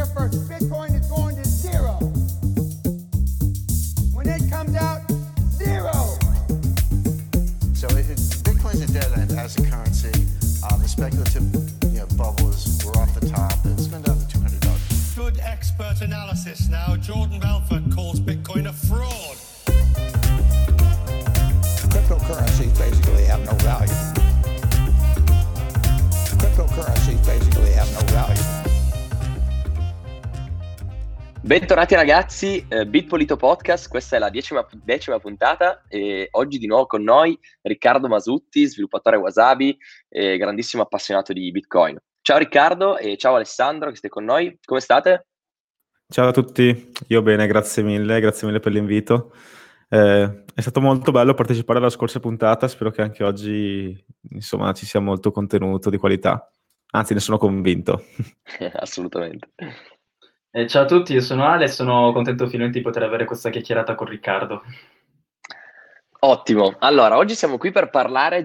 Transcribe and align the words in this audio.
here 0.00 0.14
first. 0.16 0.48
Bitcoin 0.48 0.98
is 0.98 1.06
going 1.08 1.36
to 1.36 1.44
zero. 1.44 1.94
When 4.12 4.28
it 4.28 4.50
comes 4.50 4.74
out, 4.76 5.02
zero. 5.50 5.92
So 7.74 7.86
it, 7.96 8.08
it, 8.08 8.20
Bitcoin's 8.46 8.80
a 8.80 8.92
dead 8.92 9.12
end 9.18 9.32
as 9.32 9.58
a 9.58 9.70
currency. 9.70 10.12
Um, 10.70 10.80
the 10.80 10.88
speculative 10.88 11.44
you 11.92 12.00
know, 12.00 12.06
bubbles 12.16 12.82
were 12.84 12.96
off 12.98 13.12
the 13.18 13.28
top. 13.28 13.52
It's 13.64 13.88
been 13.88 14.02
down 14.02 14.18
to 14.18 14.28
two 14.28 14.40
hundred 14.40 14.60
dollars. 14.60 15.14
Good 15.14 15.40
expert 15.40 16.00
analysis 16.00 16.68
now. 16.68 16.96
Jordan 16.96 17.40
Belfort 17.40 17.92
calls 17.94 18.20
Bitcoin 18.20 18.68
a 18.68 18.72
fraud. 18.72 19.19
Bentornati 31.50 31.96
ragazzi, 31.96 32.64
eh, 32.68 32.86
Bitpolito 32.86 33.34
Podcast, 33.34 33.88
questa 33.88 34.14
è 34.14 34.20
la 34.20 34.30
decima, 34.30 34.64
decima 34.84 35.18
puntata 35.18 35.82
e 35.88 36.28
oggi 36.30 36.58
di 36.58 36.68
nuovo 36.68 36.86
con 36.86 37.02
noi 37.02 37.36
Riccardo 37.62 38.06
Masutti, 38.06 38.68
sviluppatore 38.68 39.16
Wasabi 39.16 39.76
e 40.08 40.36
grandissimo 40.36 40.84
appassionato 40.84 41.32
di 41.32 41.50
Bitcoin. 41.50 41.98
Ciao 42.22 42.38
Riccardo 42.38 42.98
e 42.98 43.16
ciao 43.16 43.34
Alessandro 43.34 43.88
che 43.88 43.96
siete 43.96 44.10
con 44.10 44.22
noi, 44.22 44.60
come 44.64 44.78
state? 44.78 45.26
Ciao 46.08 46.28
a 46.28 46.32
tutti, 46.32 46.92
io 47.08 47.22
bene, 47.22 47.48
grazie 47.48 47.82
mille, 47.82 48.20
grazie 48.20 48.46
mille 48.46 48.60
per 48.60 48.70
l'invito. 48.70 49.34
Eh, 49.88 50.44
è 50.54 50.60
stato 50.60 50.80
molto 50.80 51.10
bello 51.10 51.34
partecipare 51.34 51.80
alla 51.80 51.90
scorsa 51.90 52.20
puntata, 52.20 52.68
spero 52.68 52.92
che 52.92 53.02
anche 53.02 53.24
oggi 53.24 54.04
insomma, 54.30 54.72
ci 54.72 54.86
sia 54.86 55.00
molto 55.00 55.32
contenuto 55.32 55.90
di 55.90 55.98
qualità, 55.98 56.48
anzi 56.92 57.12
ne 57.12 57.18
sono 57.18 57.38
convinto. 57.38 58.04
Assolutamente. 58.74 59.48
Eh, 60.52 60.66
ciao 60.66 60.82
a 60.82 60.86
tutti, 60.86 61.12
io 61.12 61.20
sono 61.20 61.44
Ale 61.44 61.66
e 61.66 61.68
sono 61.68 62.12
contento 62.12 62.48
finalmente 62.48 62.78
di 62.78 62.84
poter 62.84 63.04
avere 63.04 63.24
questa 63.24 63.50
chiacchierata 63.50 63.94
con 63.94 64.08
Riccardo. 64.08 64.64
Ottimo, 66.22 66.74
allora 66.80 67.16
oggi 67.16 67.36
siamo 67.36 67.56
qui 67.56 67.70
per 67.70 67.88
parlare 67.88 68.44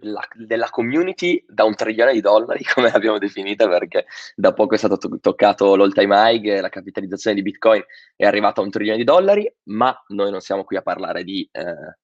la, 0.00 0.20
della 0.34 0.68
community 0.68 1.42
da 1.48 1.64
un 1.64 1.74
trilione 1.74 2.12
di 2.12 2.20
dollari, 2.20 2.62
come 2.74 2.90
l'abbiamo 2.90 3.16
definita, 3.16 3.66
perché 3.66 4.04
da 4.34 4.52
poco 4.52 4.74
è 4.74 4.78
stato 4.78 4.98
to- 4.98 5.18
toccato 5.18 5.76
l'all 5.76 5.92
time 5.92 6.14
high, 6.14 6.60
la 6.60 6.68
capitalizzazione 6.68 7.34
di 7.34 7.42
Bitcoin 7.42 7.82
è 8.14 8.26
arrivata 8.26 8.60
a 8.60 8.64
un 8.64 8.70
trilione 8.70 8.98
di 8.98 9.04
dollari, 9.04 9.50
ma 9.64 9.98
noi 10.08 10.30
non 10.30 10.40
siamo 10.40 10.62
qui 10.62 10.76
a 10.76 10.82
parlare 10.82 11.24
di 11.24 11.48
eh, 11.50 11.96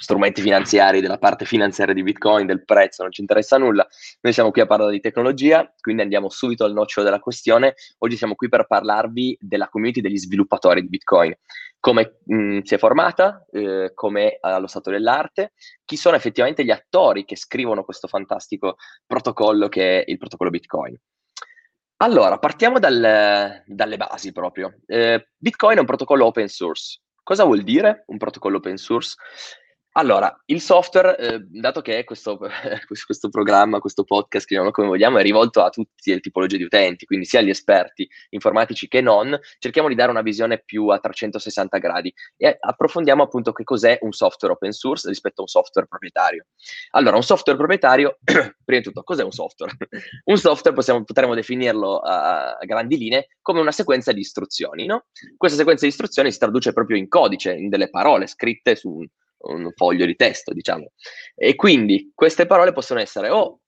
strumenti 0.00 0.40
finanziari, 0.40 1.00
della 1.00 1.18
parte 1.18 1.44
finanziaria 1.44 1.92
di 1.92 2.02
Bitcoin, 2.02 2.46
del 2.46 2.64
prezzo, 2.64 3.02
non 3.02 3.10
ci 3.10 3.20
interessa 3.20 3.58
nulla, 3.58 3.86
noi 4.20 4.32
siamo 4.32 4.50
qui 4.50 4.60
a 4.60 4.66
parlare 4.66 4.92
di 4.92 5.00
tecnologia, 5.00 5.72
quindi 5.80 6.02
andiamo 6.02 6.30
subito 6.30 6.64
al 6.64 6.72
nocciolo 6.72 7.04
della 7.04 7.18
questione, 7.18 7.74
oggi 7.98 8.16
siamo 8.16 8.34
qui 8.34 8.48
per 8.48 8.66
parlarvi 8.66 9.36
della 9.40 9.68
community 9.68 10.00
degli 10.00 10.18
sviluppatori 10.18 10.82
di 10.82 10.88
Bitcoin 10.88 11.34
come 11.80 12.18
mh, 12.24 12.60
si 12.62 12.74
è 12.74 12.78
formata, 12.78 13.44
eh, 13.52 13.92
come 13.94 14.38
allo 14.40 14.66
stato 14.66 14.90
dell'arte, 14.90 15.52
chi 15.84 15.96
sono 15.96 16.16
effettivamente 16.16 16.64
gli 16.64 16.70
attori 16.70 17.24
che 17.24 17.36
scrivono 17.36 17.84
questo 17.84 18.08
fantastico 18.08 18.76
protocollo 19.06 19.68
che 19.68 20.02
è 20.02 20.10
il 20.10 20.18
protocollo 20.18 20.50
Bitcoin. 20.50 20.98
Allora, 22.00 22.38
partiamo 22.38 22.78
dal, 22.78 23.62
dalle 23.66 23.96
basi 23.96 24.32
proprio. 24.32 24.78
Eh, 24.86 25.30
Bitcoin 25.36 25.78
è 25.78 25.80
un 25.80 25.86
protocollo 25.86 26.26
open 26.26 26.48
source. 26.48 27.00
Cosa 27.22 27.44
vuol 27.44 27.62
dire 27.62 28.04
un 28.06 28.18
protocollo 28.18 28.58
open 28.58 28.76
source? 28.76 29.16
Allora, 29.92 30.32
il 30.46 30.60
software, 30.60 31.16
eh, 31.18 31.40
dato 31.40 31.80
che 31.80 32.04
questo, 32.06 32.38
questo, 33.06 33.28
programma, 33.30 33.80
questo 33.80 34.04
podcast, 34.04 34.46
chiamiamolo 34.46 34.74
come 34.74 34.88
vogliamo, 34.88 35.18
è 35.18 35.22
rivolto 35.22 35.62
a 35.62 35.70
tutte 35.70 36.14
le 36.14 36.20
tipologie 36.20 36.56
di 36.56 36.62
utenti, 36.62 37.04
quindi 37.04 37.24
sia 37.24 37.40
agli 37.40 37.48
esperti 37.48 38.08
informatici 38.30 38.86
che 38.86 39.00
non, 39.00 39.36
cerchiamo 39.58 39.88
di 39.88 39.96
dare 39.96 40.10
una 40.10 40.22
visione 40.22 40.62
più 40.64 40.88
a 40.88 40.98
360 40.98 41.78
gradi 41.78 42.14
e 42.36 42.56
approfondiamo 42.60 43.22
appunto 43.22 43.52
che 43.52 43.64
cos'è 43.64 43.98
un 44.02 44.12
software 44.12 44.54
open 44.54 44.72
source 44.72 45.08
rispetto 45.08 45.40
a 45.40 45.42
un 45.42 45.48
software 45.48 45.88
proprietario. 45.88 46.46
Allora, 46.90 47.16
un 47.16 47.24
software 47.24 47.58
proprietario, 47.58 48.18
prima 48.22 48.80
di 48.80 48.82
tutto, 48.82 49.02
cos'è 49.02 49.24
un 49.24 49.32
software? 49.32 49.74
un 50.24 50.38
software 50.38 50.76
possiamo, 50.76 51.02
potremmo 51.02 51.34
definirlo 51.34 51.98
a, 51.98 52.52
a 52.52 52.64
grandi 52.64 52.98
linee 52.98 53.28
come 53.42 53.60
una 53.60 53.72
sequenza 53.72 54.12
di 54.12 54.20
istruzioni, 54.20 54.86
no? 54.86 55.06
Questa 55.36 55.56
sequenza 55.56 55.84
di 55.84 55.90
istruzioni 55.90 56.30
si 56.30 56.38
traduce 56.38 56.72
proprio 56.72 56.96
in 56.96 57.08
codice, 57.08 57.52
in 57.52 57.68
delle 57.68 57.90
parole 57.90 58.28
scritte 58.28 58.76
su 58.76 58.90
un 58.90 59.06
un 59.40 59.70
foglio 59.74 60.06
di 60.06 60.16
testo, 60.16 60.52
diciamo. 60.52 60.92
E 61.34 61.54
quindi 61.54 62.12
queste 62.14 62.46
parole 62.46 62.72
possono 62.72 63.00
essere 63.00 63.30
o 63.30 63.60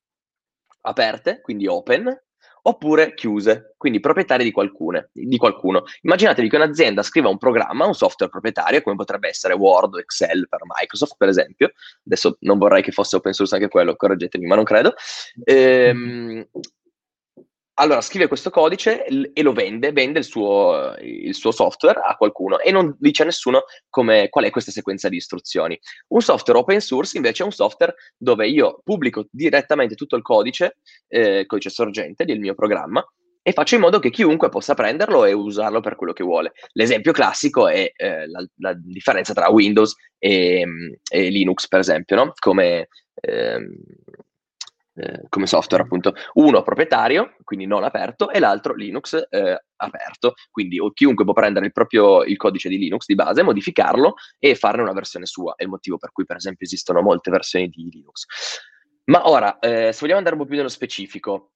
aperte, 0.83 1.41
quindi 1.41 1.67
open, 1.67 2.15
oppure 2.63 3.15
chiuse, 3.15 3.75
quindi 3.77 4.01
proprietarie 4.01 4.45
di, 4.45 4.51
qualcune, 4.51 5.11
di 5.13 5.37
qualcuno. 5.37 5.85
Immaginatevi 6.03 6.49
che 6.49 6.57
un'azienda 6.57 7.03
scriva 7.03 7.29
un 7.29 7.39
programma, 7.39 7.87
un 7.87 7.95
software 7.95 8.31
proprietario, 8.31 8.83
come 8.83 8.97
potrebbe 8.97 9.29
essere 9.29 9.55
Word 9.55 9.95
o 9.95 9.99
Excel 9.99 10.49
per 10.49 10.61
Microsoft, 10.65 11.15
per 11.17 11.29
esempio. 11.29 11.73
Adesso 12.05 12.37
non 12.41 12.59
vorrei 12.59 12.83
che 12.83 12.93
fosse 12.93 13.17
open 13.17 13.33
source 13.33 13.55
anche 13.55 13.69
quello, 13.69 13.97
correggetemi, 13.97 14.47
ma 14.47 14.57
non 14.57 14.65
credo. 14.65 14.95
Ehm, 15.45 16.47
allora 17.81 18.03
scrive 18.03 18.29
questo 18.29 18.51
codice 18.51 19.05
e 19.05 19.43
lo 19.43 19.53
vende, 19.53 19.91
vende 19.91 20.19
il 20.19 20.25
suo, 20.25 20.95
il 21.01 21.35
suo, 21.35 21.51
software 21.51 22.01
a 22.05 22.15
qualcuno 22.15 22.61
e 22.61 22.71
non 22.71 22.95
dice 22.99 23.23
a 23.23 23.25
nessuno 23.25 23.65
come, 23.89 24.29
qual 24.29 24.45
è 24.45 24.51
questa 24.51 24.71
sequenza 24.71 25.09
di 25.09 25.17
istruzioni. 25.17 25.79
Un 26.09 26.21
software 26.21 26.59
open 26.61 26.81
source 26.81 27.17
invece 27.17 27.43
è 27.43 27.47
un 27.47 27.53
software 27.53 27.95
dove 28.19 28.47
io 28.49 28.81
pubblico 28.85 29.27
direttamente 29.31 29.95
tutto 29.95 30.17
il 30.17 30.23
codice, 30.23 30.77
eh, 31.09 31.47
codice 31.47 31.71
sorgente 31.71 32.27
del 32.27 32.39
mio 32.39 32.55
programma 32.55 33.03
e 33.43 33.53
faccio 33.53 33.77
in 33.77 33.81
modo 33.81 33.99
che 33.99 34.11
chiunque 34.11 34.51
possa 34.51 34.75
prenderlo 34.75 35.25
e 35.25 35.33
usarlo 35.33 35.81
per 35.81 35.97
quello 35.97 36.13
che 36.13 36.23
vuole. 36.23 36.53
L'esempio 36.73 37.13
classico 37.13 37.67
è 37.67 37.91
eh, 37.97 38.29
la, 38.29 38.47
la, 38.59 38.75
differenza 38.75 39.33
tra 39.33 39.49
Windows 39.49 39.97
e, 40.19 40.67
e, 41.11 41.29
Linux, 41.31 41.67
per 41.67 41.81
esempio, 41.81 42.17
no? 42.17 42.33
come... 42.39 42.89
Ehm, 43.23 43.73
eh, 45.01 45.23
come 45.29 45.47
software 45.47 45.83
appunto, 45.83 46.15
uno 46.35 46.63
proprietario, 46.63 47.37
quindi 47.43 47.67
non 47.67 47.85
aperto, 47.85 48.31
e 48.31 48.39
l'altro 48.39 48.75
Linux 48.75 49.15
eh, 49.31 49.65
aperto, 49.77 50.35
quindi 50.51 50.79
chiunque 50.93 51.25
può 51.25 51.33
prendere 51.33 51.67
il 51.67 51.73
proprio 51.73 52.23
il 52.23 52.37
codice 52.37 52.69
di 52.69 52.79
Linux 52.79 53.07
di 53.07 53.15
base, 53.15 53.43
modificarlo 53.43 54.15
e 54.39 54.55
farne 54.55 54.83
una 54.83 54.93
versione 54.93 55.27
sua, 55.27 55.55
è 55.57 55.63
il 55.63 55.71
motivo 55.71 55.97
per 55.97 56.13
cui 56.13 56.25
per 56.25 56.37
esempio 56.37 56.67
esistono 56.67 57.01
molte 57.01 57.31
versioni 57.31 57.69
di 57.69 57.89
Linux. 57.91 58.27
Ma 59.05 59.29
ora, 59.29 59.59
eh, 59.59 59.93
se 59.93 59.99
vogliamo 60.01 60.19
andare 60.19 60.37
un 60.37 60.43
po' 60.43 60.47
più 60.47 60.57
nello 60.57 60.69
specifico, 60.69 61.53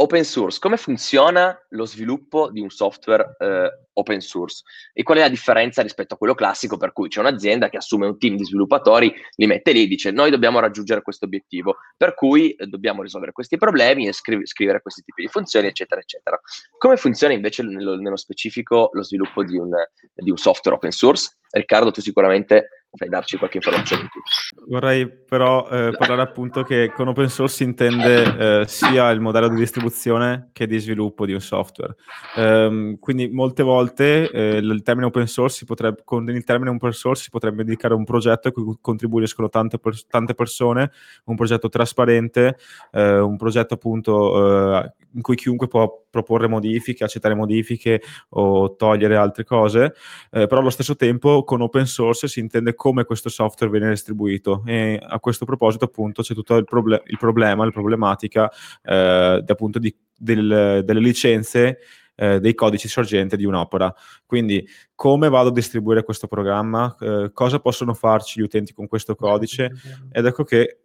open 0.00 0.24
source, 0.24 0.58
come 0.60 0.76
funziona 0.76 1.56
lo 1.70 1.84
sviluppo 1.84 2.50
di 2.50 2.60
un 2.60 2.70
software 2.70 3.36
eh, 3.38 3.86
open 3.94 4.20
source 4.20 4.62
e 4.92 5.02
qual 5.02 5.18
è 5.18 5.20
la 5.22 5.28
differenza 5.28 5.82
rispetto 5.82 6.14
a 6.14 6.16
quello 6.16 6.34
classico 6.34 6.76
per 6.76 6.92
cui 6.92 7.08
c'è 7.08 7.18
un'azienda 7.18 7.68
che 7.68 7.78
assume 7.78 8.06
un 8.06 8.16
team 8.16 8.36
di 8.36 8.44
sviluppatori, 8.44 9.12
li 9.34 9.46
mette 9.46 9.72
lì 9.72 9.88
dice 9.88 10.12
noi 10.12 10.30
dobbiamo 10.30 10.60
raggiungere 10.60 11.02
questo 11.02 11.24
obiettivo, 11.24 11.78
per 11.96 12.14
cui 12.14 12.52
eh, 12.52 12.66
dobbiamo 12.66 13.02
risolvere 13.02 13.32
questi 13.32 13.56
problemi 13.56 14.06
e 14.06 14.12
scri- 14.12 14.46
scrivere 14.46 14.80
questi 14.80 15.02
tipi 15.02 15.22
di 15.22 15.28
funzioni, 15.28 15.66
eccetera, 15.66 16.00
eccetera. 16.00 16.40
Come 16.76 16.96
funziona 16.96 17.34
invece 17.34 17.64
nello, 17.64 17.96
nello 17.96 18.16
specifico 18.16 18.90
lo 18.92 19.02
sviluppo 19.02 19.42
di 19.42 19.56
un, 19.56 19.70
di 20.14 20.30
un 20.30 20.36
software 20.36 20.76
open 20.76 20.92
source? 20.92 21.36
Riccardo, 21.50 21.90
tu 21.90 22.00
sicuramente 22.00 22.77
fai 22.96 23.08
darci 23.08 23.36
qualche 23.36 23.58
informazione 23.58 24.02
in 24.02 24.08
più. 24.08 24.20
Vorrei 24.66 25.08
però 25.08 25.68
eh, 25.68 25.92
parlare 25.96 26.22
appunto 26.22 26.62
che 26.62 26.90
con 26.94 27.08
open 27.08 27.28
source 27.28 27.56
si 27.56 27.62
intende 27.64 28.60
eh, 28.60 28.66
sia 28.66 29.10
il 29.10 29.20
modello 29.20 29.48
di 29.48 29.56
distribuzione 29.56 30.50
che 30.52 30.66
di 30.66 30.78
sviluppo 30.78 31.26
di 31.26 31.32
un 31.32 31.40
software. 31.40 31.94
Um, 32.36 32.98
quindi 32.98 33.28
molte 33.28 33.62
volte 33.62 34.30
eh, 34.30 34.56
il 34.56 34.82
termine 34.82 35.06
open 35.06 35.26
source 35.26 35.64
potrebbe, 35.64 36.02
con 36.04 36.28
il 36.28 36.44
termine 36.44 36.70
open 36.70 36.92
source 36.92 37.24
si 37.24 37.30
potrebbe 37.30 37.62
indicare 37.62 37.94
un 37.94 38.04
progetto 38.04 38.48
a 38.48 38.52
cui 38.52 38.78
contribuiscono 38.80 39.48
tante, 39.48 39.78
per, 39.78 40.06
tante 40.06 40.34
persone, 40.34 40.90
un 41.24 41.36
progetto 41.36 41.68
trasparente, 41.68 42.56
eh, 42.92 43.18
un 43.18 43.36
progetto 43.36 43.74
appunto 43.74 44.76
eh, 44.82 44.92
in 45.14 45.22
cui 45.22 45.36
chiunque 45.36 45.66
può 45.68 46.04
proporre 46.10 46.48
modifiche, 46.48 47.04
accettare 47.04 47.34
modifiche 47.34 48.02
o 48.30 48.76
togliere 48.76 49.16
altre 49.16 49.44
cose, 49.44 49.94
eh, 50.30 50.46
però 50.46 50.60
allo 50.60 50.70
stesso 50.70 50.96
tempo 50.96 51.44
con 51.44 51.60
open 51.60 51.86
source 51.86 52.28
si 52.28 52.40
intende 52.40 52.74
come 52.78 53.04
questo 53.04 53.28
software 53.28 53.72
viene 53.72 53.90
distribuito 53.90 54.62
e 54.64 54.98
a 55.02 55.18
questo 55.18 55.44
proposito 55.44 55.84
appunto 55.84 56.22
c'è 56.22 56.32
tutto 56.32 56.54
il, 56.54 56.64
proble- 56.64 57.02
il 57.06 57.18
problema, 57.18 57.64
la 57.64 57.70
problematica 57.72 58.48
eh, 58.84 59.44
appunto 59.44 59.80
di, 59.80 59.94
del, 60.16 60.82
delle 60.84 61.00
licenze 61.00 61.78
eh, 62.14 62.38
dei 62.38 62.54
codici 62.54 62.88
sorgente 62.88 63.36
di 63.36 63.44
un'opera. 63.44 63.92
Quindi 64.24 64.66
come 64.94 65.28
vado 65.28 65.48
a 65.48 65.52
distribuire 65.52 66.04
questo 66.04 66.28
programma, 66.28 66.96
eh, 67.00 67.30
cosa 67.32 67.58
possono 67.58 67.94
farci 67.94 68.38
gli 68.40 68.44
utenti 68.44 68.72
con 68.72 68.86
questo 68.86 69.16
codice 69.16 69.72
ed 70.10 70.24
ecco 70.24 70.44
che 70.44 70.78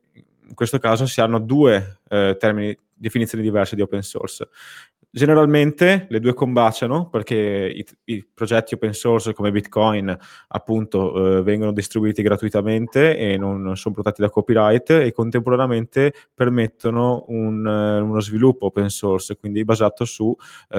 in 0.45 0.55
questo 0.55 0.79
caso 0.79 1.05
si 1.05 1.21
hanno 1.21 1.39
due 1.39 1.99
eh, 2.09 2.35
termini, 2.39 2.75
definizioni 2.91 3.43
diverse 3.43 3.75
di 3.75 3.81
open 3.81 4.01
source. 4.01 4.49
Generalmente 5.15 6.07
le 6.09 6.19
due 6.19 6.33
combaciano 6.33 7.07
perché 7.07 7.35
i, 7.35 7.85
i 8.05 8.25
progetti 8.33 8.73
open 8.73 8.93
source 8.93 9.31
come 9.31 9.51
Bitcoin 9.51 10.17
appunto 10.47 11.37
eh, 11.37 11.43
vengono 11.43 11.71
distribuiti 11.71 12.23
gratuitamente 12.23 13.15
e 13.15 13.37
non 13.37 13.77
sono 13.77 13.93
protetti 13.93 14.23
da 14.23 14.31
copyright 14.31 14.89
e 14.89 15.11
contemporaneamente 15.11 16.15
permettono 16.33 17.25
un, 17.27 17.63
uh, 17.63 18.03
uno 18.03 18.19
sviluppo 18.21 18.65
open 18.65 18.89
source, 18.89 19.37
quindi 19.37 19.63
basato 19.63 20.03
su 20.03 20.25
uh, 20.25 20.77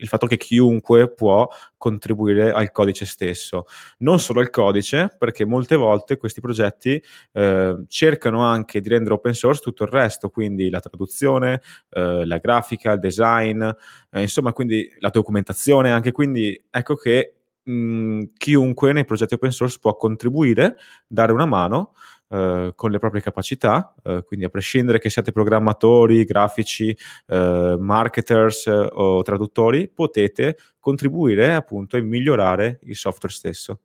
il 0.00 0.08
fatto 0.08 0.26
che 0.26 0.36
chiunque 0.36 1.10
può 1.10 1.48
contribuire 1.76 2.52
al 2.52 2.70
codice 2.72 3.04
stesso. 3.06 3.66
Non 3.98 4.18
solo 4.18 4.40
al 4.40 4.50
codice, 4.50 5.14
perché 5.18 5.44
molte 5.44 5.76
volte 5.76 6.16
questi 6.16 6.40
progetti 6.40 7.02
eh, 7.32 7.84
cercano 7.88 8.42
anche 8.42 8.80
di 8.80 8.88
rendere 8.88 9.14
open 9.14 9.34
source 9.34 9.60
tutto 9.60 9.84
il 9.84 9.90
resto, 9.90 10.28
quindi 10.30 10.68
la 10.68 10.80
traduzione, 10.80 11.62
eh, 11.90 12.24
la 12.26 12.38
grafica, 12.38 12.92
il 12.92 13.00
design, 13.00 13.62
eh, 13.62 14.20
insomma, 14.20 14.52
quindi 14.52 14.90
la 14.98 15.10
documentazione, 15.10 15.90
anche 15.90 16.12
quindi 16.12 16.60
ecco 16.70 16.96
che 16.96 17.34
mh, 17.62 18.24
chiunque 18.36 18.92
nei 18.92 19.04
progetti 19.04 19.34
open 19.34 19.52
source 19.52 19.78
può 19.80 19.96
contribuire, 19.96 20.76
dare 21.06 21.32
una 21.32 21.46
mano 21.46 21.94
eh, 22.30 22.72
con 22.74 22.90
le 22.90 22.98
proprie 22.98 23.20
capacità, 23.20 23.94
eh, 24.04 24.22
quindi 24.24 24.46
a 24.46 24.48
prescindere 24.48 25.00
che 25.00 25.10
siate 25.10 25.32
programmatori, 25.32 26.24
grafici, 26.24 26.96
eh, 27.26 27.76
marketers 27.78 28.66
eh, 28.66 28.88
o 28.92 29.22
traduttori, 29.22 29.88
potete 29.88 30.56
contribuire 30.78 31.54
appunto 31.54 31.96
a 31.96 32.00
migliorare 32.00 32.78
il 32.84 32.96
software 32.96 33.34
stesso. 33.34 33.80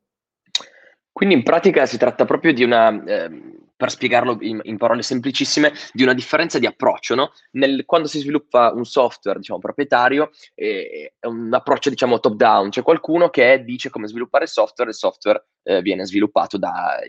Quindi 1.11 1.35
in 1.35 1.43
pratica 1.43 1.85
si 1.85 1.97
tratta 1.97 2.25
proprio 2.25 2.53
di 2.53 2.63
una, 2.63 3.03
eh, 3.03 3.29
per 3.75 3.89
spiegarlo 3.91 4.37
in, 4.41 4.59
in, 4.63 4.77
parole 4.77 5.01
semplicissime, 5.01 5.73
di 5.91 6.03
una 6.03 6.13
differenza 6.13 6.59
di 6.59 6.65
approccio, 6.65 7.15
no? 7.15 7.31
Nel, 7.51 7.85
quando 7.85 8.07
si 8.07 8.19
sviluppa 8.19 8.71
un 8.71 8.85
software, 8.85 9.39
diciamo, 9.39 9.59
proprietario, 9.59 10.31
eh, 10.53 11.13
è 11.19 11.25
un 11.25 11.53
approccio, 11.53 11.89
diciamo, 11.89 12.19
top-down, 12.19 12.69
c'è 12.69 12.83
qualcuno 12.83 13.29
che 13.29 13.63
dice 13.63 13.89
come 13.89 14.07
sviluppare 14.07 14.45
il 14.45 14.49
software, 14.49 14.89
il 14.89 14.95
software 14.95 15.45
eh, 15.63 15.81
viene 15.81 16.05
sviluppato 16.05 16.57
dal 16.57 17.01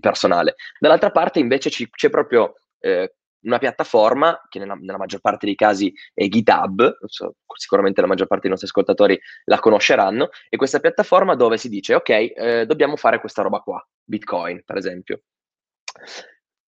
personale. 0.00 0.56
Dall'altra 0.78 1.10
parte 1.10 1.38
invece 1.38 1.70
ci, 1.70 1.88
c'è 1.88 2.10
proprio 2.10 2.54
eh, 2.80 3.14
una 3.42 3.58
piattaforma 3.58 4.40
che 4.48 4.58
nella, 4.58 4.74
nella, 4.74 4.98
maggior 4.98 5.20
parte 5.20 5.46
dei 5.46 5.54
casi 5.54 5.92
è 6.14 6.28
GitHub, 6.28 6.98
so, 7.06 7.36
sicuramente 7.56 8.00
la 8.00 8.06
maggior 8.06 8.26
parte 8.26 8.42
dei 8.42 8.50
nostri 8.50 8.68
ascoltatori 8.68 9.18
la 9.44 9.58
conosceranno, 9.58 10.28
e 10.48 10.56
questa 10.56 10.78
piattaforma 10.80 11.34
dove 11.34 11.56
si 11.56 11.68
dice 11.68 11.94
ok, 11.94 12.08
eh, 12.08 12.66
dobbiamo 12.66 12.96
fare 12.96 13.20
questa 13.20 13.42
roba 13.42 13.60
qua, 13.60 13.84
Bitcoin 14.04 14.62
per 14.64 14.76
esempio. 14.76 15.22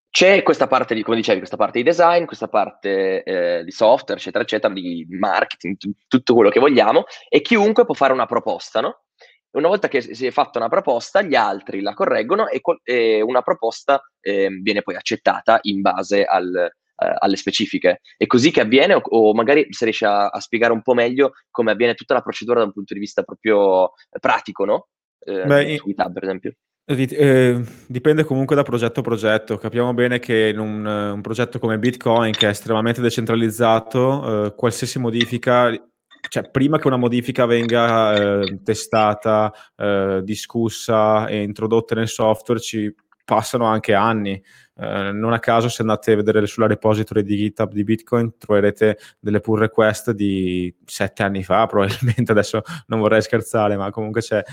C'è 0.09 0.43
questa 0.43 0.67
parte 0.67 0.95
di, 0.95 1.03
come 1.03 1.17
dicevi, 1.17 1.39
questa 1.39 1.57
parte 1.57 1.79
di 1.79 1.83
design, 1.83 2.23
questa 2.23 2.47
parte 2.47 3.23
eh, 3.23 3.63
di 3.65 3.71
software, 3.71 4.19
eccetera, 4.19 4.43
eccetera, 4.43 4.73
di 4.73 5.05
marketing, 5.09 5.75
t- 5.75 5.91
tutto 6.07 6.33
quello 6.33 6.49
che 6.49 6.61
vogliamo, 6.61 7.03
e 7.27 7.41
chiunque 7.41 7.83
può 7.83 7.93
fare 7.93 8.13
una 8.13 8.25
proposta, 8.25 8.79
no? 8.79 9.05
una 9.55 9.67
volta 9.67 9.87
che 9.87 10.01
si 10.01 10.25
è 10.25 10.31
fatta 10.31 10.59
una 10.59 10.69
proposta, 10.69 11.21
gli 11.21 11.35
altri 11.35 11.81
la 11.81 11.93
correggono 11.93 12.47
e, 12.47 12.61
co- 12.61 12.79
e 12.83 13.21
una 13.21 13.41
proposta 13.41 14.01
eh, 14.19 14.49
viene 14.61 14.81
poi 14.81 14.95
accettata 14.95 15.59
in 15.63 15.81
base 15.81 16.23
al, 16.25 16.53
eh, 16.53 17.15
alle 17.17 17.35
specifiche. 17.35 18.01
È 18.17 18.25
così 18.25 18.51
che 18.51 18.61
avviene, 18.61 18.93
o, 18.95 19.01
o 19.01 19.33
magari 19.33 19.67
se 19.71 19.85
riesci 19.85 20.05
a, 20.05 20.27
a, 20.27 20.39
spiegare 20.39 20.73
un 20.73 20.81
po' 20.81 20.93
meglio 20.93 21.33
come 21.49 21.71
avviene 21.71 21.93
tutta 21.93 22.13
la 22.13 22.21
procedura 22.21 22.59
da 22.59 22.65
un 22.65 22.73
punto 22.73 22.93
di 22.93 22.99
vista 22.99 23.23
proprio 23.23 23.91
pratico, 24.19 24.65
no? 24.65 24.87
Eh, 25.19 25.45
Beh, 25.45 25.77
su 25.77 25.87
GitHub, 25.87 26.13
per 26.13 26.23
esempio. 26.23 26.55
Eh, 26.87 27.63
dipende 27.87 28.23
comunque 28.23 28.55
da 28.55 28.61
progetto 28.61 28.99
a 28.99 29.03
progetto. 29.03 29.57
Capiamo 29.57 29.93
bene 29.93 30.19
che 30.19 30.49
in 30.49 30.59
un, 30.59 30.85
un 30.85 31.21
progetto 31.21 31.57
come 31.57 31.79
Bitcoin, 31.79 32.31
che 32.31 32.45
è 32.45 32.51
estremamente 32.51 33.01
decentralizzato, 33.01 34.45
eh, 34.45 34.55
qualsiasi 34.55 34.99
modifica 34.99 35.71
cioè, 36.27 36.49
prima 36.49 36.77
che 36.79 36.87
una 36.87 36.97
modifica 36.97 37.45
venga 37.45 38.41
eh, 38.41 38.59
testata, 38.63 39.51
eh, 39.75 40.21
discussa 40.23 41.27
e 41.27 41.41
introdotta 41.41 41.95
nel 41.95 42.07
software, 42.07 42.59
ci 42.59 42.93
passano 43.23 43.65
anche 43.65 43.93
anni. 43.93 44.41
Eh, 44.77 45.11
non 45.11 45.31
a 45.31 45.39
caso, 45.39 45.69
se 45.69 45.81
andate 45.81 46.11
a 46.11 46.15
vedere 46.15 46.47
sulla 46.47 46.67
repository 46.67 47.23
di 47.23 47.37
GitHub 47.37 47.71
di 47.71 47.83
Bitcoin, 47.83 48.37
troverete 48.37 48.97
delle 49.19 49.39
pull 49.39 49.59
request 49.59 50.11
di 50.11 50.73
sette 50.85 51.23
anni 51.23 51.43
fa, 51.43 51.65
probabilmente. 51.67 52.31
Adesso 52.31 52.61
non 52.87 52.99
vorrei 52.99 53.21
scherzare, 53.21 53.77
ma 53.77 53.89
comunque 53.91 54.21
c'è, 54.21 54.43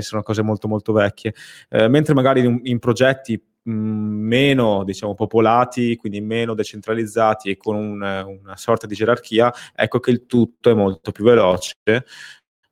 sono 0.00 0.22
cose 0.22 0.42
molto, 0.42 0.68
molto 0.68 0.92
vecchie. 0.92 1.34
Eh, 1.68 1.88
mentre 1.88 2.14
magari 2.14 2.44
in, 2.44 2.60
in 2.64 2.78
progetti 2.78 3.40
meno 3.66 4.84
diciamo, 4.84 5.14
popolati, 5.14 5.96
quindi 5.96 6.20
meno 6.20 6.54
decentralizzati 6.54 7.50
e 7.50 7.56
con 7.56 7.76
un, 7.76 8.02
una 8.42 8.56
sorta 8.56 8.86
di 8.86 8.94
gerarchia, 8.94 9.52
ecco 9.74 10.00
che 10.00 10.10
il 10.10 10.26
tutto 10.26 10.70
è 10.70 10.74
molto 10.74 11.12
più 11.12 11.24
veloce. 11.24 11.74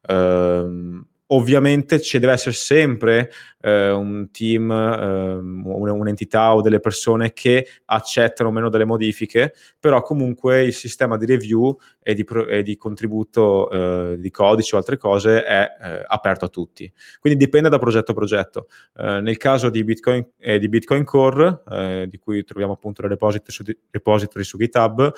Uh, 0.06 1.00
Ovviamente 1.34 1.98
ci 2.00 2.18
deve 2.18 2.34
essere 2.34 2.54
sempre 2.54 3.30
eh, 3.62 3.90
un 3.90 4.30
team, 4.30 4.70
eh, 4.70 5.32
un'entità 5.34 6.54
o 6.54 6.60
delle 6.60 6.78
persone 6.78 7.32
che 7.32 7.66
accettano 7.86 8.50
o 8.50 8.52
meno 8.52 8.68
delle 8.68 8.84
modifiche, 8.84 9.54
però 9.80 10.02
comunque 10.02 10.62
il 10.62 10.74
sistema 10.74 11.16
di 11.16 11.24
review 11.24 11.74
e 12.02 12.12
di, 12.12 12.24
pro- 12.24 12.46
e 12.46 12.62
di 12.62 12.76
contributo 12.76 13.70
eh, 13.70 14.16
di 14.18 14.30
codice 14.30 14.74
o 14.74 14.78
altre 14.78 14.98
cose 14.98 15.42
è 15.42 15.76
eh, 15.80 16.04
aperto 16.06 16.44
a 16.44 16.48
tutti. 16.48 16.92
Quindi 17.18 17.42
dipende 17.42 17.70
da 17.70 17.78
progetto 17.78 18.10
a 18.10 18.14
progetto. 18.14 18.66
Eh, 18.98 19.20
nel 19.22 19.38
caso 19.38 19.70
di 19.70 19.82
Bitcoin, 19.84 20.26
eh, 20.38 20.58
di 20.58 20.68
Bitcoin 20.68 21.04
Core, 21.04 21.62
di 22.08 22.18
cui 22.18 22.44
troviamo 22.44 22.74
appunto 22.74 23.00
le 23.00 23.08
repository 23.08 23.52
su, 23.52 23.64
repository 23.90 24.44
su 24.44 24.58
GitHub, 24.58 25.12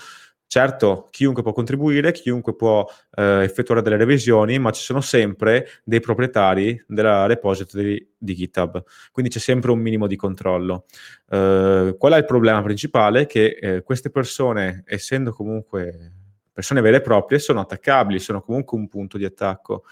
Certo, 0.55 1.09
chiunque 1.11 1.43
può 1.43 1.53
contribuire, 1.53 2.13
chiunque 2.13 2.55
può 2.55 2.89
eh, 3.17 3.43
effettuare 3.43 3.83
delle 3.83 3.97
revisioni, 3.97 4.57
ma 4.61 4.71
ci 4.71 4.83
sono 4.83 5.01
sempre 5.01 5.67
dei 5.83 5.99
proprietari 5.99 6.81
della 6.87 7.27
repository 7.27 8.15
di 8.17 8.37
GitHub, 8.37 8.85
quindi 9.11 9.33
c'è 9.33 9.41
sempre 9.41 9.73
un 9.73 9.81
minimo 9.81 10.07
di 10.07 10.15
controllo. 10.15 10.85
Eh, 11.29 11.97
qual 11.99 12.13
è 12.13 12.19
il 12.19 12.25
problema 12.25 12.63
principale? 12.63 13.27
Che 13.27 13.59
eh, 13.61 13.83
queste 13.83 14.11
persone, 14.11 14.85
essendo 14.87 15.33
comunque 15.33 16.13
persone 16.53 16.81
vere 16.81 16.99
e 16.99 17.01
proprie, 17.01 17.41
sono 17.41 17.59
attaccabili, 17.59 18.21
sono 18.21 18.41
comunque 18.41 18.79
un 18.79 18.87
punto 18.87 19.19
di 19.19 19.25
attacco. 19.25 19.83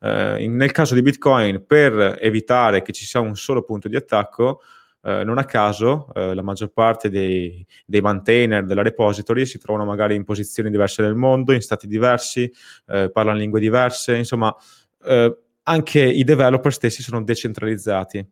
Eh, 0.00 0.42
in, 0.42 0.56
nel 0.56 0.72
caso 0.72 0.94
di 0.94 1.02
Bitcoin, 1.02 1.64
per 1.64 2.18
evitare 2.20 2.82
che 2.82 2.90
ci 2.90 3.04
sia 3.04 3.20
un 3.20 3.36
solo 3.36 3.62
punto 3.62 3.86
di 3.86 3.94
attacco, 3.94 4.62
eh, 5.08 5.24
non 5.24 5.38
a 5.38 5.44
caso 5.44 6.12
eh, 6.14 6.34
la 6.34 6.42
maggior 6.42 6.70
parte 6.70 7.08
dei, 7.08 7.66
dei, 7.86 8.02
maintainer 8.02 8.66
della 8.66 8.82
repository 8.82 9.46
si 9.46 9.58
trovano 9.58 9.86
magari 9.86 10.14
in 10.14 10.24
posizioni 10.24 10.68
diverse 10.68 11.00
nel 11.00 11.14
mondo, 11.14 11.54
in 11.54 11.62
stati 11.62 11.86
diversi, 11.86 12.52
eh, 12.88 13.10
parlano 13.10 13.38
lingue 13.38 13.58
diverse, 13.58 14.16
insomma 14.16 14.54
eh, 15.04 15.38
anche 15.62 16.00
i 16.00 16.24
developer 16.24 16.72
stessi 16.72 17.02
sono 17.02 17.22
decentralizzati. 17.22 18.26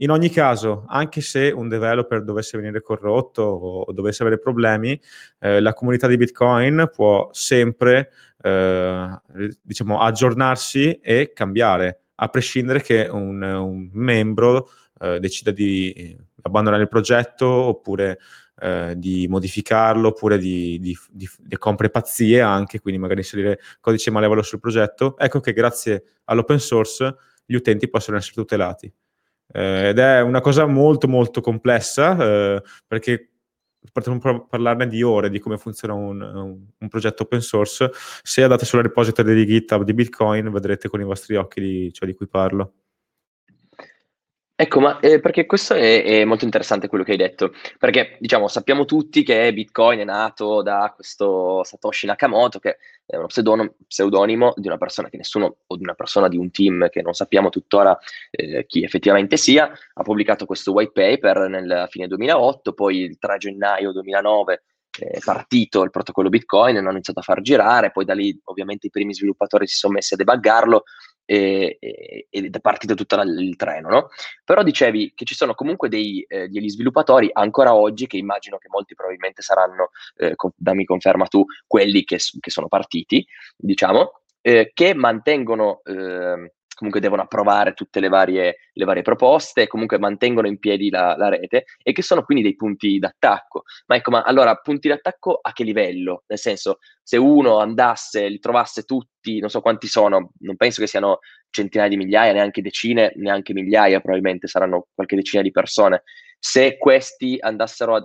In 0.00 0.10
ogni 0.10 0.28
caso, 0.28 0.84
anche 0.86 1.22
se 1.22 1.50
un 1.50 1.66
developer 1.66 2.22
dovesse 2.22 2.58
venire 2.58 2.82
corrotto 2.82 3.42
o 3.42 3.92
dovesse 3.92 4.22
avere 4.22 4.38
problemi, 4.38 5.00
eh, 5.40 5.60
la 5.60 5.72
comunità 5.72 6.06
di 6.06 6.16
Bitcoin 6.16 6.90
può 6.94 7.30
sempre 7.32 8.10
eh, 8.42 9.20
diciamo, 9.62 9.98
aggiornarsi 9.98 11.00
e 11.02 11.32
cambiare, 11.34 12.02
a 12.16 12.28
prescindere 12.28 12.80
che 12.80 13.08
un, 13.10 13.42
un 13.42 13.88
membro 13.92 14.68
eh, 15.00 15.18
decida 15.20 15.50
di 15.50 16.16
abbandonare 16.42 16.82
il 16.82 16.88
progetto 16.88 17.46
oppure 17.46 18.18
eh, 18.60 18.94
di 18.96 19.26
modificarlo 19.28 20.08
oppure 20.08 20.38
di, 20.38 20.78
di, 20.80 20.96
di, 21.10 21.28
di 21.38 21.56
compiere 21.56 21.90
pazzie 21.90 22.40
anche, 22.40 22.80
quindi 22.80 23.00
magari 23.00 23.20
inserire 23.20 23.60
codice 23.80 24.10
malevolo 24.10 24.42
sul 24.42 24.60
progetto, 24.60 25.16
ecco 25.18 25.40
che 25.40 25.52
grazie 25.52 26.04
all'open 26.24 26.58
source 26.58 27.16
gli 27.46 27.54
utenti 27.54 27.88
possono 27.88 28.16
essere 28.16 28.34
tutelati. 28.34 28.92
Eh, 29.50 29.88
ed 29.88 29.98
è 29.98 30.20
una 30.20 30.40
cosa 30.40 30.66
molto 30.66 31.08
molto 31.08 31.40
complessa 31.40 32.18
eh, 32.18 32.62
perché 32.86 33.30
potremmo 33.92 34.46
parlarne 34.46 34.86
di 34.86 35.02
ore 35.02 35.30
di 35.30 35.38
come 35.38 35.56
funziona 35.56 35.94
un, 35.94 36.20
un, 36.20 36.66
un, 36.78 36.88
progetto 36.88 37.22
open 37.22 37.40
source. 37.40 37.90
Se 38.22 38.42
andate 38.42 38.64
sulla 38.66 38.82
repository 38.82 39.34
di 39.34 39.46
GitHub 39.46 39.84
di 39.84 39.94
Bitcoin 39.94 40.50
vedrete 40.50 40.88
con 40.88 41.00
i 41.00 41.04
vostri 41.04 41.36
occhi 41.36 41.60
di 41.60 41.92
ciò 41.92 42.04
di 42.04 42.14
cui 42.14 42.26
parlo. 42.26 42.72
Ecco, 44.60 44.80
ma 44.80 44.98
eh, 44.98 45.20
perché 45.20 45.46
questo 45.46 45.74
è, 45.74 46.02
è, 46.02 46.24
molto 46.24 46.44
interessante 46.44 46.88
quello 46.88 47.04
che 47.04 47.12
hai 47.12 47.16
detto, 47.16 47.52
perché 47.78 48.16
diciamo 48.18 48.48
sappiamo 48.48 48.86
tutti 48.86 49.22
che 49.22 49.52
Bitcoin 49.52 50.00
è 50.00 50.04
nato 50.04 50.62
da 50.62 50.92
questo 50.96 51.62
Satoshi 51.62 52.06
Nakamoto, 52.06 52.58
che 52.58 52.78
è 53.06 53.14
uno 53.14 53.28
pseudonimo, 53.28 54.54
di 54.56 54.66
una 54.66 54.76
persona 54.76 55.08
che 55.10 55.16
nessuno, 55.16 55.58
o 55.64 55.76
di 55.76 55.84
una 55.84 55.94
persona 55.94 56.26
di 56.26 56.36
un 56.36 56.50
team 56.50 56.88
che 56.88 57.02
non 57.02 57.12
sappiamo 57.12 57.50
tuttora 57.50 57.96
eh, 58.32 58.66
chi 58.66 58.82
effettivamente 58.82 59.36
sia, 59.36 59.70
ha 59.94 60.02
pubblicato 60.02 60.44
questo 60.44 60.72
white 60.72 60.90
paper 60.92 61.48
nel 61.48 61.86
fine 61.88 62.08
2008, 62.08 62.72
poi 62.72 63.02
il 63.02 63.16
3 63.16 63.36
gennaio 63.38 63.92
2009 63.92 64.62
è 64.98 65.20
partito 65.24 65.84
il 65.84 65.90
protocollo 65.90 66.30
Bitcoin, 66.30 66.78
hanno 66.78 66.90
iniziato 66.90 67.20
a 67.20 67.22
far 67.22 67.42
girare, 67.42 67.92
poi 67.92 68.04
da 68.04 68.14
lì 68.14 68.36
ovviamente 68.46 68.88
i 68.88 68.90
primi 68.90 69.14
sviluppatori 69.14 69.68
si 69.68 69.76
sono 69.76 69.92
messi 69.92 70.14
a 70.14 70.16
debuggarlo 70.16 70.82
e, 71.30 72.26
ed 72.30 72.56
è 72.56 72.60
partito 72.60 72.94
tutto 72.94 73.20
il 73.20 73.54
treno, 73.56 73.90
no? 73.90 74.08
Però 74.44 74.62
dicevi 74.62 75.12
che 75.14 75.26
ci 75.26 75.34
sono 75.34 75.52
comunque 75.52 75.90
dei, 75.90 76.24
eh, 76.26 76.48
degli 76.48 76.70
sviluppatori 76.70 77.28
ancora 77.30 77.74
oggi, 77.74 78.06
che 78.06 78.16
immagino 78.16 78.56
che 78.56 78.68
molti 78.70 78.94
probabilmente 78.94 79.42
saranno, 79.42 79.90
eh, 80.16 80.34
con, 80.36 80.52
dammi 80.56 80.86
conferma 80.86 81.26
tu, 81.26 81.44
quelli 81.66 82.04
che, 82.04 82.16
che 82.40 82.50
sono 82.50 82.68
partiti, 82.68 83.26
diciamo, 83.58 84.20
eh, 84.40 84.70
che 84.72 84.94
mantengono 84.94 85.82
ehm, 85.84 86.48
comunque 86.78 87.00
devono 87.00 87.22
approvare 87.22 87.74
tutte 87.74 87.98
le 87.98 88.06
varie, 88.06 88.58
le 88.72 88.84
varie 88.84 89.02
proposte, 89.02 89.66
comunque 89.66 89.98
mantengono 89.98 90.46
in 90.46 90.60
piedi 90.60 90.90
la, 90.90 91.16
la, 91.16 91.28
rete 91.28 91.64
e 91.82 91.90
che 91.90 92.02
sono 92.02 92.22
quindi 92.22 92.44
dei 92.44 92.54
punti 92.54 93.00
d'attacco. 93.00 93.64
Ma 93.86 93.96
ecco, 93.96 94.12
ma 94.12 94.22
allora 94.22 94.54
punti 94.54 94.86
d'attacco 94.86 95.40
a 95.42 95.52
che 95.52 95.64
livello? 95.64 96.22
Nel 96.28 96.38
senso, 96.38 96.78
se 97.02 97.16
uno 97.16 97.58
andasse, 97.58 98.28
li 98.28 98.38
trovasse 98.38 98.84
tutti, 98.84 99.40
non 99.40 99.50
so 99.50 99.60
quanti 99.60 99.88
sono, 99.88 100.30
non 100.38 100.54
penso 100.54 100.80
che 100.80 100.86
siano 100.86 101.18
centinaia 101.50 101.88
di 101.88 101.96
migliaia, 101.96 102.32
neanche 102.32 102.62
decine, 102.62 103.12
neanche 103.16 103.52
migliaia, 103.52 103.98
probabilmente 103.98 104.46
saranno 104.46 104.86
qualche 104.94 105.16
decina 105.16 105.42
di 105.42 105.50
persone. 105.50 106.04
Se 106.38 106.78
questi 106.78 107.38
andassero, 107.40 107.96
a, 107.96 108.04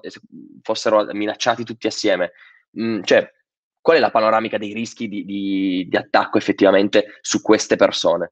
fossero 0.63 1.06
minacciati 1.13 1.63
tutti 1.63 1.86
assieme, 1.86 2.32
mh, 2.72 2.84
mm, 2.86 3.01
cioè, 3.03 3.32
qual 3.80 3.98
è 3.98 4.00
la 4.00 4.10
panoramica 4.10 4.58
dei 4.58 4.74
rischi 4.74 5.08
di, 5.08 5.25
di, 5.25 5.86
di 5.88 5.96
attacco 5.96 6.39
effettivamente 6.39 7.20
su 7.22 7.39
queste 7.39 7.75
persone? 7.75 8.32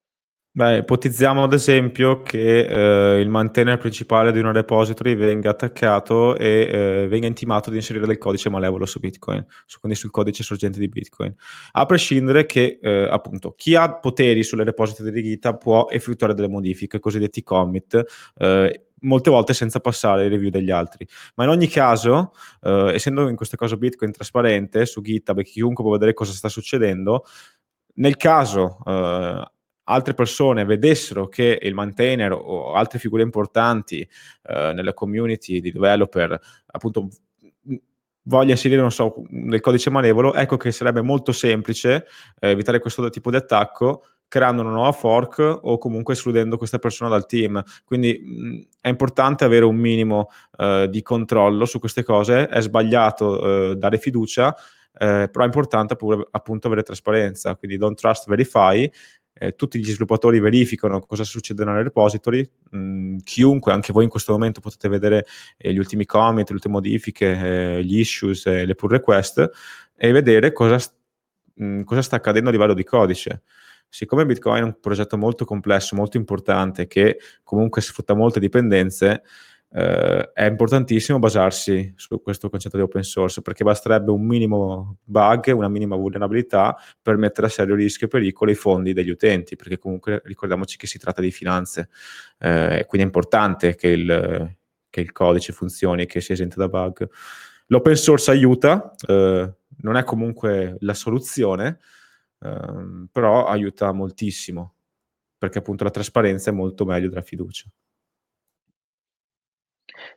Beh, 0.53 0.79
ipotizziamo 0.79 1.43
ad 1.43 1.53
esempio 1.53 2.24
che 2.24 3.15
eh, 3.15 3.22
il 3.22 3.29
maintainer 3.29 3.77
principale 3.77 4.34
di 4.34 4.39
una 4.39 4.51
repository 4.51 5.15
venga 5.15 5.51
attaccato 5.51 6.36
e 6.36 7.03
eh, 7.03 7.08
venga 7.08 7.25
intimato 7.25 7.70
di 7.70 7.77
inserire 7.77 8.05
del 8.05 8.17
codice 8.17 8.50
malevolo 8.50 8.86
su 8.86 9.00
Bitcoin, 9.00 9.46
su, 9.65 9.79
quindi 9.79 9.98
sul 9.98 10.12
codice 10.12 10.43
sorgente 10.43 10.77
di 10.77 10.89
Bitcoin. 10.89 11.34
A 11.72 11.86
prescindere 11.86 12.46
che, 12.46 12.79
eh, 12.81 13.08
appunto, 13.10 13.53
chi 13.55 13.75
ha 13.75 13.93
poteri 13.93 14.43
sulle 14.43 14.65
repository 14.65 15.12
di 15.12 15.24
GitHub 15.24 15.58
può 15.58 15.88
effettuare 15.89 16.34
delle 16.34 16.50
modifiche, 16.50 17.00
cosiddetti 17.00 17.43
commit, 17.43 18.03
eh, 18.36 18.88
molte 19.03 19.29
volte 19.29 19.53
senza 19.53 19.79
passare 19.79 20.25
i 20.25 20.27
review 20.27 20.50
degli 20.50 20.70
altri. 20.70 21.08
Ma 21.36 21.46
in 21.46 21.50
ogni 21.51 21.67
caso, 21.67 22.34
eh, 22.62 22.91
essendo 22.93 23.29
in 23.29 23.38
questo 23.38 23.55
caso 23.55 23.77
Bitcoin 23.77 24.12
trasparente 24.12 24.86
su 24.86 25.00
GitHub 25.00 25.39
e 25.39 25.43
chiunque 25.46 25.81
può 25.81 25.93
vedere 25.93 26.13
cosa 26.13 26.34
sta 26.34 26.50
succedendo, 26.50 27.24
nel 27.96 28.17
caso 28.17 28.77
eh, 28.86 29.46
altre 29.92 30.14
persone 30.14 30.66
vedessero 30.66 31.28
che 31.28 31.60
il 31.62 31.74
maintainer 31.74 32.32
o 32.34 32.74
altre 32.74 33.00
figure 33.00 33.24
importanti 33.24 34.00
eh, 34.00 34.72
nella 34.74 34.94
community 34.94 35.60
di 35.60 35.72
developer 35.72 36.40
appunto 36.68 37.10
voglia 38.24 38.52
inserire, 38.52 38.82
non 38.82 38.92
so, 38.92 39.16
del 39.30 39.62
codice 39.62 39.90
malevolo, 39.90 40.34
ecco 40.34 40.58
che 40.58 40.72
sarebbe 40.72 41.02
molto 41.02 41.32
semplice 41.32 42.06
eh, 42.40 42.50
evitare 42.50 42.80
questo 42.80 43.10
tipo 43.10 43.30
di 43.30 43.38
attacco 43.38 44.04
creando 44.32 44.62
una 44.62 44.72
nuova 44.72 44.94
fork 44.94 45.60
o 45.64 45.78
comunque 45.78 46.14
escludendo 46.14 46.56
questa 46.56 46.80
persona 46.80 47.10
dal 47.10 47.26
team. 47.26 47.62
Quindi 47.84 48.18
mh, 48.24 48.78
è 48.80 48.88
importante 48.88 49.44
avere 49.44 49.66
un 49.66 49.76
minimo 49.76 50.30
eh, 50.58 50.88
di 50.90 51.02
controllo 51.02 51.66
su 51.66 51.80
queste 51.80 52.04
cose, 52.04 52.48
è 52.48 52.62
sbagliato 52.62 53.72
eh, 53.72 53.76
dare 53.76 53.98
fiducia, 53.98 54.56
eh, 54.94 55.28
però 55.30 55.44
è 55.44 55.48
importante 55.48 55.98
pure, 55.98 56.26
appunto 56.32 56.68
avere 56.68 56.84
trasparenza, 56.84 57.58
quindi 57.58 57.76
don't 57.76 58.00
trust, 58.00 58.30
verify, 58.30 58.90
eh, 59.42 59.56
tutti 59.56 59.80
gli 59.80 59.86
sviluppatori 59.86 60.40
verificano 60.40 61.00
cosa 61.00 61.24
succede 61.24 61.66
nel 61.66 61.82
repository, 61.84 62.48
mh, 62.70 63.18
chiunque, 63.24 63.72
anche 63.72 63.92
voi 63.92 64.04
in 64.04 64.10
questo 64.12 64.34
momento 64.34 64.62
potete 64.62 64.88
vedere 64.88 65.26
eh, 65.58 65.74
gli 65.74 65.80
ultimi 65.80 66.06
comment, 66.06 66.48
le 66.48 66.54
ultime 66.54 66.76
modifiche, 66.76 67.78
eh, 67.78 67.84
gli 67.84 68.00
issues, 68.00 68.46
le 68.46 68.76
pull 68.76 68.92
request 68.92 69.50
e 69.96 70.12
vedere 70.12 70.52
cosa, 70.52 70.78
mh, 71.56 71.82
cosa 71.82 72.04
sta 72.04 72.18
accadendo 72.18 72.50
a 72.50 72.52
livello 72.52 72.76
di 72.76 72.84
codice. 72.84 73.42
Siccome 73.90 74.28
Bitcoin 74.28 74.62
è 74.62 74.66
un 74.66 74.80
progetto 74.80 75.18
molto 75.18 75.44
complesso, 75.44 75.96
molto 75.96 76.18
importante, 76.18 76.86
che 76.86 77.18
comunque 77.44 77.82
sfrutta 77.82 78.14
molte 78.14 78.40
dipendenze, 78.40 79.24
eh, 79.74 80.32
è 80.34 80.46
importantissimo 80.46 81.20
basarsi 81.20 81.94
su 81.96 82.22
questo 82.22 82.50
concetto 82.50 82.78
di 82.78 82.84
open 82.84 83.04
source, 83.04 83.42
perché 83.42 83.63
basterebbe 83.63 84.12
un 84.12 84.25
minimo 84.25 84.98
bug, 85.04 85.51
una 85.54 85.70
minima 85.70 85.96
vulnerabilità 85.96 86.78
per 87.01 87.18
mettere 87.18 87.48
a 87.48 87.50
serio 87.50 87.75
rischio 87.75 88.08
e 88.08 88.10
pericolo 88.10 88.51
i 88.51 88.56
fondi 88.56 88.94
degli 88.94 89.10
utenti, 89.10 89.56
perché 89.56 89.78
comunque 89.78 90.22
ricordiamoci 90.25 90.78
che 90.78 90.88
si 90.88 90.98
tratta 90.98 91.22
di 91.22 91.32
finanze, 91.32 91.90
eh, 92.40 92.86
quindi 92.88 93.08
è 93.08 93.10
importante 93.10 93.75
che 93.75 93.88
il, 93.88 94.56
che 94.90 95.01
il, 95.01 95.12
codice 95.12 95.54
funzioni, 95.54 96.06
che 96.06 96.22
sia 96.22 96.34
esente 96.34 96.56
da 96.58 96.68
bug. 96.68 97.10
L'open 97.68 97.96
source 97.96 98.32
aiuta, 98.32 98.94
eh, 99.08 99.54
non 99.84 99.96
è 99.96 100.04
comunque 100.04 100.75
la 100.80 100.94
soluzione, 100.94 101.80
Ehm, 102.44 103.08
però 103.12 103.46
aiuta 103.46 103.92
moltissimo, 103.92 104.74
perché 105.38 105.60
appunto 105.60 105.84
la 105.84 105.92
trasparenza 105.92 106.50
è 106.50 106.54
molto 106.54 106.86
meglio 106.86 107.10
della 107.10 107.22
fiducia. 107.22 107.70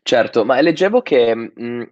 Certo, 0.03 0.45
ma 0.45 0.61
leggevo 0.61 1.01
che, 1.03 1.35
mh, 1.35 1.91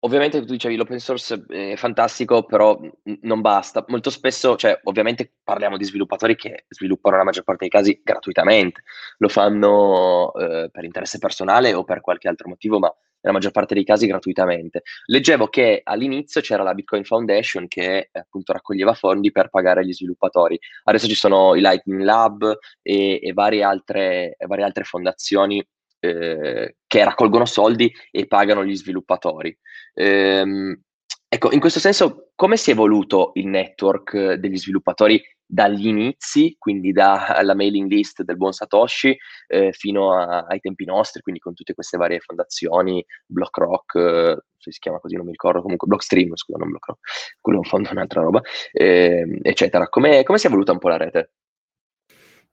ovviamente 0.00 0.40
tu 0.40 0.46
dicevi 0.46 0.76
l'open 0.76 0.98
source 0.98 1.44
è 1.48 1.76
fantastico, 1.76 2.44
però 2.44 2.78
mh, 2.78 3.12
non 3.22 3.40
basta. 3.40 3.84
Molto 3.88 4.10
spesso, 4.10 4.56
cioè, 4.56 4.78
ovviamente 4.84 5.34
parliamo 5.42 5.76
di 5.76 5.84
sviluppatori 5.84 6.36
che 6.36 6.64
sviluppano 6.68 7.16
la 7.16 7.24
maggior 7.24 7.44
parte 7.44 7.68
dei 7.68 7.70
casi 7.70 8.00
gratuitamente, 8.02 8.82
lo 9.18 9.28
fanno 9.28 10.32
eh, 10.34 10.68
per 10.70 10.84
interesse 10.84 11.18
personale 11.18 11.74
o 11.74 11.84
per 11.84 12.00
qualche 12.00 12.28
altro 12.28 12.48
motivo, 12.48 12.78
ma 12.78 12.92
nella 13.22 13.36
maggior 13.36 13.52
parte 13.52 13.74
dei 13.74 13.84
casi 13.84 14.06
gratuitamente. 14.06 14.82
Leggevo 15.06 15.46
che 15.46 15.80
all'inizio 15.84 16.40
c'era 16.40 16.62
la 16.64 16.74
Bitcoin 16.74 17.04
Foundation 17.04 17.68
che 17.68 18.08
appunto 18.12 18.52
raccoglieva 18.52 18.94
fondi 18.94 19.30
per 19.30 19.48
pagare 19.48 19.84
gli 19.84 19.92
sviluppatori. 19.92 20.58
Adesso 20.84 21.06
ci 21.06 21.14
sono 21.14 21.54
i 21.54 21.60
Lightning 21.60 22.00
Lab 22.02 22.58
e, 22.82 23.20
e 23.22 23.32
varie, 23.32 23.62
altre, 23.62 24.36
varie 24.46 24.64
altre 24.64 24.82
fondazioni 24.84 25.64
eh, 26.02 26.76
che 26.86 27.04
raccolgono 27.04 27.44
soldi 27.44 27.92
e 28.10 28.26
pagano 28.26 28.64
gli 28.64 28.74
sviluppatori. 28.74 29.56
Ehm, 29.94 30.82
ecco, 31.28 31.52
in 31.52 31.60
questo 31.60 31.78
senso, 31.78 32.32
come 32.34 32.56
si 32.56 32.70
è 32.70 32.72
evoluto 32.72 33.30
il 33.34 33.46
network 33.46 34.32
degli 34.34 34.58
sviluppatori 34.58 35.22
dagli 35.46 35.86
inizi, 35.86 36.56
quindi 36.58 36.92
dalla 36.92 37.54
mailing 37.54 37.88
list 37.88 38.22
del 38.22 38.36
buon 38.36 38.52
Satoshi 38.52 39.16
eh, 39.46 39.72
fino 39.72 40.12
a, 40.12 40.46
ai 40.48 40.60
tempi 40.60 40.84
nostri, 40.84 41.20
quindi 41.20 41.40
con 41.40 41.54
tutte 41.54 41.74
queste 41.74 41.98
varie 41.98 42.20
fondazioni, 42.20 43.04
BlockRock, 43.26 43.94
eh, 43.94 44.36
se 44.56 44.72
si 44.72 44.78
chiama 44.80 44.98
così 44.98 45.14
non 45.14 45.26
mi 45.26 45.30
ricordo, 45.32 45.60
comunque 45.60 45.86
Blockstream, 45.86 46.34
scusa, 46.34 46.58
non 46.58 46.70
BlockRock, 46.70 47.00
quello 47.40 47.58
è 47.58 47.62
un 47.62 47.68
fondo 47.68 47.90
un'altra 47.92 48.22
roba, 48.22 48.40
eh, 48.72 49.38
eccetera. 49.42 49.88
Come, 49.88 50.22
come 50.24 50.38
si 50.38 50.46
è 50.46 50.48
evoluta 50.48 50.72
un 50.72 50.78
po' 50.78 50.88
la 50.88 50.96
rete? 50.96 51.32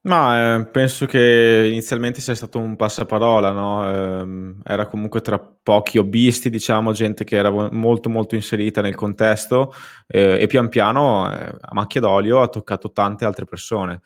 Ma 0.06 0.56
eh, 0.60 0.65
penso 0.68 1.06
che 1.06 1.68
inizialmente 1.70 2.22
sia 2.22 2.34
stato 2.34 2.58
un 2.58 2.77
passaparola, 2.77 3.51
no? 3.51 3.89
Eh, 4.22 4.56
era 4.63 4.88
comunque 4.88 5.20
tra 5.20 5.38
pochi 5.39 5.98
hobbisti, 5.98 6.50
diciamo, 6.50 6.94
gente 6.94 7.25
che 7.25 7.36
era 7.36 7.50
molto 7.51 8.10
molto 8.10 8.36
inserita 8.36 8.79
nel 8.82 8.96
contesto 8.96 9.74
eh, 10.08 10.38
e 10.39 10.48
pian 10.48 10.70
piano 10.70 11.29
eh, 11.29 11.53
a 11.60 11.74
macchia 11.74 12.00
d'olio 12.00 12.39
ha 12.41 12.48
toccato 12.48 12.94
tante 12.94 13.25
altre 13.25 13.44
persone. 13.44 14.00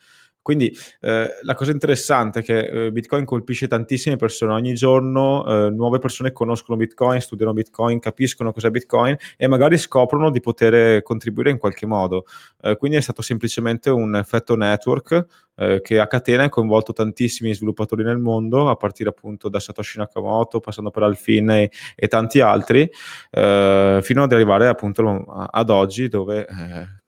Quindi 0.44 0.76
eh, 1.00 1.38
la 1.40 1.54
cosa 1.54 1.70
interessante 1.70 2.40
è 2.40 2.42
che 2.42 2.58
eh, 2.58 2.92
Bitcoin 2.92 3.24
colpisce 3.24 3.66
tantissime 3.66 4.16
persone, 4.16 4.52
ogni 4.52 4.74
giorno 4.74 5.42
eh, 5.46 5.70
nuove 5.70 5.98
persone 5.98 6.32
conoscono 6.32 6.76
Bitcoin, 6.76 7.18
studiano 7.18 7.54
Bitcoin, 7.54 7.98
capiscono 7.98 8.52
cos'è 8.52 8.68
Bitcoin 8.68 9.16
e 9.38 9.46
magari 9.46 9.78
scoprono 9.78 10.28
di 10.28 10.40
poter 10.40 11.02
contribuire 11.02 11.48
in 11.48 11.56
qualche 11.56 11.86
modo. 11.86 12.26
Eh, 12.60 12.76
quindi 12.76 12.98
è 12.98 13.00
stato 13.00 13.22
semplicemente 13.22 13.88
un 13.88 14.16
effetto 14.16 14.54
network 14.54 15.24
eh, 15.56 15.80
che 15.80 15.98
a 15.98 16.06
catena 16.06 16.42
ha 16.42 16.48
coinvolto 16.50 16.92
tantissimi 16.92 17.54
sviluppatori 17.54 18.04
nel 18.04 18.18
mondo, 18.18 18.68
a 18.68 18.76
partire 18.76 19.08
appunto 19.08 19.48
da 19.48 19.60
Satoshi 19.60 19.96
Nakamoto, 19.96 20.60
passando 20.60 20.90
per 20.90 21.04
Alfin 21.04 21.48
e, 21.48 21.70
e 21.96 22.06
tanti 22.06 22.40
altri, 22.40 22.86
eh, 23.30 24.00
fino 24.02 24.22
ad 24.22 24.30
arrivare 24.30 24.68
appunto 24.68 25.24
ad 25.50 25.70
oggi 25.70 26.08
dove 26.08 27.02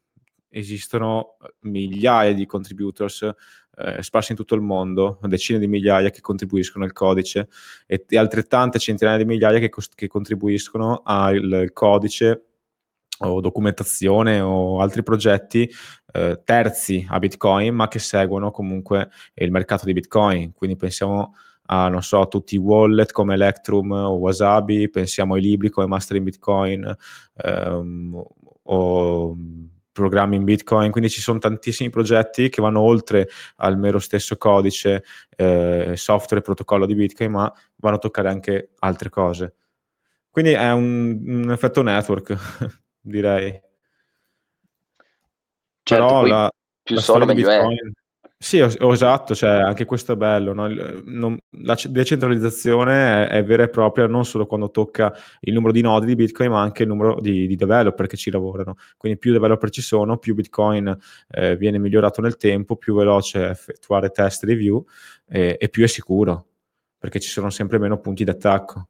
esistono 0.49 1.37
migliaia 1.61 2.33
di 2.33 2.47
contributors 2.47 3.35
eh, 3.77 4.03
sparsi 4.03 4.33
in 4.33 4.39
tutto 4.39 4.55
il 4.55 4.63
mondo, 4.63 5.19
decine 5.23 5.59
di 5.59 5.67
migliaia 5.67 6.11
che 6.11 6.21
contribuiscono 6.21 6.85
al 6.85 6.93
codice 6.93 7.49
e, 7.87 8.05
e 8.09 8.17
altrettante 8.17 8.79
centinaia 8.79 9.19
di 9.19 9.25
migliaia 9.25 9.59
che, 9.59 9.71
che 9.95 10.07
contribuiscono 10.07 11.03
al 11.05 11.71
codice 11.73 12.45
o 13.19 13.41
documentazione 13.41 14.41
o 14.41 14.81
altri 14.81 15.03
progetti 15.03 15.71
eh, 16.13 16.41
terzi 16.45 17.07
a 17.09 17.19
Bitcoin, 17.19 17.75
ma 17.75 17.89
che 17.89 17.99
seguono 17.99 18.51
comunque 18.51 19.11
il 19.35 19.51
mercato 19.51 19.85
di 19.85 19.93
Bitcoin. 19.93 20.53
Quindi 20.53 20.77
pensiamo 20.77 21.35
a, 21.67 21.89
non 21.89 22.03
so, 22.03 22.27
tutti 22.29 22.55
i 22.55 22.59
wallet 22.59 23.13
come 23.13 23.35
Electrum 23.35 23.91
o 23.91 24.13
Wasabi, 24.13 24.89
pensiamo 24.89 25.35
ai 25.35 25.41
libri 25.41 25.71
come 25.71 25.87
Master 25.87 26.17
in 26.17 26.25
Bitcoin 26.25 26.97
ehm, 27.37 28.23
o 28.63 29.37
programmi 29.97 30.37
in 30.37 30.45
Bitcoin, 30.45 30.91
quindi 30.91 31.09
ci 31.09 31.21
sono 31.21 31.39
tantissimi 31.39 31.89
progetti 31.89 32.51
che 32.51 32.61
vanno 32.61 32.81
oltre 32.81 33.29
al 33.57 33.79
mero 33.79 33.99
stesso 33.99 34.37
codice, 34.37 35.05
eh, 35.35 35.95
software 35.97 36.43
e 36.43 36.45
protocollo 36.45 36.87
di 36.87 36.95
Bitcoin, 36.95 37.31
ma 37.31 37.53
vanno 37.77 37.97
a 37.97 37.99
toccare 37.99 38.29
anche 38.29 38.71
altre 38.81 39.09
cose. 39.09 39.55
Quindi 40.31 40.53
è 40.53 40.71
un, 40.71 41.23
un 41.25 41.51
effetto 41.51 41.83
network, 41.83 42.37
direi. 43.01 43.51
Certo, 45.83 46.05
Però 46.05 46.27
la, 46.27 46.51
più 46.83 46.95
la 46.95 47.01
solo 47.01 47.25
meglio 47.25 47.49
Bitcoin, 47.49 47.79
è. 47.79 48.06
Sì, 48.39 48.59
es- 48.59 48.77
esatto, 48.79 49.35
cioè 49.35 49.51
anche 49.51 49.87
questo 49.87 50.13
è 50.13 50.17
bello, 50.17 50.53
no? 50.53 50.69
Non- 51.05 51.39
la 51.63 51.75
decentralizzazione 51.89 53.27
è, 53.29 53.39
è 53.39 53.45
vera 53.45 53.63
e 53.63 53.69
propria 53.71 54.07
non 54.07 54.27
solo 54.27 54.47
quando 54.47 54.71
tocca 54.71 55.13
il 55.41 55.55
numero 55.55 55.73
di 55.73 55.81
nodi 55.81 56.05
di 56.07 56.15
Bitcoin, 56.15 56.51
ma 56.51 56.61
anche 56.61 56.83
il 56.83 56.89
numero 56.89 57.19
di, 57.19 57.47
di 57.47 57.57
developer 57.57 58.07
che 58.07 58.17
ci 58.19 58.31
lavorano. 58.31 58.77
Quindi 58.99 59.19
più 59.19 59.33
developer 59.33 59.71
ci 59.71 59.81
sono, 59.81 60.19
più 60.19 60.35
Bitcoin 60.35 60.95
eh, 61.31 61.57
viene 61.57 61.79
migliorato 61.79 62.21
nel 62.21 62.37
tempo, 62.37 62.77
più 62.77 62.95
veloce 62.95 63.47
è 63.47 63.49
effettuare 63.49 64.11
test 64.11 64.45
review 64.45 64.85
e, 65.27 65.57
e 65.59 65.69
più 65.71 65.83
è 65.83 65.87
sicuro, 65.89 66.47
perché 66.99 67.19
ci 67.21 67.31
sono 67.31 67.49
sempre 67.49 67.79
meno 67.79 67.99
punti 68.01 68.23
d'attacco. 68.23 68.89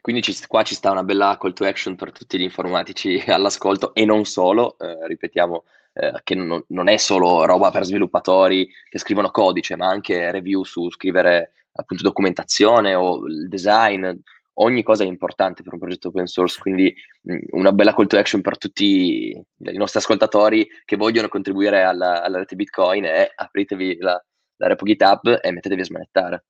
Quindi 0.00 0.22
ci- 0.22 0.36
qua 0.48 0.64
ci 0.64 0.74
sta 0.74 0.90
una 0.90 1.04
bella 1.04 1.36
call 1.40 1.52
to 1.52 1.64
action 1.64 1.94
per 1.94 2.10
tutti 2.10 2.36
gli 2.36 2.42
informatici 2.42 3.22
all'ascolto 3.28 3.94
e 3.94 4.04
non 4.04 4.24
solo, 4.24 4.76
eh, 4.78 5.06
ripetiamo 5.06 5.64
eh, 5.98 6.20
che 6.22 6.34
non, 6.34 6.62
non 6.68 6.88
è 6.88 6.98
solo 6.98 7.44
roba 7.46 7.70
per 7.70 7.84
sviluppatori 7.84 8.68
che 8.88 8.98
scrivono 8.98 9.30
codice, 9.30 9.76
ma 9.76 9.86
anche 9.86 10.30
review 10.30 10.62
su 10.62 10.90
scrivere 10.90 11.52
appunto 11.72 12.02
documentazione 12.02 12.94
o 12.94 13.26
il 13.26 13.48
design, 13.48 14.10
ogni 14.58 14.82
cosa 14.82 15.04
è 15.04 15.06
importante 15.06 15.62
per 15.62 15.72
un 15.72 15.78
progetto 15.78 16.08
open 16.08 16.26
source, 16.26 16.60
quindi 16.60 16.94
mh, 17.22 17.38
una 17.50 17.72
bella 17.72 17.94
call 17.94 18.06
to 18.06 18.18
action 18.18 18.40
per 18.42 18.58
tutti 18.58 19.30
i 19.30 19.76
nostri 19.76 19.98
ascoltatori 19.98 20.66
che 20.84 20.96
vogliono 20.96 21.28
contribuire 21.28 21.82
alla, 21.82 22.22
alla 22.22 22.38
rete 22.38 22.56
Bitcoin 22.56 23.04
è 23.04 23.30
apritevi 23.34 23.96
la, 23.98 24.22
la 24.56 24.66
repo 24.66 24.84
GitHub 24.84 25.38
e 25.42 25.50
mettetevi 25.50 25.80
a 25.80 25.84
smanettare. 25.84 26.44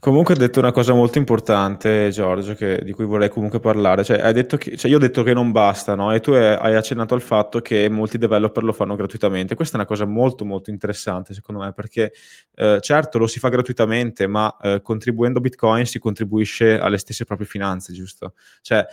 Comunque 0.00 0.32
hai 0.32 0.40
detto 0.40 0.60
una 0.60 0.72
cosa 0.72 0.94
molto 0.94 1.18
importante, 1.18 2.08
Giorgio, 2.10 2.54
che- 2.54 2.80
di 2.82 2.92
cui 2.92 3.04
vorrei 3.04 3.28
comunque 3.28 3.60
parlare. 3.60 4.02
Cioè, 4.02 4.18
hai 4.18 4.32
detto 4.32 4.56
che, 4.56 4.76
cioè, 4.78 4.90
io 4.90 4.96
ho 4.96 5.00
detto 5.00 5.22
che 5.22 5.34
non 5.34 5.52
basta, 5.52 5.94
no? 5.94 6.10
E 6.12 6.20
tu 6.20 6.30
hai, 6.32 6.54
hai 6.54 6.74
accennato 6.74 7.12
al 7.14 7.20
fatto 7.20 7.60
che 7.60 7.88
molti 7.90 8.16
developer 8.16 8.62
lo 8.64 8.72
fanno 8.72 8.96
gratuitamente. 8.96 9.54
Questa 9.54 9.74
è 9.76 9.78
una 9.78 9.86
cosa 9.86 10.06
molto, 10.06 10.46
molto 10.46 10.70
interessante, 10.70 11.34
secondo 11.34 11.60
me, 11.62 11.72
perché 11.74 12.12
eh, 12.54 12.78
certo 12.80 13.18
lo 13.18 13.26
si 13.26 13.38
fa 13.38 13.50
gratuitamente, 13.50 14.26
ma 14.26 14.56
eh, 14.62 14.80
contribuendo 14.82 15.38
a 15.38 15.42
Bitcoin 15.42 15.84
si 15.84 15.98
contribuisce 15.98 16.78
alle 16.78 16.96
stesse 16.96 17.24
proprie 17.26 17.46
finanze, 17.46 17.92
giusto? 17.92 18.32
Cioè, 18.62 18.86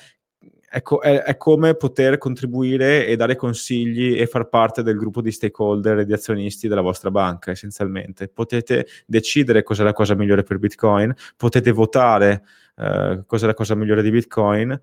è, 0.73 0.81
co- 0.81 1.01
è- 1.01 1.21
è 1.23 1.35
come 1.35 1.75
poter 1.75 2.17
contribuire 2.17 3.05
e 3.05 3.17
dare 3.17 3.35
consigli 3.35 4.17
e 4.17 4.25
far 4.25 4.47
parte 4.47 4.83
del 4.83 4.95
gruppo 4.95 5.21
di 5.21 5.29
stakeholder 5.29 5.99
e 5.99 6.05
di 6.05 6.13
azionisti 6.13 6.69
della 6.69 6.79
vostra 6.79 7.11
banca, 7.11 7.51
essenzialmente. 7.51 8.29
Potete 8.29 8.87
decidere 9.05 9.63
cos'è 9.63 9.83
la 9.83 9.91
cosa 9.91 10.15
migliore 10.15 10.43
per 10.43 10.59
Bitcoin, 10.59 11.13
potete 11.35 11.71
votare 11.71 12.43
eh, 12.77 13.23
cos'è 13.25 13.45
la 13.47 13.53
cosa 13.53 13.75
migliore 13.75 14.01
di 14.01 14.11
Bitcoin 14.11 14.81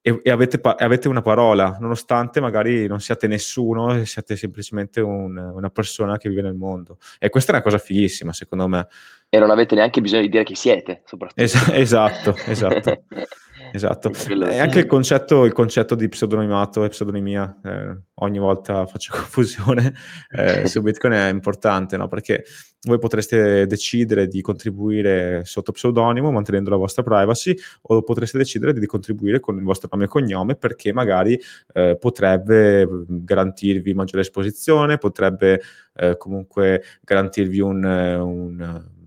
e, 0.00 0.20
e 0.24 0.30
avete, 0.30 0.58
pa- 0.58 0.74
avete 0.76 1.06
una 1.06 1.22
parola, 1.22 1.76
nonostante 1.80 2.40
magari 2.40 2.88
non 2.88 3.00
siate 3.00 3.28
nessuno, 3.28 3.94
e 3.94 4.06
siate 4.06 4.34
semplicemente 4.34 5.00
un- 5.00 5.36
una 5.36 5.70
persona 5.70 6.18
che 6.18 6.28
vive 6.28 6.42
nel 6.42 6.54
mondo. 6.54 6.98
E 7.18 7.28
questa 7.28 7.52
è 7.52 7.54
una 7.54 7.62
cosa 7.62 7.78
fighissima, 7.78 8.32
secondo 8.32 8.66
me. 8.66 8.88
E 9.28 9.38
non 9.38 9.50
avete 9.50 9.76
neanche 9.76 10.00
bisogno 10.00 10.22
di 10.22 10.30
dire 10.30 10.42
chi 10.42 10.56
siete, 10.56 11.02
soprattutto. 11.04 11.40
Es- 11.40 11.68
esatto, 11.72 12.34
esatto. 12.46 13.04
Esatto, 13.72 14.10
e 14.10 14.14
sì. 14.14 14.32
anche 14.32 14.80
il 14.80 14.86
concetto, 14.86 15.44
il 15.44 15.52
concetto 15.52 15.94
di 15.94 16.08
pseudonimato 16.08 16.84
e 16.84 16.88
pseudonimia, 16.88 17.60
eh, 17.64 17.98
ogni 18.14 18.38
volta 18.38 18.86
faccio 18.88 19.12
confusione 19.12 19.94
eh, 20.30 20.66
su 20.68 20.82
Bitcoin 20.82 21.12
è 21.14 21.28
importante, 21.28 21.96
no? 21.96 22.08
Perché 22.08 22.44
voi 22.82 22.98
potreste 22.98 23.66
decidere 23.66 24.28
di 24.28 24.40
contribuire 24.40 25.42
sotto 25.44 25.72
pseudonimo 25.72 26.30
mantenendo 26.30 26.70
la 26.70 26.76
vostra 26.76 27.02
privacy 27.02 27.54
o 27.82 28.02
potreste 28.02 28.38
decidere 28.38 28.72
di 28.72 28.86
contribuire 28.86 29.40
con 29.40 29.56
il 29.56 29.64
vostro 29.64 29.88
nome 29.90 30.04
e 30.04 30.08
cognome 30.08 30.54
perché 30.54 30.92
magari 30.92 31.38
eh, 31.72 31.96
potrebbe 31.98 32.88
garantirvi 33.08 33.94
maggiore 33.94 34.22
esposizione, 34.22 34.98
potrebbe 34.98 35.60
eh, 35.96 36.16
comunque 36.16 36.82
garantirvi 37.02 37.58
un, 37.58 37.84
eh, 37.84 38.14
un, 38.14 38.60
un 38.60 38.97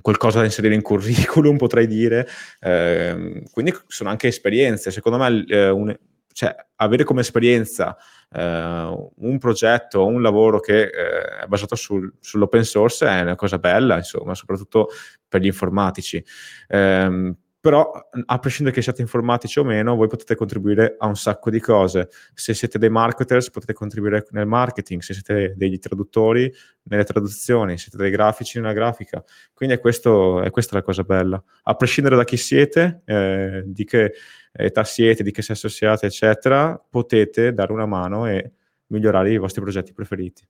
qualcosa 0.00 0.38
da 0.40 0.44
inserire 0.44 0.74
in 0.74 0.82
curriculum, 0.82 1.56
potrei 1.58 1.86
dire. 1.86 2.26
Ehm, 2.60 3.42
quindi 3.50 3.74
sono 3.86 4.10
anche 4.10 4.28
esperienze. 4.28 4.90
Secondo 4.90 5.18
me, 5.18 5.44
eh, 5.48 5.68
un- 5.70 5.96
cioè, 6.32 6.54
avere 6.76 7.04
come 7.04 7.22
esperienza 7.22 7.96
eh, 8.30 9.10
un 9.16 9.38
progetto 9.38 10.04
un 10.04 10.20
lavoro 10.20 10.60
che 10.60 10.82
eh, 10.82 11.38
è 11.44 11.46
basato 11.46 11.74
sul- 11.76 12.12
sull'open 12.20 12.62
source 12.64 13.06
è 13.06 13.20
una 13.22 13.36
cosa 13.36 13.58
bella, 13.58 13.96
insomma, 13.96 14.34
soprattutto 14.34 14.88
per 15.28 15.40
gli 15.40 15.46
informatici. 15.46 16.22
Ehm, 16.68 17.34
però, 17.66 17.90
a 18.26 18.38
prescindere 18.38 18.76
che 18.76 18.80
siate 18.80 19.02
informatici 19.02 19.58
o 19.58 19.64
meno, 19.64 19.96
voi 19.96 20.06
potete 20.06 20.36
contribuire 20.36 20.94
a 21.00 21.08
un 21.08 21.16
sacco 21.16 21.50
di 21.50 21.58
cose. 21.58 22.10
Se 22.32 22.54
siete 22.54 22.78
dei 22.78 22.90
marketers, 22.90 23.50
potete 23.50 23.72
contribuire 23.72 24.24
nel 24.30 24.46
marketing, 24.46 25.00
se 25.00 25.14
siete 25.14 25.52
degli 25.56 25.76
traduttori, 25.80 26.48
nelle 26.84 27.02
traduzioni, 27.02 27.76
siete 27.76 27.96
dei 27.96 28.10
grafici 28.10 28.60
nella 28.60 28.72
grafica. 28.72 29.20
Quindi 29.52 29.74
è, 29.74 29.80
questo, 29.80 30.42
è 30.42 30.50
questa 30.50 30.76
la 30.76 30.82
cosa 30.82 31.02
bella. 31.02 31.42
A 31.64 31.74
prescindere 31.74 32.14
da 32.14 32.22
chi 32.22 32.36
siete, 32.36 33.02
eh, 33.04 33.64
di 33.66 33.84
che 33.84 34.12
età 34.52 34.84
siete, 34.84 35.24
di 35.24 35.32
che 35.32 35.42
sesso 35.42 35.68
siate, 35.68 36.06
eccetera, 36.06 36.80
potete 36.88 37.52
dare 37.52 37.72
una 37.72 37.86
mano 37.86 38.28
e 38.28 38.52
migliorare 38.92 39.32
i 39.32 39.38
vostri 39.38 39.60
progetti 39.60 39.92
preferiti. 39.92 40.46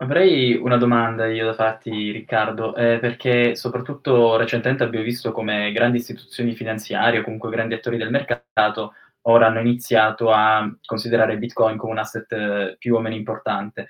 Avrei 0.00 0.54
una 0.54 0.76
domanda 0.76 1.26
io 1.26 1.44
da 1.44 1.54
farti, 1.54 2.12
Riccardo, 2.12 2.76
eh, 2.76 2.98
perché 3.00 3.56
soprattutto 3.56 4.36
recentemente 4.36 4.84
abbiamo 4.84 5.04
visto 5.04 5.32
come 5.32 5.72
grandi 5.72 5.98
istituzioni 5.98 6.54
finanziarie 6.54 7.18
o 7.18 7.22
comunque 7.24 7.50
grandi 7.50 7.74
attori 7.74 7.96
del 7.96 8.10
mercato 8.10 8.92
ora 9.22 9.46
hanno 9.46 9.58
iniziato 9.58 10.30
a 10.30 10.72
considerare 10.84 11.36
Bitcoin 11.36 11.76
come 11.76 11.92
un 11.92 11.98
asset 11.98 12.30
eh, 12.32 12.76
più 12.78 12.94
o 12.94 13.00
meno 13.00 13.16
importante. 13.16 13.88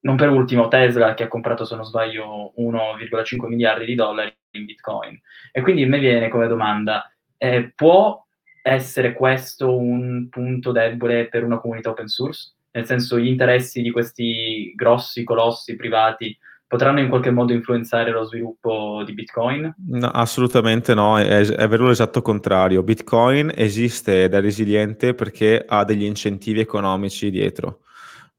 Non 0.00 0.16
per 0.16 0.28
ultimo 0.28 0.66
Tesla 0.66 1.14
che 1.14 1.24
ha 1.24 1.28
comprato, 1.28 1.64
se 1.64 1.76
non 1.76 1.84
sbaglio, 1.84 2.52
1,5 2.58 3.46
miliardi 3.46 3.84
di 3.84 3.94
dollari 3.94 4.36
in 4.52 4.64
Bitcoin. 4.64 5.20
E 5.52 5.60
quindi 5.62 5.84
a 5.84 5.86
me 5.86 6.00
viene 6.00 6.28
come 6.28 6.48
domanda, 6.48 7.08
eh, 7.36 7.72
può 7.74 8.24
essere 8.60 9.12
questo 9.12 9.76
un 9.76 10.28
punto 10.28 10.72
debole 10.72 11.28
per 11.28 11.44
una 11.44 11.58
comunità 11.58 11.90
open 11.90 12.08
source? 12.08 12.55
Nel 12.76 12.84
senso, 12.84 13.18
gli 13.18 13.28
interessi 13.28 13.80
di 13.80 13.90
questi 13.90 14.70
grossi 14.74 15.24
colossi 15.24 15.76
privati 15.76 16.36
potranno 16.66 17.00
in 17.00 17.08
qualche 17.08 17.30
modo 17.30 17.54
influenzare 17.54 18.10
lo 18.10 18.24
sviluppo 18.24 19.02
di 19.02 19.14
Bitcoin? 19.14 19.74
No, 19.86 20.08
assolutamente 20.08 20.92
no, 20.92 21.18
è, 21.18 21.46
è 21.46 21.68
vero 21.68 21.86
l'esatto 21.86 22.20
contrario. 22.20 22.82
Bitcoin 22.82 23.50
esiste 23.54 24.24
ed 24.24 24.34
è 24.34 24.40
resiliente 24.42 25.14
perché 25.14 25.64
ha 25.66 25.84
degli 25.84 26.04
incentivi 26.04 26.60
economici 26.60 27.30
dietro. 27.30 27.80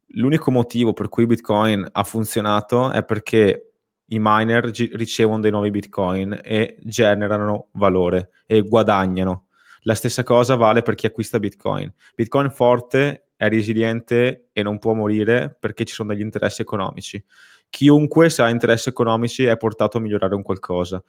L'unico 0.10 0.52
motivo 0.52 0.94
per 0.94 1.10
cui 1.10 1.26
Bitcoin 1.26 1.88
ha 1.92 2.04
funzionato 2.04 2.92
è 2.92 3.04
perché 3.04 3.72
i 4.10 4.20
miner 4.20 4.66
ricevono 4.66 5.40
dei 5.40 5.50
nuovi 5.50 5.72
Bitcoin 5.72 6.40
e 6.44 6.78
generano 6.82 7.70
valore 7.72 8.30
e 8.46 8.62
guadagnano. 8.62 9.47
La 9.88 9.96
stessa 9.96 10.24
cosa 10.24 10.56
vale 10.56 10.82
per 10.82 10.96
chi 10.96 11.06
acquista 11.06 11.40
Bitcoin. 11.40 11.90
Bitcoin 12.14 12.52
forte 12.52 13.30
è 13.38 13.48
resiliente 13.48 14.50
e 14.52 14.62
non 14.62 14.80
può 14.80 14.92
morire 14.92 15.56
perché 15.58 15.86
ci 15.86 15.94
sono 15.94 16.14
degli 16.14 16.20
interessi 16.20 16.62
economici. 16.62 17.24
Chiunque, 17.70 18.30
se 18.30 18.42
ha 18.42 18.50
interessi 18.50 18.90
economici, 18.90 19.46
è 19.46 19.56
portato 19.56 19.98
a 19.98 20.02
migliorare 20.02 20.36
un 20.36 20.42
qualcosa. 20.42 21.02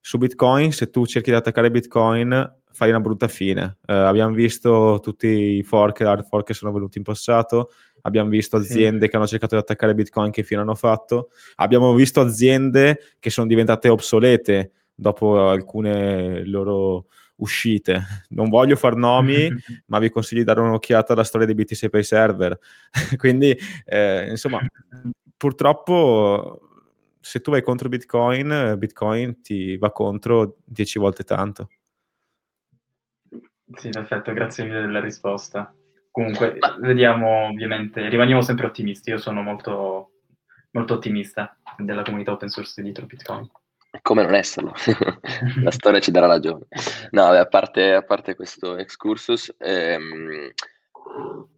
Su 0.00 0.16
Bitcoin, 0.16 0.72
se 0.72 0.88
tu 0.88 1.04
cerchi 1.04 1.28
di 1.28 1.36
attaccare 1.36 1.70
Bitcoin, 1.70 2.60
fai 2.72 2.88
una 2.88 3.00
brutta 3.00 3.28
fine. 3.28 3.76
Eh, 3.86 3.92
abbiamo 3.92 4.34
visto 4.34 5.00
tutti 5.02 5.26
i 5.26 5.62
fork 5.62 6.00
e 6.00 6.04
hard 6.04 6.24
fork 6.24 6.46
che 6.46 6.54
sono 6.54 6.72
venuti 6.72 6.96
in 6.96 7.04
passato, 7.04 7.72
abbiamo 8.02 8.30
visto 8.30 8.58
Sì. 8.58 8.72
aziende 8.72 9.08
che 9.08 9.16
hanno 9.16 9.26
cercato 9.26 9.54
di 9.54 9.60
attaccare 9.60 9.94
Bitcoin 9.94 10.30
che 10.30 10.44
fine 10.44 10.62
hanno 10.62 10.74
fatto, 10.74 11.28
abbiamo 11.56 11.92
visto 11.92 12.22
aziende 12.22 13.00
che 13.18 13.28
sono 13.28 13.46
diventate 13.46 13.90
obsolete 13.90 14.72
dopo 14.94 15.46
alcune 15.46 16.46
loro 16.46 17.08
uscite. 17.36 18.24
Non 18.30 18.48
voglio 18.48 18.76
far 18.76 18.96
nomi, 18.96 19.48
ma 19.86 19.98
vi 19.98 20.10
consiglio 20.10 20.40
di 20.40 20.46
dare 20.46 20.60
un'occhiata 20.60 21.12
alla 21.12 21.24
storia 21.24 21.46
dei 21.46 21.54
BTC 21.54 21.88
Pay 21.88 22.02
Server. 22.02 22.58
Quindi, 23.16 23.56
eh, 23.84 24.28
insomma, 24.30 24.60
purtroppo 25.36 26.60
se 27.20 27.40
tu 27.40 27.50
vai 27.50 27.62
contro 27.62 27.88
Bitcoin, 27.88 28.74
Bitcoin 28.76 29.40
ti 29.40 29.76
va 29.78 29.90
contro 29.90 30.58
10 30.64 30.98
volte 30.98 31.24
tanto. 31.24 31.68
Sì, 33.76 33.88
perfetto, 33.88 34.32
grazie 34.32 34.64
mille 34.64 34.82
della 34.82 35.00
risposta. 35.00 35.74
Comunque, 36.10 36.58
vediamo 36.80 37.46
ovviamente, 37.46 38.08
rimaniamo 38.08 38.42
sempre 38.42 38.66
ottimisti. 38.66 39.10
Io 39.10 39.18
sono 39.18 39.42
molto, 39.42 40.12
molto 40.72 40.94
ottimista 40.94 41.56
della 41.78 42.02
comunità 42.02 42.32
open 42.32 42.48
source 42.48 42.82
dietro 42.82 43.06
Bitcoin. 43.06 43.50
Come 44.02 44.22
non 44.22 44.34
esserlo? 44.34 44.72
La 45.62 45.70
storia 45.70 46.00
ci 46.00 46.10
darà 46.10 46.26
ragione. 46.26 46.66
No, 47.10 47.24
vabbè, 47.24 47.38
a 47.38 47.46
parte, 47.46 47.92
a 47.94 48.02
parte 48.02 48.34
questo 48.34 48.76
excursus, 48.76 49.54
ehm, 49.58 50.52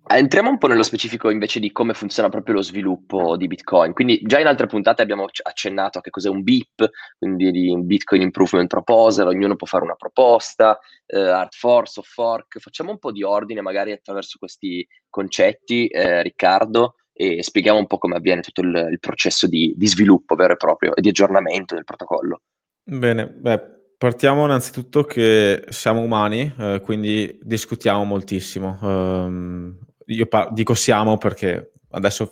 entriamo 0.09 0.51
un 0.51 0.59
po' 0.59 0.67
nello 0.67 0.83
specifico 0.83 1.31
invece 1.31 1.61
di 1.61 1.73
come 1.73 1.95
funziona 1.95 2.29
proprio 2.29 2.57
lo 2.57 2.63
sviluppo 2.63 3.37
di 3.37 3.47
Bitcoin. 3.47 3.93
Quindi 3.93 4.21
già 4.23 4.39
in 4.39 4.47
altre 4.47 4.67
puntate 4.67 5.03
abbiamo 5.03 5.27
accennato 5.43 5.99
a 5.99 6.01
che 6.01 6.11
cos'è 6.11 6.29
un 6.29 6.43
BIP, 6.43 6.89
quindi 7.19 7.51
di 7.51 7.71
un 7.71 7.87
Bitcoin 7.87 8.23
Improvement 8.23 8.69
Proposal, 8.69 9.29
ognuno 9.29 9.57
può 9.57 9.67
fare 9.67 9.85
una 9.85 9.97
proposta, 9.97 10.79
eh, 11.07 11.19
hard 11.19 11.53
fork, 11.55 11.89
soft 11.89 12.11
fork. 12.11 12.59
Facciamo 12.59 12.91
un 12.91 12.99
po' 12.99 13.13
di 13.13 13.23
ordine 13.23 13.61
magari 13.63 13.93
attraverso 13.93 14.39
questi 14.39 14.87
concetti, 15.09 15.87
eh, 15.87 16.23
Riccardo, 16.23 16.97
e 17.17 17.43
spieghiamo 17.43 17.79
un 17.79 17.87
po' 17.87 17.99
come 17.99 18.17
avviene 18.17 18.43
tutto 18.43 18.61
il, 18.61 18.89
il 18.91 18.99
processo 18.99 19.47
di, 19.47 19.73
di, 19.77 19.87
sviluppo 19.87 20.35
vero 20.35 20.53
e 20.53 20.57
proprio 20.57 20.95
e 20.95 21.01
di 21.01 21.09
aggiornamento 21.09 21.75
del 21.75 21.85
protocollo. 21.85 22.43
Bene, 22.85 23.27
beh, 23.27 23.61
partiamo 23.97 24.45
innanzitutto 24.45 25.05
che 25.05 25.65
siamo 25.71 26.01
umani, 26.01 26.53
eh, 26.59 26.81
quindi 26.85 27.39
discutiamo 27.43 28.05
moltissimo. 28.05 28.79
Um, 28.83 29.79
io 30.07 30.27
pa- 30.27 30.51
dico 30.53 30.75
siamo 30.75 31.17
perché 31.17 31.73
adesso 31.91 32.29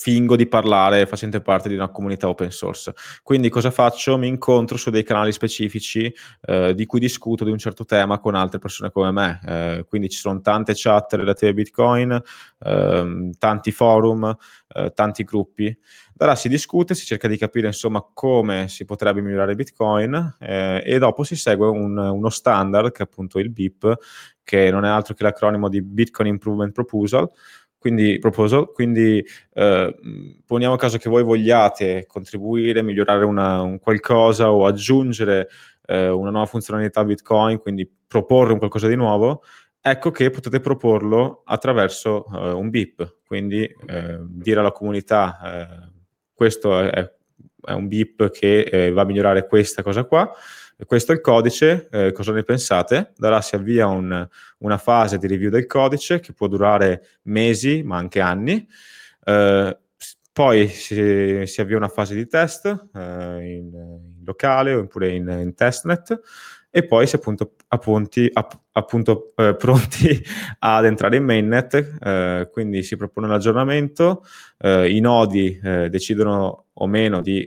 fingo 0.00 0.34
di 0.34 0.46
parlare 0.46 1.04
facente 1.04 1.42
parte 1.42 1.68
di 1.68 1.74
una 1.74 1.90
comunità 1.90 2.26
open 2.26 2.50
source. 2.50 2.94
Quindi 3.22 3.50
cosa 3.50 3.70
faccio? 3.70 4.16
Mi 4.16 4.28
incontro 4.28 4.78
su 4.78 4.88
dei 4.88 5.02
canali 5.02 5.30
specifici 5.30 6.10
eh, 6.40 6.74
di 6.74 6.86
cui 6.86 6.98
discuto 6.98 7.44
di 7.44 7.50
un 7.50 7.58
certo 7.58 7.84
tema 7.84 8.18
con 8.18 8.34
altre 8.34 8.58
persone 8.58 8.90
come 8.90 9.10
me. 9.10 9.40
Eh, 9.46 9.84
quindi 9.86 10.08
ci 10.08 10.16
sono 10.16 10.40
tante 10.40 10.72
chat 10.74 11.12
relative 11.12 11.50
a 11.50 11.52
Bitcoin, 11.52 12.22
eh, 12.60 13.30
tanti 13.38 13.72
forum, 13.72 14.34
eh, 14.74 14.90
tanti 14.94 15.22
gruppi. 15.22 15.78
Da 16.14 16.24
là 16.24 16.34
si 16.34 16.48
discute, 16.48 16.94
si 16.94 17.04
cerca 17.04 17.28
di 17.28 17.36
capire 17.36 17.66
insomma 17.66 18.02
come 18.14 18.68
si 18.68 18.86
potrebbe 18.86 19.20
migliorare 19.20 19.54
Bitcoin 19.54 20.36
eh, 20.38 20.82
e 20.82 20.98
dopo 20.98 21.24
si 21.24 21.36
segue 21.36 21.68
un, 21.68 21.98
uno 21.98 22.30
standard 22.30 22.90
che 22.90 23.00
è 23.00 23.02
appunto 23.02 23.38
il 23.38 23.50
BIP, 23.50 23.98
che 24.42 24.70
non 24.70 24.86
è 24.86 24.88
altro 24.88 25.12
che 25.12 25.24
l'acronimo 25.24 25.68
di 25.68 25.82
Bitcoin 25.82 26.28
Improvement 26.28 26.72
Proposal, 26.72 27.30
quindi, 27.80 28.18
proposal, 28.18 28.70
quindi 28.72 29.24
eh, 29.54 29.96
poniamo 30.44 30.76
caso 30.76 30.98
che 30.98 31.08
voi 31.08 31.22
vogliate 31.22 32.04
contribuire, 32.06 32.82
migliorare 32.82 33.24
una, 33.24 33.62
un 33.62 33.78
qualcosa 33.78 34.52
o 34.52 34.66
aggiungere 34.66 35.48
eh, 35.86 36.10
una 36.10 36.28
nuova 36.28 36.44
funzionalità 36.44 37.02
Bitcoin, 37.02 37.58
quindi 37.58 37.90
proporre 38.06 38.52
un 38.52 38.58
qualcosa 38.58 38.86
di 38.86 38.96
nuovo, 38.96 39.42
ecco 39.80 40.10
che 40.10 40.28
potete 40.28 40.60
proporlo 40.60 41.40
attraverso 41.46 42.26
eh, 42.34 42.50
un 42.50 42.68
BIP, 42.68 43.16
quindi 43.26 43.62
eh, 43.62 44.18
dire 44.28 44.60
alla 44.60 44.72
comunità 44.72 45.38
eh, 45.42 45.92
questo 46.34 46.78
è, 46.80 47.10
è, 47.62 47.72
un 47.72 47.88
BIP 47.88 48.30
che 48.30 48.60
eh, 48.60 48.90
va 48.90 49.02
a 49.02 49.04
migliorare 49.06 49.46
questa 49.46 49.82
cosa 49.82 50.04
qua, 50.04 50.30
questo 50.86 51.12
è 51.12 51.14
il 51.14 51.20
codice, 51.20 51.88
eh, 51.90 52.12
cosa 52.12 52.32
ne 52.32 52.42
pensate? 52.42 53.12
Da 53.16 53.28
là 53.28 53.40
si 53.40 53.54
avvia 53.54 53.86
un, 53.86 54.26
una 54.58 54.78
fase 54.78 55.18
di 55.18 55.26
review 55.26 55.50
del 55.50 55.66
codice 55.66 56.20
che 56.20 56.32
può 56.32 56.46
durare 56.46 57.18
mesi, 57.22 57.82
ma 57.82 57.96
anche 57.96 58.20
anni. 58.20 58.66
Eh, 59.24 59.78
poi 60.32 60.68
si, 60.68 61.42
si, 61.46 61.60
avvia 61.60 61.76
una 61.76 61.88
fase 61.88 62.14
di 62.14 62.26
test 62.26 62.66
eh, 62.66 63.00
in, 63.00 63.72
in, 63.74 64.24
locale 64.24 64.72
oppure 64.72 65.12
in, 65.12 65.28
in, 65.28 65.54
testnet 65.54 66.20
e 66.70 66.86
poi 66.86 67.06
si 67.06 67.16
è 67.16 67.18
appunto, 67.18 67.56
appunti, 67.68 68.30
app, 68.32 68.52
appunto 68.72 69.32
eh, 69.36 69.56
pronti 69.58 70.22
ad 70.60 70.84
entrare 70.84 71.16
in 71.16 71.24
mainnet, 71.24 71.98
eh, 72.00 72.48
quindi 72.50 72.82
si 72.84 72.96
propone 72.96 73.26
un 73.26 73.32
aggiornamento, 73.32 74.24
eh, 74.58 74.88
i 74.88 75.00
nodi 75.00 75.58
decidono 75.60 76.66
o 76.72 76.86
meno 76.86 77.20
di 77.20 77.44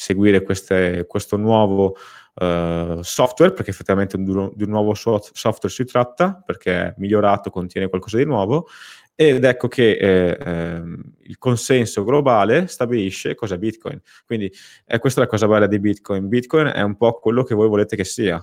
seguire 0.00 0.42
queste, 0.42 1.04
questo 1.06 1.36
nuovo 1.36 1.94
uh, 2.36 3.02
software, 3.02 3.52
perché 3.52 3.70
effettivamente 3.70 4.16
di 4.16 4.30
un, 4.30 4.38
un 4.38 4.54
nuovo 4.56 4.94
so- 4.94 5.20
software 5.20 5.74
si 5.74 5.84
tratta, 5.84 6.42
perché 6.44 6.72
è 6.72 6.94
migliorato, 6.96 7.50
contiene 7.50 7.88
qualcosa 7.88 8.16
di 8.16 8.24
nuovo, 8.24 8.66
ed 9.14 9.44
ecco 9.44 9.68
che 9.68 9.90
eh, 9.90 10.38
eh, 10.40 10.82
il 11.24 11.36
consenso 11.36 12.02
globale 12.02 12.66
stabilisce 12.66 13.34
cosa 13.34 13.56
è 13.56 13.58
Bitcoin. 13.58 14.00
Quindi 14.24 14.50
eh, 14.86 14.98
questa 14.98 15.20
è 15.20 15.24
la 15.24 15.28
cosa 15.28 15.46
bella 15.46 15.66
di 15.66 15.78
Bitcoin. 15.78 16.28
Bitcoin 16.28 16.68
è 16.68 16.80
un 16.80 16.96
po' 16.96 17.18
quello 17.18 17.42
che 17.42 17.54
voi 17.54 17.68
volete 17.68 17.94
che 17.94 18.04
sia. 18.04 18.42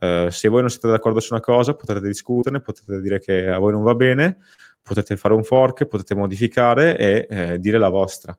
Uh, 0.00 0.28
se 0.28 0.48
voi 0.48 0.60
non 0.60 0.68
siete 0.68 0.88
d'accordo 0.88 1.18
su 1.18 1.32
una 1.32 1.40
cosa, 1.40 1.72
potete 1.72 2.06
discuterne, 2.06 2.60
potete 2.60 3.00
dire 3.00 3.18
che 3.18 3.48
a 3.48 3.56
voi 3.56 3.72
non 3.72 3.82
va 3.82 3.94
bene, 3.94 4.40
potete 4.82 5.16
fare 5.16 5.32
un 5.32 5.42
fork, 5.42 5.86
potete 5.86 6.14
modificare 6.14 6.98
e 6.98 7.26
eh, 7.30 7.58
dire 7.58 7.78
la 7.78 7.88
vostra. 7.88 8.38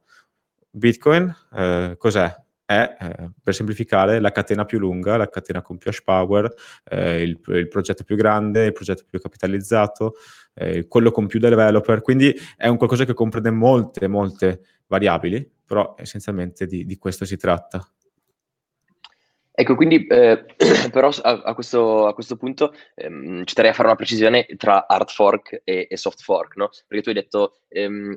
Bitcoin 0.70 1.36
eh, 1.56 1.96
cos'è? 1.98 2.34
È, 2.70 2.98
eh, 3.00 3.32
per 3.42 3.56
semplificare, 3.56 4.20
la 4.20 4.32
catena 4.32 4.64
più 4.64 4.78
lunga, 4.78 5.18
la 5.18 5.28
catena 5.28 5.64
con 5.64 5.80
più 5.80 5.90
hash 5.90 6.04
power, 6.04 6.54
eh, 6.84 7.24
il, 7.24 7.40
il, 7.48 7.68
progetto 7.68 8.04
più 8.04 8.16
grande, 8.16 8.66
il 8.66 8.74
progetto 8.74 9.06
più 9.10 9.20
capitalizzato, 9.20 10.14
eh, 10.54 10.88
quello 10.88 11.10
con 11.10 11.26
più 11.26 11.40
developer. 11.40 12.02
Quindi 12.02 12.32
è 12.56 12.68
un 12.68 12.78
qualcosa 12.78 13.06
che 13.06 13.16
comprende 13.16 13.50
molte, 13.50 14.08
molte 14.08 14.62
variabili, 14.86 15.52
però 15.66 15.96
essenzialmente 15.98 16.68
di, 16.68 16.86
di 16.86 16.96
questo 17.00 17.26
si 17.26 17.38
tratta. 17.38 17.84
Ecco, 19.52 19.74
quindi 19.74 20.06
eh, 20.06 20.46
però 20.94 21.10
a, 21.24 21.42
a, 21.46 21.54
questo, 21.56 22.06
a, 22.06 22.14
questo, 22.14 22.38
punto 22.38 22.72
ehm, 22.94 23.46
ci 23.46 23.56
terrei 23.56 23.72
a 23.72 23.74
fare 23.74 23.88
una 23.88 23.98
precisione 23.98 24.46
tra 24.58 24.86
hard 24.88 25.10
fork 25.10 25.62
e, 25.64 25.88
e 25.90 25.98
soft 25.98 26.22
fork, 26.22 26.56
no? 26.56 26.70
Perché 26.88 27.02
tu 27.04 27.10
hai 27.10 27.16
detto 27.16 27.62
ehm, 27.68 28.16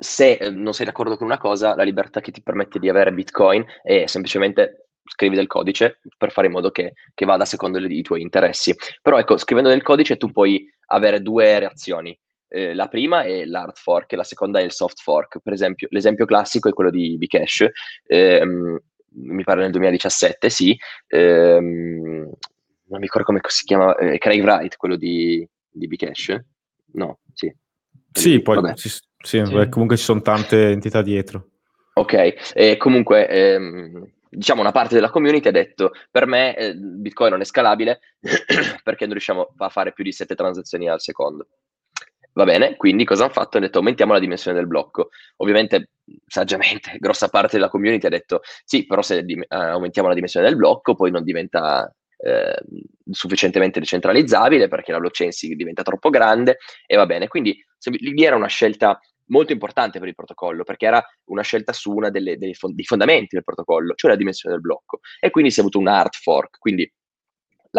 se 0.00 0.32
eh, 0.32 0.50
non 0.50 0.72
sei 0.72 0.86
d'accordo 0.86 1.16
con 1.16 1.26
una 1.26 1.38
cosa, 1.38 1.74
la 1.74 1.82
libertà 1.82 2.20
che 2.20 2.32
ti 2.32 2.42
permette 2.42 2.78
di 2.78 2.88
avere 2.88 3.12
Bitcoin 3.12 3.64
è 3.82 4.06
semplicemente 4.06 4.88
scrivi 5.04 5.36
del 5.36 5.46
codice 5.46 6.00
per 6.16 6.30
fare 6.30 6.46
in 6.46 6.52
modo 6.52 6.70
che, 6.70 6.94
che 7.14 7.24
vada 7.24 7.44
secondo 7.44 7.78
le, 7.78 7.88
i 7.88 8.02
tuoi 8.02 8.22
interessi. 8.22 8.74
Però 9.02 9.18
ecco, 9.18 9.36
scrivendo 9.36 9.70
del 9.70 9.82
codice 9.82 10.16
tu 10.16 10.30
puoi 10.32 10.66
avere 10.86 11.20
due 11.20 11.58
reazioni. 11.58 12.18
Eh, 12.48 12.74
la 12.74 12.88
prima 12.88 13.22
è 13.22 13.44
l'hard 13.44 13.76
fork 13.76 14.12
la 14.12 14.24
seconda 14.24 14.58
è 14.58 14.62
il 14.62 14.72
soft 14.72 15.00
fork. 15.00 15.40
Per 15.42 15.52
esempio, 15.52 15.86
l'esempio 15.90 16.24
classico 16.24 16.68
è 16.68 16.72
quello 16.72 16.90
di 16.90 17.16
Bcash, 17.16 17.66
ehm, 18.06 18.78
mi 19.12 19.44
pare 19.44 19.60
nel 19.62 19.70
2017, 19.70 20.50
sì. 20.50 20.76
Ehm, 21.08 22.30
non 22.90 22.98
mi 22.98 23.04
ricordo 23.04 23.26
come 23.26 23.40
si 23.46 23.64
chiama, 23.64 23.94
eh, 23.96 24.18
Craig 24.18 24.42
Wright, 24.42 24.76
quello 24.76 24.96
di, 24.96 25.46
di 25.70 25.86
Bcash? 25.86 26.36
No, 26.92 27.20
sì. 27.32 27.52
Sì, 28.12 28.40
poi 28.40 28.74
ci, 28.76 28.88
sì, 28.88 29.00
sì. 29.18 29.52
Beh, 29.52 29.68
comunque 29.68 29.96
ci 29.96 30.04
sono 30.04 30.20
tante 30.22 30.70
entità 30.70 31.02
dietro. 31.02 31.48
Ok, 31.94 32.52
e 32.54 32.76
comunque 32.76 33.28
ehm, 33.28 34.10
diciamo 34.30 34.60
una 34.60 34.72
parte 34.72 34.94
della 34.94 35.10
community 35.10 35.48
ha 35.48 35.52
detto 35.52 35.92
per 36.10 36.26
me 36.26 36.56
eh, 36.56 36.74
Bitcoin 36.74 37.32
non 37.32 37.40
è 37.40 37.44
scalabile 37.44 38.00
perché 38.82 39.04
non 39.04 39.12
riusciamo 39.12 39.54
a 39.56 39.68
fare 39.68 39.92
più 39.92 40.04
di 40.04 40.12
sette 40.12 40.34
transazioni 40.34 40.88
al 40.88 41.00
secondo. 41.00 41.48
Va 42.32 42.44
bene, 42.44 42.76
quindi 42.76 43.04
cosa 43.04 43.24
hanno 43.24 43.32
fatto? 43.32 43.56
Hanno 43.56 43.66
detto 43.66 43.78
aumentiamo 43.78 44.12
la 44.12 44.20
dimensione 44.20 44.56
del 44.56 44.68
blocco. 44.68 45.08
Ovviamente, 45.38 45.90
saggiamente, 46.26 46.96
grossa 46.98 47.28
parte 47.28 47.56
della 47.56 47.68
community 47.68 48.06
ha 48.06 48.10
detto 48.10 48.40
sì, 48.64 48.86
però 48.86 49.02
se 49.02 49.24
di- 49.24 49.34
uh, 49.34 49.44
aumentiamo 49.48 50.08
la 50.08 50.14
dimensione 50.14 50.46
del 50.46 50.56
blocco 50.56 50.94
poi 50.94 51.10
non 51.10 51.24
diventa 51.24 51.92
eh, 52.22 52.56
sufficientemente 53.10 53.80
decentralizzabile 53.80 54.68
perché 54.68 54.92
la 54.92 54.98
blockchain 54.98 55.32
si 55.32 55.54
diventa 55.56 55.82
troppo 55.82 56.08
grande 56.08 56.58
e 56.86 56.96
va 56.96 57.06
bene. 57.06 57.26
Quindi 57.26 57.62
lì 57.90 58.24
era 58.24 58.36
una 58.36 58.48
scelta 58.48 59.00
molto 59.26 59.52
importante 59.52 59.98
per 59.98 60.08
il 60.08 60.14
protocollo, 60.14 60.64
perché 60.64 60.86
era 60.86 61.04
una 61.26 61.42
scelta 61.42 61.72
su 61.72 61.92
uno 61.92 62.10
dei 62.10 62.54
fondamenti 62.54 63.36
del 63.36 63.44
protocollo, 63.44 63.94
cioè 63.94 64.10
la 64.10 64.16
dimensione 64.16 64.54
del 64.54 64.62
blocco. 64.62 65.00
E 65.20 65.30
quindi 65.30 65.50
si 65.50 65.58
è 65.58 65.62
avuto 65.62 65.78
un 65.78 65.88
hard 65.88 66.14
fork, 66.14 66.58
quindi 66.58 66.90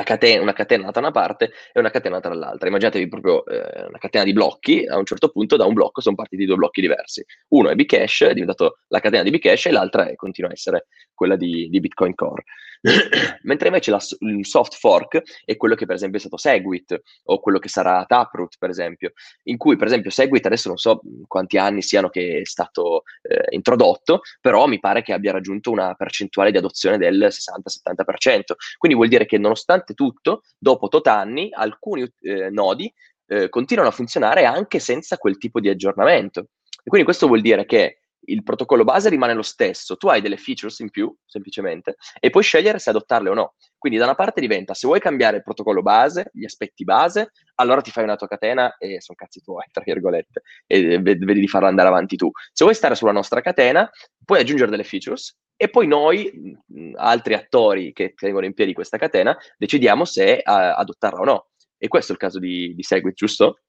catena, 0.04 0.42
una 0.42 0.54
catena 0.54 0.90
da 0.92 1.00
una 1.00 1.12
parte 1.12 1.52
e 1.74 1.80
una 1.80 1.92
catena 1.92 2.20
dall'altra. 2.20 2.68
Immaginatevi 2.68 3.08
proprio 3.08 3.46
eh, 3.46 3.86
una 3.88 3.98
catena 3.98 4.24
di 4.24 4.34
blocchi, 4.34 4.86
a 4.86 4.98
un 4.98 5.06
certo 5.06 5.30
punto 5.30 5.58
da 5.58 5.66
un 5.66 5.74
blocco 5.74 6.02
sono 6.02 6.16
partiti 6.16 6.46
due 6.46 6.56
blocchi 6.56 6.82
diversi. 6.82 7.24
Uno 7.50 7.70
è 7.70 7.76
Bcash, 7.76 8.24
è 8.24 8.34
diventato 8.34 8.80
la 8.88 9.00
catena 9.00 9.24
di 9.24 9.32
Bcash 9.32 9.68
e 9.68 9.72
l'altra 9.72 10.08
è, 10.08 10.16
continua 10.16 10.50
a 10.50 10.54
essere 10.54 10.88
quella 11.14 11.36
di, 11.36 11.68
di 11.70 11.80
Bitcoin 11.80 12.16
Core. 12.16 12.44
Mentre 13.44 13.68
invece 13.68 13.92
la, 13.92 14.02
il 14.20 14.46
soft 14.46 14.74
fork 14.74 15.22
è 15.46 15.56
quello 15.56 15.76
che 15.76 15.86
per 15.86 15.96
esempio 15.96 16.18
è 16.18 16.22
stato 16.22 16.38
Segwit 16.38 17.00
o 17.26 17.40
quello 17.40 17.60
che 17.60 17.70
sarà 17.70 18.04
Taproot 18.08 18.56
per 18.58 18.70
esempio, 18.70 19.12
in 19.44 19.58
cui 19.58 19.76
per 19.76 19.88
esempio 19.88 20.10
Segwit 20.10 20.46
adesso 20.48 20.68
non 20.68 20.78
so 20.78 21.02
quanti 21.28 21.58
anni 21.58 21.84
siano 21.84 22.10
che 22.10 22.40
è 22.42 22.46
stato 22.46 23.04
eh, 23.22 23.56
introdotto, 23.56 24.22
però 24.40 24.66
mi 24.66 24.80
pare 24.80 25.04
che 25.04 25.14
abbia 25.14 25.32
raggiunto 25.32 25.70
una 25.70 25.94
percentuale 25.94 26.52
di 26.52 26.58
adozione 26.58 26.98
del 26.98 27.28
60-70%. 27.30 28.56
Quindi 28.78 28.98
vuol 28.98 29.10
dire 29.10 29.26
che 29.26 29.38
nonostante 29.38 29.81
nonostante 29.82 29.94
tutto, 29.94 30.44
dopo 30.58 30.88
tot 30.88 31.08
anni, 31.08 31.50
alcuni 31.52 32.10
eh, 32.22 32.50
nodi 32.50 32.92
eh, 33.28 33.50
continuano 33.50 33.90
a 33.90 33.94
funzionare 33.94 34.46
anche 34.46 34.80
senza 34.80 35.18
quel 35.18 35.38
tipo 35.38 35.60
di 35.60 35.70
aggiornamento. 35.70 36.48
E 36.84 36.90
quindi 36.90 37.04
questo 37.04 37.28
vuol 37.28 37.42
dire 37.42 37.66
che 37.66 37.98
il 38.26 38.44
protocollo 38.44 38.84
base 38.84 39.10
rimane 39.10 39.34
lo 39.34 39.42
stesso, 39.42 39.98
tu 39.98 40.08
hai 40.08 40.22
delle 40.22 40.38
features 40.38 40.80
in 40.80 40.90
più, 40.90 41.14
semplicemente, 41.26 41.96
e 42.20 42.30
puoi 42.30 42.44
scegliere 42.44 42.80
se 42.80 42.92
adottarle 42.92 43.30
o 43.30 43.34
no. 43.34 43.56
Quindi 43.82 43.98
da 43.98 44.06
una 44.06 44.14
parte 44.14 44.40
diventa, 44.40 44.76
se 44.76 44.86
vuoi 44.86 45.00
cambiare 45.00 45.38
il 45.38 45.42
protocollo 45.42 45.82
base, 45.82 46.30
gli 46.34 46.46
aspetti 46.46 46.84
base, 46.84 47.32
allora 47.56 47.82
ti 47.82 47.90
fai 47.90 48.04
una 48.04 48.16
tua 48.16 48.28
catena 48.28 48.78
e 48.78 49.02
sono 49.02 49.18
cazzi 49.18 49.42
tuoi, 49.42 49.64
tra 49.72 49.82
virgolette, 49.84 50.44
e 50.68 51.00
vedi 51.00 51.40
di 51.40 51.48
farla 51.48 51.68
andare 51.68 51.88
avanti 51.88 52.16
tu. 52.16 52.30
Se 52.54 52.64
vuoi 52.64 52.76
stare 52.76 52.94
sulla 52.94 53.12
nostra 53.12 53.42
catena, 53.42 53.90
puoi 54.24 54.40
aggiungere 54.40 54.70
delle 54.70 54.84
features 54.84 55.36
e 55.56 55.68
poi 55.72 55.88
noi, 55.88 56.56
altri 56.94 57.34
attori 57.34 57.92
che 57.92 58.14
tengono 58.14 58.46
in 58.46 58.54
piedi 58.54 58.74
questa 58.74 59.00
catena, 59.00 59.36
decidiamo 59.58 60.06
se 60.06 60.44
uh, 60.46 60.52
adottarla 60.52 61.20
o 61.20 61.26
no. 61.26 61.48
E 61.76 61.88
questo 61.88 62.12
è 62.12 62.14
il 62.14 62.22
caso 62.22 62.38
di, 62.38 62.76
di 62.76 62.84
Segwit, 62.84 63.16
giusto? 63.16 63.62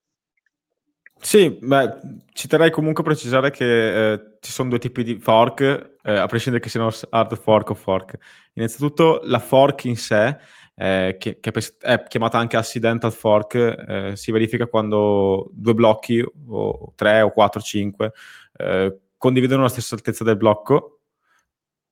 Sì, 1.24 1.56
beh, 1.60 1.98
ci 2.32 2.48
terrei 2.48 2.72
comunque 2.72 3.04
a 3.04 3.06
precisare 3.06 3.52
che 3.52 4.12
eh, 4.12 4.36
ci 4.40 4.50
sono 4.50 4.70
due 4.70 4.80
tipi 4.80 5.04
di 5.04 5.20
fork, 5.20 5.98
eh, 6.02 6.16
a 6.16 6.26
prescindere 6.26 6.62
che 6.62 6.68
siano 6.68 6.90
hard 7.10 7.36
fork 7.36 7.70
o 7.70 7.74
fork. 7.74 8.18
Innanzitutto 8.54 9.20
la 9.22 9.38
fork 9.38 9.84
in 9.84 9.96
sé 9.96 10.36
eh, 10.74 11.16
che, 11.20 11.38
che, 11.38 11.52
è 11.78 12.02
chiamata 12.08 12.38
anche 12.38 12.56
accidental 12.56 13.12
fork, 13.12 13.54
eh, 13.54 14.16
si 14.16 14.32
verifica 14.32 14.66
quando 14.66 15.48
due 15.52 15.74
blocchi, 15.74 16.24
o 16.48 16.92
tre 16.96 17.20
o 17.22 17.30
quattro 17.30 17.60
o 17.60 17.62
cinque, 17.62 18.12
eh, 18.56 18.98
condividono 19.16 19.62
la 19.62 19.68
stessa 19.68 19.94
altezza 19.94 20.24
del 20.24 20.36
blocco, 20.36 21.02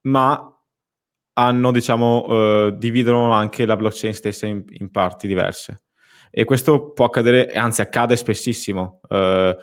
ma 0.09 0.61
hanno, 1.35 1.71
diciamo, 1.71 2.27
eh, 2.29 2.75
dividono 2.77 3.33
anche 3.33 3.64
la 3.64 3.77
blockchain 3.77 4.12
stessa 4.12 4.47
in, 4.47 4.64
in, 4.71 4.90
parti 4.90 5.29
diverse. 5.29 5.83
E 6.31 6.45
questo 6.45 6.90
può 6.93 7.07
accadere, 7.07 7.53
anzi 7.53 7.81
accade 7.81 8.16
spessissimo. 8.16 9.01
Eh, 9.09 9.57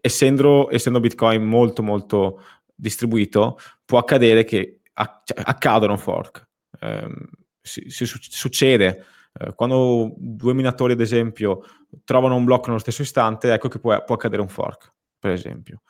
essendo, 0.00 0.70
essendo 0.70 1.00
Bitcoin 1.00 1.42
molto 1.44 1.82
molto 1.82 2.42
distribuito, 2.74 3.58
può 3.84 3.98
accadere 3.98 4.44
che 4.44 4.80
cioè, 5.24 5.42
accadono 5.42 5.96
fork. 5.96 6.46
Eh, 6.80 7.08
si, 7.60 7.84
si, 7.88 8.06
succede 8.06 9.04
eh, 9.38 9.54
quando 9.54 10.14
due 10.16 10.54
minatori, 10.54 10.92
ad 10.92 11.00
esempio, 11.00 11.64
trovano 12.04 12.36
un 12.36 12.44
blocco 12.44 12.66
nello 12.68 12.78
stesso 12.78 13.02
istante, 13.02 13.52
ecco 13.52 13.68
che 13.68 13.78
può, 13.78 14.02
può 14.04 14.14
accadere 14.14 14.42
un 14.42 14.48
fork, 14.48 14.92
per 15.18 15.32
esempio. 15.32 15.82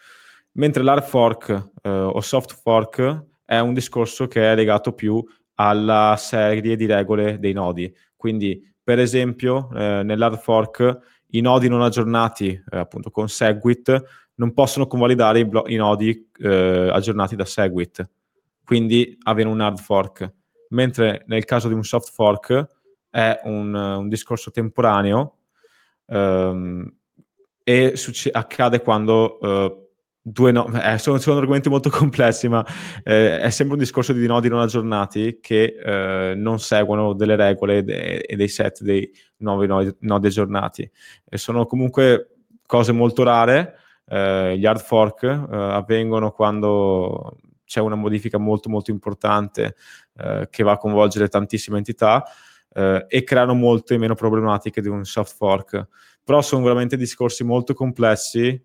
Mentre 0.53 0.83
l'hard 0.83 1.05
fork 1.05 1.71
eh, 1.83 1.88
o 1.88 2.21
soft 2.21 2.59
fork 2.61 3.27
è 3.44 3.59
un 3.59 3.75
discorso 3.75 4.27
che 4.27 4.53
è 4.53 4.55
legato 4.55 4.92
più 4.92 5.25
alla 5.55 6.16
serie 6.18 6.77
di 6.77 6.87
regole 6.87 7.38
dei 7.38 7.53
nodi. 7.53 7.92
Quindi, 8.16 8.62
per 8.88 9.01
esempio, 9.01 9.68
eh, 9.74 10.03
nell'hard 10.03 10.38
fork 10.38 10.98
i 11.33 11.42
nodi 11.42 11.68
non 11.68 11.83
aggiornati, 11.83 12.48
eh, 12.48 12.79
appunto 12.79 13.11
con 13.11 13.29
Segwit, 13.29 14.03
non 14.37 14.55
possono 14.55 14.87
convalidare 14.87 15.40
i, 15.40 15.44
blo- 15.44 15.66
i 15.66 15.74
nodi 15.74 16.31
eh, 16.38 16.88
aggiornati 16.90 17.37
da 17.37 17.44
Segwit. 17.44 18.09
Quindi 18.64 19.18
avere 19.24 19.46
un 19.46 19.61
hard 19.61 19.79
fork. 19.79 20.33
Mentre 20.70 21.24
nel 21.27 21.44
caso 21.44 21.68
di 21.68 21.74
un 21.74 21.85
soft 21.85 22.11
fork 22.14 22.66
è 23.11 23.40
un, 23.44 23.74
un 23.74 24.09
discorso 24.09 24.51
temporaneo 24.51 25.37
ehm, 26.07 26.90
e 27.62 27.92
succe- 27.94 28.31
accade 28.31 28.81
quando 28.81 29.37
uh, 29.38 29.88
due 30.22 30.52
no- 30.52 30.70
eh, 30.81 30.98
sono, 30.98 31.18
sono, 31.18 31.38
argomenti 31.38 31.68
molto 31.68 31.90
complessi, 31.90 32.48
ma 32.48 32.64
eh, 33.02 33.40
è 33.40 33.50
sempre 33.50 33.74
un 33.74 33.81
discorso 33.81 34.12
di 34.12 34.26
nodi 34.26 34.48
non 34.48 34.61
aggiornati 34.61 35.38
che 35.40 35.76
eh, 35.83 36.35
non 36.35 36.59
seguono 36.59 37.14
delle 37.14 37.37
regole 37.37 37.83
de- 37.83 38.18
e 38.18 38.37
dei 38.37 38.48
set 38.48 38.83
dei 38.83 39.11
nuovi 39.38 39.66
nodi, 39.66 39.94
nodi 40.00 40.26
aggiornati. 40.26 40.90
E 41.28 41.38
sono 41.38 41.66
comunque 41.66 42.37
cose 42.66 42.92
molto 42.92 43.22
rare. 43.22 43.76
Eh, 44.11 44.57
gli 44.59 44.64
hard 44.64 44.81
fork 44.81 45.22
eh, 45.24 45.46
avvengono 45.50 46.31
quando 46.31 47.37
c'è 47.64 47.81
una 47.81 47.96
modifica 47.96 48.38
molto 48.38 48.70
molto 48.70 48.90
importante 48.90 49.76
eh, 50.16 50.48
che 50.50 50.62
va 50.62 50.72
a 50.72 50.78
coinvolgere 50.78 51.28
tantissime 51.28 51.76
entità 51.76 52.24
e 53.09 53.24
creano 53.24 53.54
molte 53.54 53.98
meno 53.98 54.14
problematiche 54.14 54.81
di 54.81 54.87
un 54.87 55.04
soft 55.04 55.35
fork. 55.35 55.88
Però 56.22 56.40
sono 56.42 56.62
veramente 56.62 56.96
discorsi 56.96 57.42
molto 57.42 57.74
complessi 57.74 58.62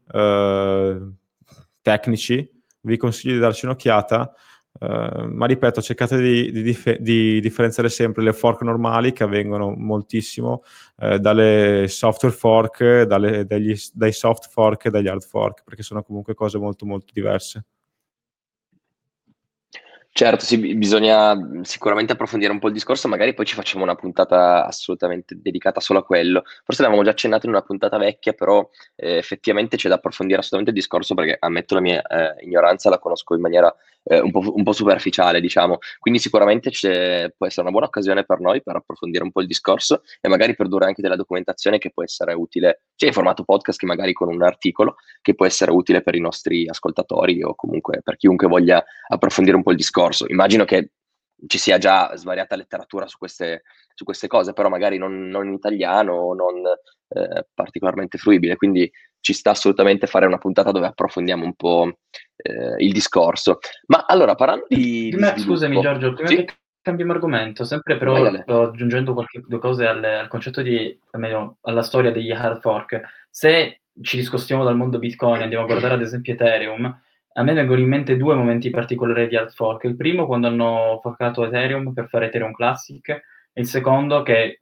tecnici, 1.83 2.49
vi 2.81 2.97
consiglio 2.97 3.35
di 3.35 3.39
darci 3.39 3.65
un'occhiata. 3.65 4.33
Uh, 4.79 5.27
ma 5.27 5.45
ripeto, 5.45 5.83
cercate 5.83 6.19
di, 6.19 6.51
di, 6.51 6.63
dif- 6.63 6.97
di, 6.97 7.39
differenziare 7.39 7.89
sempre 7.89 8.23
le 8.23 8.33
fork 8.33 8.63
normali 8.63 9.13
che 9.13 9.21
avvengono 9.21 9.69
moltissimo 9.69 10.63
uh, 10.95 11.17
dalle 11.17 11.85
software 11.87 12.33
fork, 12.33 13.03
dalle, 13.03 13.45
dagli, 13.45 13.75
dai 13.93 14.11
soft 14.11 14.49
fork 14.49 14.85
e 14.85 14.89
dagli 14.89 15.07
hard 15.07 15.21
fork, 15.21 15.61
perché 15.63 15.83
sono 15.83 16.01
comunque 16.01 16.33
cose 16.33 16.57
molto 16.57 16.87
molto 16.87 17.11
diverse. 17.13 17.65
Certo, 20.15 20.45
sì, 20.45 20.75
bisogna 20.75 21.35
sicuramente 21.63 22.13
approfondire 22.13 22.51
un 22.51 22.59
po' 22.59 22.67
il 22.67 22.73
discorso, 22.73 23.07
magari 23.07 23.33
poi 23.33 23.47
ci 23.47 23.55
facciamo 23.55 23.83
una 23.83 23.95
puntata 23.95 24.63
assolutamente 24.63 25.35
dedicata 25.41 25.79
solo 25.79 25.99
a 25.99 26.03
quello. 26.03 26.43
Forse 26.63 26.83
l'avevamo 26.83 27.03
già 27.03 27.09
accennato 27.09 27.47
in 27.47 27.51
una 27.53 27.63
puntata 27.63 27.97
vecchia, 27.97 28.33
però 28.33 28.69
eh, 28.95 29.17
effettivamente 29.17 29.75
c'è 29.75 29.89
da 29.89 29.95
approfondire 29.95 30.37
assolutamente 30.37 30.69
il 30.69 30.77
discorso 30.77 31.15
perché 31.15 31.35
ammetto 31.39 31.73
la 31.73 31.81
mia 31.81 32.01
eh, 32.03 32.45
ignoranza, 32.45 32.91
la 32.91 32.99
conosco 32.99 33.33
in 33.33 33.41
maniera 33.41 33.75
eh, 34.03 34.19
un, 34.19 34.29
po', 34.29 34.53
un, 34.53 34.61
po', 34.61 34.71
superficiale, 34.71 35.41
diciamo. 35.41 35.79
Quindi 35.97 36.19
sicuramente 36.19 36.69
può 37.35 37.47
essere 37.47 37.61
una 37.61 37.71
buona 37.71 37.87
occasione 37.87 38.23
per 38.23 38.39
noi 38.39 38.61
per 38.61 38.75
approfondire 38.75 39.23
un 39.23 39.31
po' 39.31 39.41
il 39.41 39.47
discorso 39.47 40.03
e 40.21 40.29
magari 40.29 40.53
produrre 40.55 40.85
anche 40.85 41.01
della 41.01 41.15
documentazione 41.15 41.79
che 41.79 41.89
può 41.91 42.03
essere 42.03 42.33
utile, 42.33 42.83
sia 42.95 43.07
in 43.07 43.13
formato 43.13 43.43
podcast 43.43 43.79
che 43.79 43.85
magari 43.85 44.13
con 44.13 44.29
un 44.29 44.43
articolo, 44.43 44.95
che 45.21 45.35
può 45.35 45.45
essere 45.45 45.71
utile 45.71 46.01
per 46.01 46.15
i 46.15 46.19
nostri 46.19 46.67
ascoltatori 46.67 47.43
o 47.43 47.55
comunque 47.55 48.01
per 48.03 48.17
chiunque 48.17 48.47
voglia 48.47 48.83
approfondire 49.07 49.55
un 49.55 49.63
po' 49.63 49.71
il 49.71 49.77
discorso. 49.77 50.25
Immagino 50.27 50.65
che 50.65 50.91
ci 51.47 51.57
sia 51.57 51.77
già 51.77 52.15
svariata 52.15 52.55
letteratura 52.55 53.07
su 53.07 53.17
queste, 53.17 53.63
su 53.93 54.03
queste 54.03 54.27
cose, 54.27 54.53
però 54.53 54.69
magari 54.69 54.97
non, 54.97 55.27
non 55.27 55.47
in 55.47 55.53
italiano, 55.53 56.33
non 56.33 56.61
eh, 57.09 57.47
particolarmente 57.53 58.17
fruibile, 58.17 58.55
quindi 58.55 58.89
ci 59.19 59.33
sta 59.33 59.51
assolutamente 59.51 60.07
fare 60.07 60.25
una 60.25 60.37
puntata 60.37 60.71
dove 60.71 60.87
approfondiamo 60.87 61.43
un 61.43 61.53
po' 61.53 61.99
eh, 62.35 62.75
il 62.77 62.91
discorso. 62.91 63.59
Ma 63.87 64.05
allora, 64.05 64.35
parlando 64.35 64.65
di... 64.67 64.75
di 64.75 65.11
sviluppo, 65.11 65.39
scusami 65.39 65.81
Giorgio, 65.81 66.13
prima 66.13 66.29
sì? 66.29 66.35
che 66.35 66.53
cambiamo 66.83 67.13
argomento, 67.13 67.63
sempre 67.63 67.97
però 67.97 68.15
aggiungendo 68.63 69.13
qualche 69.13 69.41
due 69.47 69.57
cose 69.57 69.87
al, 69.87 70.03
al 70.03 70.27
concetto 70.27 70.61
di, 70.61 70.95
meglio, 71.13 71.57
alla 71.61 71.81
storia 71.81 72.11
degli 72.11 72.31
hard 72.31 72.59
fork, 72.59 73.01
se 73.29 73.79
ci 74.01 74.17
discostiamo 74.17 74.63
dal 74.63 74.75
mondo 74.75 74.99
Bitcoin 74.99 75.39
e 75.39 75.43
andiamo 75.43 75.63
a 75.63 75.67
guardare 75.67 75.95
ad 75.95 76.01
esempio 76.01 76.33
Ethereum, 76.33 77.01
a 77.35 77.41
me 77.41 77.53
vengono 77.53 77.79
in 77.79 77.87
mente 77.87 78.17
due 78.17 78.35
momenti 78.35 78.69
particolari 78.69 79.27
di 79.27 79.35
hard 79.35 79.53
fork. 79.53 79.85
Il 79.85 79.95
primo 79.95 80.27
quando 80.27 80.47
hanno 80.47 80.99
forcato 81.01 81.43
Ethereum 81.45 81.93
per 81.93 82.07
fare 82.09 82.27
Ethereum 82.27 82.53
Classic, 82.53 83.09
e 83.09 83.61
il 83.61 83.67
secondo 83.67 84.21
che 84.21 84.59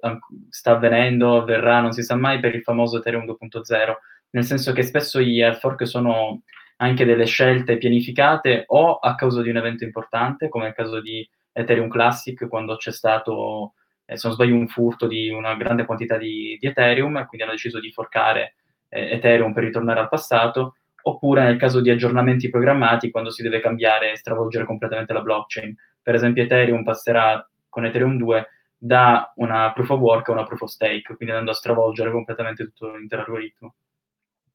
sta 0.49 0.71
avvenendo, 0.71 1.37
avverrà, 1.37 1.81
non 1.81 1.91
si 1.91 2.03
sa 2.03 2.15
mai, 2.15 2.39
per 2.39 2.53
il 2.53 2.61
famoso 2.61 2.99
Ethereum 2.99 3.25
2.0, 3.25 3.93
nel 4.31 4.43
senso 4.43 4.73
che 4.73 4.83
spesso 4.83 5.19
gli 5.19 5.41
hard 5.41 5.57
fork 5.57 5.87
sono 5.87 6.43
anche 6.77 7.05
delle 7.05 7.25
scelte 7.25 7.77
pianificate 7.77 8.63
o 8.67 8.95
a 8.95 9.15
causa 9.15 9.41
di 9.41 9.49
un 9.49 9.57
evento 9.57 9.83
importante, 9.83 10.49
come 10.49 10.65
nel 10.65 10.73
caso 10.73 11.01
di 11.01 11.27
Ethereum 11.51 11.89
Classic, 11.89 12.47
quando 12.47 12.75
c'è 12.77 12.91
stato, 12.91 13.73
eh, 14.05 14.17
se 14.17 14.27
non 14.27 14.35
sbaglio, 14.35 14.55
un 14.55 14.67
furto 14.67 15.07
di 15.07 15.29
una 15.29 15.55
grande 15.55 15.85
quantità 15.85 16.17
di, 16.17 16.57
di 16.59 16.67
Ethereum, 16.67 17.25
quindi 17.25 17.43
hanno 17.43 17.55
deciso 17.55 17.79
di 17.79 17.91
forcare 17.91 18.55
eh, 18.89 19.11
Ethereum 19.15 19.53
per 19.53 19.63
ritornare 19.63 19.99
al 19.99 20.09
passato, 20.09 20.75
oppure 21.03 21.43
nel 21.43 21.57
caso 21.57 21.81
di 21.81 21.89
aggiornamenti 21.89 22.49
programmati, 22.49 23.11
quando 23.11 23.31
si 23.31 23.41
deve 23.41 23.59
cambiare 23.59 24.11
e 24.11 24.17
stravolgere 24.17 24.65
completamente 24.65 25.13
la 25.13 25.21
blockchain. 25.21 25.75
Per 26.01 26.15
esempio 26.15 26.43
Ethereum 26.43 26.83
passerà 26.83 27.47
con 27.69 27.85
Ethereum 27.85 28.17
2 28.17 28.47
da 28.77 29.31
una 29.35 29.71
proof 29.73 29.91
of 29.91 29.99
work 29.99 30.29
a 30.29 30.31
una 30.31 30.43
proof 30.43 30.61
of 30.61 30.69
stake, 30.69 31.15
quindi 31.15 31.29
andando 31.29 31.51
a 31.51 31.55
stravolgere 31.55 32.11
completamente 32.11 32.63
tutto 32.65 32.95
l'intero 32.95 33.21
algoritmo. 33.21 33.75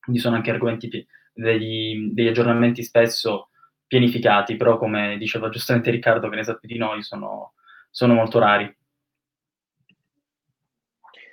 Quindi 0.00 0.20
sono 0.20 0.37
anche 0.37 0.50
argomenti 0.50 1.06
degli, 1.32 2.11
degli 2.12 2.28
aggiornamenti 2.28 2.82
spesso 2.82 3.50
pianificati, 3.87 4.57
però 4.57 4.79
come 4.79 5.16
diceva 5.18 5.49
giustamente 5.49 5.90
Riccardo, 5.90 6.29
che 6.29 6.37
ne 6.37 6.44
sa 6.44 6.55
più 6.55 6.68
di 6.68 6.79
noi, 6.79 7.03
sono, 7.03 7.55
sono 7.90 8.14
molto 8.14 8.38
rari. 8.38 8.75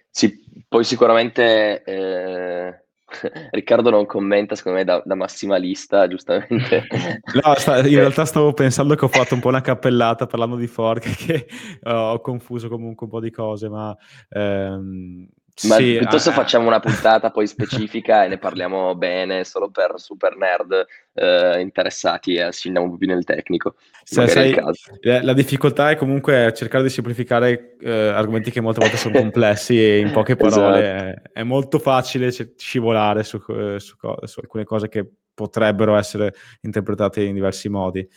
Sì, 0.10 0.64
poi 0.68 0.84
sicuramente 0.84 1.84
eh, 1.84 2.84
Riccardo 3.52 3.90
non 3.90 4.06
commenta, 4.06 4.56
secondo 4.56 4.80
me, 4.80 4.84
da, 4.84 5.02
da 5.04 5.16
massimalista, 5.16 6.08
giustamente. 6.08 6.88
No, 7.44 7.56
sta, 7.56 7.80
in 7.80 7.96
realtà 7.96 8.26
stavo 8.26 8.54
pensando 8.54 8.96
che 8.96 9.06
ho 9.06 9.10
fatto 9.10 9.34
un 9.34 9.40
po' 9.40 9.48
una 9.48 9.62
cappellata 9.62 10.28
parlando 10.28 10.56
di 10.56 10.68
fork, 10.68 11.10
che 11.26 11.48
ho 11.84 12.20
confuso 12.22 12.70
comunque 12.70 13.06
un 13.06 13.12
po' 13.12 13.20
di 13.20 13.32
cose, 13.32 13.70
ma... 13.70 13.96
Ehm, 14.30 15.28
ma 15.68 15.76
sì, 15.76 15.98
piuttosto 15.98 16.32
eh, 16.32 16.34
facciamo 16.34 16.68
una 16.68 16.80
puntata 16.80 17.30
poi 17.30 17.46
specifica 17.48 18.26
e 18.26 18.28
ne 18.28 18.38
parliamo 18.38 18.96
bene, 18.96 19.44
solo 19.44 19.70
per 19.70 19.94
super 19.98 20.36
nerd 20.36 20.86
eh, 21.14 21.60
interessati 21.60 22.36
e 22.36 22.52
scendiamo 22.52 22.88
un 22.88 22.94
po' 22.94 22.98
più 22.98 23.08
nel 23.08 23.24
tecnico. 23.24 23.76
Sai, 24.04 24.28
sai, 24.28 24.56
la 25.02 25.34
difficoltà 25.34 25.92
è 25.92 25.96
comunque 25.96 26.52
cercare 26.56 26.84
di 26.84 26.90
semplificare 26.90 27.78
eh, 27.80 28.08
argomenti 28.10 28.52
che 28.52 28.62
molte 28.62 28.82
volte 28.82 28.98
sono 28.98 29.18
complessi 29.18 29.80
e 29.80 30.00
in 30.00 30.12
poche 30.12 30.36
parole 30.38 30.96
esatto. 30.96 31.30
è, 31.34 31.40
è, 31.40 31.44
molto 31.44 31.80
facile 31.80 32.32
scivolare 32.58 33.24
su, 33.24 33.40
su, 33.78 33.96
su, 34.24 34.40
alcune 34.40 34.66
cose 34.66 34.90
che 34.90 35.08
potrebbero 35.34 35.96
essere 35.96 36.34
interpretate 36.62 37.22
in 37.22 37.34
diversi 37.34 37.70
modi. 37.70 38.08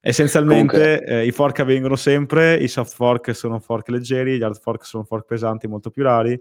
Essenzialmente 0.00 1.04
eh, 1.04 1.26
i 1.26 1.30
fork 1.30 1.60
avvengono 1.60 1.96
sempre, 1.96 2.56
i 2.56 2.68
soft 2.68 2.94
fork 2.94 3.34
sono 3.34 3.58
fork 3.58 3.88
leggeri, 3.88 4.38
gli 4.38 4.42
hard 4.42 4.58
fork 4.58 4.84
sono 4.84 5.04
fork 5.04 5.26
pesanti 5.26 5.66
molto 5.68 5.90
più 5.90 6.02
rari, 6.02 6.40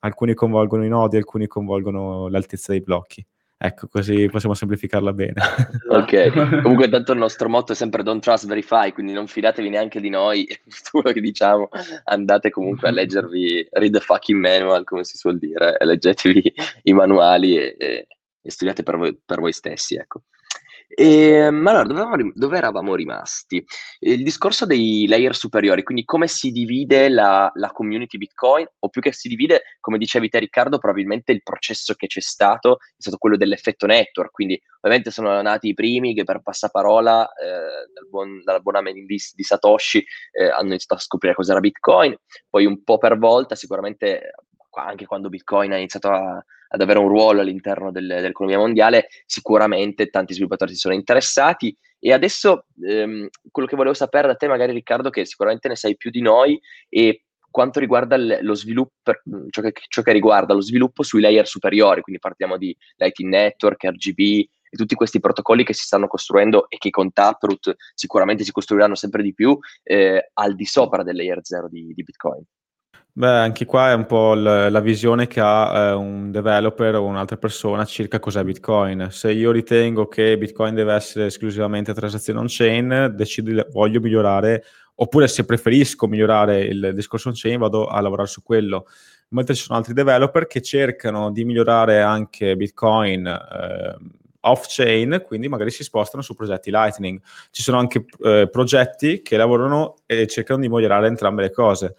alcuni 0.00 0.34
coinvolgono 0.34 0.84
i 0.84 0.88
nodi, 0.88 1.16
alcuni 1.16 1.46
coinvolgono 1.46 2.28
l'altezza 2.28 2.72
dei 2.72 2.82
blocchi. 2.82 3.24
Ecco, 3.58 3.88
così 3.88 4.28
possiamo 4.28 4.54
semplificarla 4.54 5.14
bene. 5.14 5.32
ok, 5.88 6.60
comunque 6.60 6.90
tanto 6.90 7.12
il 7.12 7.18
nostro 7.18 7.48
motto 7.48 7.72
è 7.72 7.74
sempre 7.74 8.02
don't 8.02 8.22
trust, 8.22 8.46
verify, 8.46 8.92
quindi 8.92 9.14
non 9.14 9.26
fidatevi 9.26 9.70
neanche 9.70 9.98
di 9.98 10.10
noi, 10.10 10.46
quello 10.90 11.12
che 11.12 11.20
diciamo, 11.22 11.70
andate 12.04 12.50
comunque 12.50 12.88
a 12.88 12.90
leggervi, 12.90 13.68
read 13.70 13.92
the 13.92 14.00
fucking 14.00 14.38
manual, 14.38 14.84
come 14.84 15.04
si 15.04 15.16
suol 15.16 15.38
dire, 15.38 15.74
leggetevi 15.80 16.52
i 16.84 16.92
manuali 16.92 17.56
e, 17.56 17.76
e, 17.78 18.06
e 18.42 18.50
studiate 18.50 18.82
per 18.82 18.98
voi, 18.98 19.18
per 19.24 19.40
voi 19.40 19.52
stessi, 19.52 19.94
ecco. 19.94 20.22
E, 20.88 21.50
ma 21.50 21.72
allora, 21.72 22.06
dove, 22.06 22.32
dove 22.34 22.56
eravamo 22.56 22.94
rimasti? 22.94 23.64
Il 23.98 24.22
discorso 24.22 24.66
dei 24.66 25.06
layer 25.08 25.34
superiori, 25.34 25.82
quindi 25.82 26.04
come 26.04 26.28
si 26.28 26.52
divide 26.52 27.08
la, 27.08 27.50
la 27.54 27.70
community 27.72 28.18
Bitcoin, 28.18 28.66
o 28.78 28.88
più 28.88 29.00
che 29.00 29.12
si 29.12 29.28
divide, 29.28 29.62
come 29.80 29.98
dicevi 29.98 30.28
te 30.28 30.38
Riccardo, 30.38 30.78
probabilmente 30.78 31.32
il 31.32 31.42
processo 31.42 31.94
che 31.94 32.06
c'è 32.06 32.20
stato 32.20 32.78
è 32.80 32.94
stato 32.98 33.16
quello 33.18 33.36
dell'effetto 33.36 33.86
network, 33.86 34.30
quindi 34.30 34.60
ovviamente 34.80 35.10
sono 35.10 35.40
nati 35.42 35.68
i 35.68 35.74
primi 35.74 36.14
che 36.14 36.24
per 36.24 36.40
passaparola 36.40 37.32
eh, 37.34 37.46
dal 37.92 38.08
buon, 38.08 38.42
dalla 38.44 38.60
buona 38.60 38.80
mailing 38.80 39.08
list 39.08 39.34
di 39.34 39.42
Satoshi 39.42 40.04
eh, 40.32 40.48
hanno 40.48 40.68
iniziato 40.68 40.94
a 40.94 40.98
scoprire 40.98 41.34
cos'era 41.34 41.60
Bitcoin, 41.60 42.16
poi 42.48 42.64
un 42.64 42.82
po' 42.84 42.98
per 42.98 43.18
volta, 43.18 43.54
sicuramente 43.54 44.30
anche 44.78 45.06
quando 45.06 45.30
Bitcoin 45.30 45.72
ha 45.72 45.76
iniziato 45.76 46.10
a, 46.10 46.44
ad 46.68 46.80
avere 46.80 46.98
un 46.98 47.08
ruolo 47.08 47.40
all'interno 47.40 47.90
del, 47.90 48.06
dell'economia 48.06 48.58
mondiale, 48.58 49.08
sicuramente 49.26 50.08
tanti 50.08 50.32
sviluppatori 50.32 50.72
si 50.72 50.78
sono 50.78 50.94
interessati 50.94 51.76
e 51.98 52.12
adesso 52.12 52.66
ehm, 52.82 53.28
quello 53.50 53.68
che 53.68 53.76
volevo 53.76 53.94
sapere 53.94 54.28
da 54.28 54.36
te 54.36 54.46
magari 54.46 54.72
Riccardo, 54.72 55.10
che 55.10 55.24
sicuramente 55.24 55.68
ne 55.68 55.76
sai 55.76 55.96
più 55.96 56.10
di 56.10 56.20
noi, 56.20 56.60
e 56.88 57.22
quanto 57.50 57.80
riguarda 57.80 58.16
lo 58.16 58.54
sviluppo, 58.54 59.12
ciò 59.48 59.62
che, 59.62 59.72
ciò 59.88 60.02
che 60.02 60.12
riguarda 60.12 60.52
lo 60.52 60.60
sviluppo 60.60 61.02
sui 61.02 61.20
layer 61.20 61.46
superiori, 61.46 62.02
quindi 62.02 62.20
parliamo 62.20 62.58
di 62.58 62.76
Lightning 62.96 63.32
Network, 63.32 63.82
RGB, 63.82 64.18
e 64.68 64.76
tutti 64.76 64.94
questi 64.94 65.20
protocolli 65.20 65.64
che 65.64 65.72
si 65.72 65.84
stanno 65.84 66.06
costruendo 66.06 66.68
e 66.68 66.76
che 66.76 66.90
con 66.90 67.12
Taproot 67.12 67.74
sicuramente 67.94 68.44
si 68.44 68.52
costruiranno 68.52 68.94
sempre 68.94 69.22
di 69.22 69.32
più 69.32 69.58
eh, 69.82 70.30
al 70.34 70.54
di 70.54 70.66
sopra 70.66 71.02
del 71.02 71.16
layer 71.16 71.40
0 71.42 71.68
di, 71.68 71.92
di 71.94 72.02
Bitcoin. 72.02 72.42
Beh, 73.18 73.26
anche 73.28 73.64
qua 73.64 73.92
è 73.92 73.94
un 73.94 74.04
po' 74.04 74.34
l- 74.34 74.68
la 74.70 74.80
visione 74.80 75.26
che 75.26 75.40
ha 75.40 75.88
eh, 75.88 75.92
un 75.92 76.30
developer 76.30 76.96
o 76.96 77.04
un'altra 77.06 77.38
persona 77.38 77.86
circa 77.86 78.18
cos'è 78.18 78.44
Bitcoin. 78.44 79.08
Se 79.10 79.32
io 79.32 79.52
ritengo 79.52 80.06
che 80.06 80.36
Bitcoin 80.36 80.74
deve 80.74 80.92
essere 80.92 81.24
esclusivamente 81.26 81.94
transazione 81.94 82.40
on-chain, 82.40 83.14
decido 83.16 83.66
voglio 83.72 84.00
migliorare, 84.00 84.64
oppure 84.96 85.28
se 85.28 85.46
preferisco 85.46 86.06
migliorare 86.06 86.60
il 86.64 86.90
discorso 86.92 87.28
on-chain, 87.28 87.58
vado 87.58 87.86
a 87.86 87.98
lavorare 88.02 88.28
su 88.28 88.42
quello. 88.42 88.86
Mentre 89.28 89.54
ci 89.54 89.62
sono 89.62 89.78
altri 89.78 89.94
developer 89.94 90.46
che 90.46 90.60
cercano 90.60 91.30
di 91.32 91.42
migliorare 91.46 92.02
anche 92.02 92.54
Bitcoin 92.54 93.26
eh, 93.26 93.96
off-chain, 94.40 95.22
quindi 95.24 95.48
magari 95.48 95.70
si 95.70 95.84
spostano 95.84 96.22
su 96.22 96.34
progetti 96.34 96.70
Lightning. 96.70 97.18
Ci 97.50 97.62
sono 97.62 97.78
anche 97.78 98.04
eh, 98.22 98.46
progetti 98.50 99.22
che 99.22 99.38
lavorano 99.38 99.94
e 100.04 100.26
cercano 100.26 100.60
di 100.60 100.68
migliorare 100.68 101.06
entrambe 101.06 101.40
le 101.40 101.50
cose. 101.50 101.94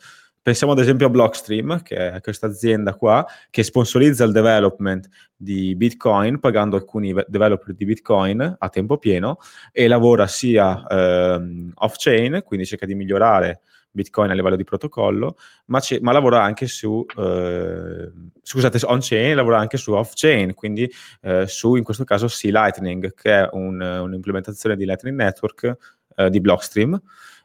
Pensiamo 0.47 0.71
ad 0.71 0.79
esempio 0.79 1.07
a 1.07 1.09
Blockstream, 1.09 1.81
che 1.81 2.13
è 2.13 2.21
questa 2.21 2.47
azienda 2.47 2.95
qua, 2.95 3.27
che 3.49 3.63
sponsorizza 3.63 4.23
il 4.23 4.31
development 4.31 5.09
di 5.35 5.75
Bitcoin, 5.75 6.39
pagando 6.39 6.77
alcuni 6.77 7.13
developer 7.27 7.75
di 7.75 7.83
Bitcoin 7.83 8.55
a 8.57 8.69
tempo 8.69 8.97
pieno, 8.97 9.39
e 9.73 9.89
lavora 9.89 10.25
sia 10.25 10.87
ehm, 10.87 11.73
off-chain, 11.75 12.43
quindi 12.45 12.65
cerca 12.65 12.85
di 12.85 12.95
migliorare 12.95 13.59
Bitcoin 13.91 14.31
a 14.31 14.33
livello 14.33 14.55
di 14.55 14.63
protocollo, 14.63 15.35
ma, 15.65 15.81
ma 15.99 16.13
lavora 16.13 16.43
anche 16.43 16.67
su, 16.67 17.05
eh, 17.17 18.09
scusate, 18.41 18.79
on-chain, 18.85 19.35
lavora 19.35 19.57
anche 19.57 19.75
su 19.75 19.91
off-chain, 19.91 20.53
quindi 20.53 20.89
eh, 21.23 21.45
su, 21.45 21.75
in 21.75 21.83
questo 21.83 22.05
caso, 22.05 22.27
C-Lightning, 22.27 23.13
che 23.13 23.37
è 23.37 23.49
un, 23.51 23.81
un'implementazione 23.81 24.77
di 24.77 24.85
Lightning 24.85 25.17
Network 25.17 25.75
eh, 26.15 26.29
di 26.29 26.39
Blockstream, 26.39 26.97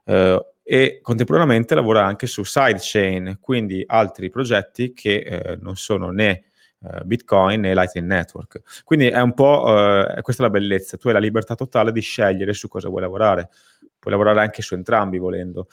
eh, 0.04 0.46
e 0.62 1.00
contemporaneamente 1.02 1.74
lavora 1.74 2.04
anche 2.04 2.26
su 2.26 2.44
sidechain, 2.44 3.38
quindi 3.40 3.82
altri 3.86 4.30
progetti 4.30 4.92
che 4.92 5.16
eh, 5.16 5.58
non 5.60 5.76
sono 5.76 6.10
né 6.10 6.44
eh, 6.84 7.04
Bitcoin 7.04 7.60
né 7.60 7.74
Lightning 7.74 8.06
Network. 8.06 8.82
Quindi 8.84 9.06
è 9.06 9.20
un 9.20 9.34
po' 9.34 10.06
eh, 10.06 10.20
questa 10.22 10.42
è 10.42 10.46
la 10.46 10.52
bellezza, 10.52 10.96
tu 10.96 11.08
hai 11.08 11.14
la 11.14 11.20
libertà 11.20 11.54
totale 11.54 11.92
di 11.92 12.00
scegliere 12.00 12.52
su 12.52 12.68
cosa 12.68 12.88
vuoi 12.88 13.02
lavorare. 13.02 13.50
Puoi 13.98 14.14
lavorare 14.14 14.40
anche 14.40 14.62
su 14.62 14.74
entrambi 14.74 15.18
volendo. 15.18 15.68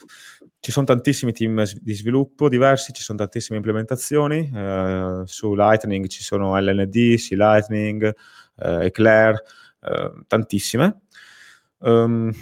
Ci 0.60 0.70
sono 0.70 0.86
tantissimi 0.86 1.32
team 1.32 1.64
di 1.80 1.94
sviluppo 1.94 2.48
diversi, 2.48 2.92
ci 2.92 3.02
sono 3.02 3.18
tantissime 3.18 3.56
implementazioni. 3.56 4.48
Eh, 4.54 5.22
su 5.24 5.54
Lightning 5.54 6.06
ci 6.06 6.22
sono 6.22 6.56
LND, 6.56 7.16
C-Lightning, 7.16 8.14
eh, 8.58 8.84
Eclair, 8.84 9.42
eh, 9.82 10.12
tantissime. 10.28 11.00
Um, 11.78 12.32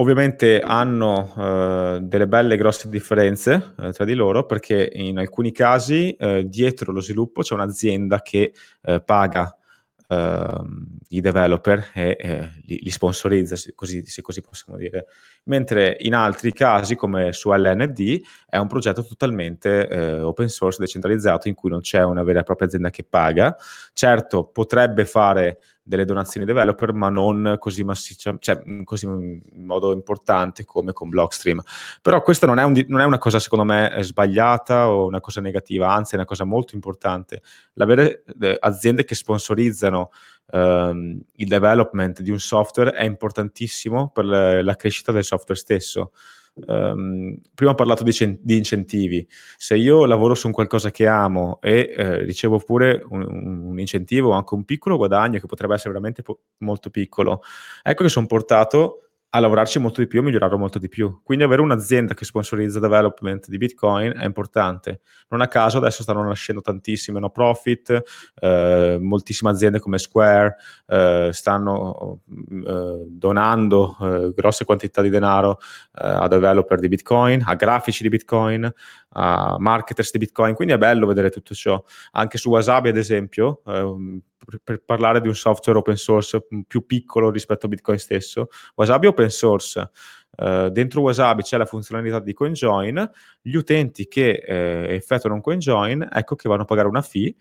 Ovviamente 0.00 0.60
hanno 0.60 1.34
eh, 1.36 1.98
delle 2.02 2.28
belle 2.28 2.56
grosse 2.56 2.88
differenze 2.88 3.74
eh, 3.80 3.92
tra 3.92 4.04
di 4.04 4.14
loro 4.14 4.46
perché 4.46 4.88
in 4.94 5.18
alcuni 5.18 5.50
casi 5.50 6.12
eh, 6.12 6.44
dietro 6.46 6.92
lo 6.92 7.00
sviluppo 7.00 7.42
c'è 7.42 7.54
un'azienda 7.54 8.22
che 8.22 8.52
eh, 8.82 9.00
paga 9.00 9.58
ehm, 10.06 10.98
i 11.08 11.20
developer 11.20 11.90
e 11.94 12.16
eh, 12.16 12.50
li, 12.66 12.78
li, 12.80 12.90
sponsorizza, 12.90 13.56
se 13.56 13.72
così, 13.74 14.06
se 14.06 14.22
così 14.22 14.40
possiamo 14.40 14.78
dire. 14.78 15.06
Mentre 15.44 15.96
in 16.00 16.14
altri 16.14 16.52
casi, 16.52 16.94
come 16.94 17.32
su 17.32 17.50
LND, 17.50 18.20
è 18.48 18.58
un 18.58 18.66
progetto 18.66 19.04
totalmente 19.04 19.88
eh, 19.88 20.20
open 20.20 20.48
source, 20.48 20.78
decentralizzato, 20.80 21.48
in 21.48 21.54
cui 21.54 21.70
non 21.70 21.80
c'è 21.80 22.02
una 22.02 22.22
vera 22.22 22.40
e 22.40 22.42
propria 22.42 22.66
azienda 22.66 22.90
che 22.90 23.04
paga. 23.04 23.56
Certo, 23.92 24.44
potrebbe 24.44 25.04
fare 25.06 25.58
delle 25.88 26.04
donazioni 26.04 26.44
developer, 26.44 26.92
ma 26.92 27.08
non 27.08 27.56
così 27.58 27.82
massiccia, 27.82 28.36
cioè 28.38 28.62
così 28.84 29.06
in 29.06 29.40
modo 29.64 29.92
importante 29.92 30.64
come 30.64 30.92
con 30.92 31.08
Blockstream. 31.08 31.62
Però 32.02 32.20
questa 32.20 32.46
non 32.46 32.58
è, 32.58 32.64
un, 32.64 32.84
non 32.88 33.00
è 33.00 33.04
una 33.04 33.16
cosa, 33.16 33.40
secondo 33.40 33.64
me, 33.64 33.96
sbagliata 34.00 34.90
o 34.90 35.06
una 35.06 35.20
cosa 35.20 35.40
negativa, 35.40 35.90
anzi 35.90 36.12
è 36.12 36.18
una 36.18 36.26
cosa 36.26 36.44
molto 36.44 36.74
importante. 36.74 37.40
L'avere 37.72 38.22
eh, 38.38 38.56
aziende 38.60 39.04
che 39.04 39.14
sponsorizzano 39.14 40.10
ehm, 40.50 41.20
il 41.36 41.48
development 41.48 42.20
di 42.20 42.30
un 42.30 42.40
software 42.40 42.92
è 42.92 43.04
importantissimo 43.04 44.10
per 44.10 44.24
le, 44.24 44.62
la 44.62 44.76
crescita 44.76 45.12
del 45.12 45.24
software 45.24 45.58
stesso. 45.58 46.12
Um, 46.66 47.38
prima 47.54 47.70
ho 47.70 47.74
parlato 47.76 48.02
di, 48.02 48.12
cen- 48.12 48.38
di, 48.40 48.56
incentivi. 48.56 49.24
Se 49.56 49.76
io 49.76 50.06
lavoro 50.06 50.34
su 50.34 50.50
qualcosa 50.50 50.90
che 50.90 51.06
amo 51.06 51.60
e 51.60 51.94
eh, 51.96 52.24
ricevo 52.24 52.58
pure 52.58 53.04
un, 53.10 53.22
un, 53.68 53.78
incentivo 53.78 54.32
anche 54.32 54.54
un 54.54 54.64
piccolo 54.64 54.96
guadagno 54.96 55.38
che 55.38 55.46
potrebbe 55.46 55.74
essere 55.74 55.90
veramente 55.90 56.22
po- 56.22 56.40
molto 56.58 56.90
piccolo, 56.90 57.42
ecco 57.80 58.02
che 58.02 58.08
sono 58.08 58.26
portato 58.26 59.07
a 59.30 59.40
lavorarci 59.40 59.78
molto 59.78 60.00
di 60.00 60.06
più 60.06 60.20
e 60.20 60.22
migliorarlo 60.22 60.56
molto 60.56 60.78
di 60.78 60.88
più. 60.88 61.20
Quindi 61.22 61.44
avere 61.44 61.60
un'azienda 61.60 62.14
che 62.14 62.24
sponsorizza 62.24 62.80
development 62.80 63.48
di 63.48 63.58
Bitcoin 63.58 64.14
è 64.16 64.24
importante. 64.24 65.00
Non 65.28 65.42
a 65.42 65.48
caso 65.48 65.76
adesso 65.76 66.02
stanno 66.02 66.22
nascendo 66.22 66.62
tantissime 66.62 67.20
no 67.20 67.28
profit, 67.28 68.02
eh, 68.40 68.98
moltissime 68.98 69.50
aziende 69.50 69.80
come 69.80 69.98
Square 69.98 70.56
eh, 70.86 71.28
stanno 71.32 72.20
eh, 72.26 73.04
donando 73.06 73.96
eh, 74.00 74.32
grosse 74.34 74.64
quantità 74.64 75.02
di 75.02 75.10
denaro 75.10 75.58
eh, 75.60 76.06
a 76.06 76.26
developer 76.26 76.78
di 76.78 76.88
Bitcoin, 76.88 77.42
a 77.44 77.54
grafici 77.54 78.02
di 78.02 78.08
Bitcoin, 78.08 78.72
a 79.10 79.56
marketers 79.58 80.10
di 80.10 80.18
Bitcoin. 80.18 80.54
Quindi 80.54 80.72
è 80.72 80.78
bello 80.78 81.06
vedere 81.06 81.28
tutto 81.28 81.54
ciò. 81.54 81.82
Anche 82.12 82.38
su 82.38 82.48
Wasabi, 82.48 82.88
ad 82.88 82.96
esempio, 82.96 83.60
ehm, 83.66 84.20
per 84.62 84.82
parlare 84.82 85.20
di 85.20 85.28
un 85.28 85.34
software 85.34 85.78
open 85.78 85.96
source 85.96 86.46
più 86.66 86.86
piccolo 86.86 87.30
rispetto 87.30 87.66
a 87.66 87.68
Bitcoin 87.68 87.98
stesso. 87.98 88.48
Wasabi 88.74 89.06
è 89.06 89.08
open 89.10 89.30
source. 89.30 89.90
Uh, 90.36 90.68
dentro 90.68 91.00
Wasabi 91.00 91.42
c'è 91.42 91.56
la 91.56 91.66
funzionalità 91.66 92.20
di 92.20 92.32
CoinJoin, 92.32 93.10
gli 93.40 93.56
utenti 93.56 94.06
che 94.06 94.42
eh, 94.46 94.94
effettuano 94.94 95.34
un 95.34 95.42
CoinJoin, 95.42 96.08
ecco 96.12 96.36
che 96.36 96.48
vanno 96.48 96.62
a 96.62 96.66
pagare 96.66 96.86
una 96.86 97.02
fee 97.02 97.34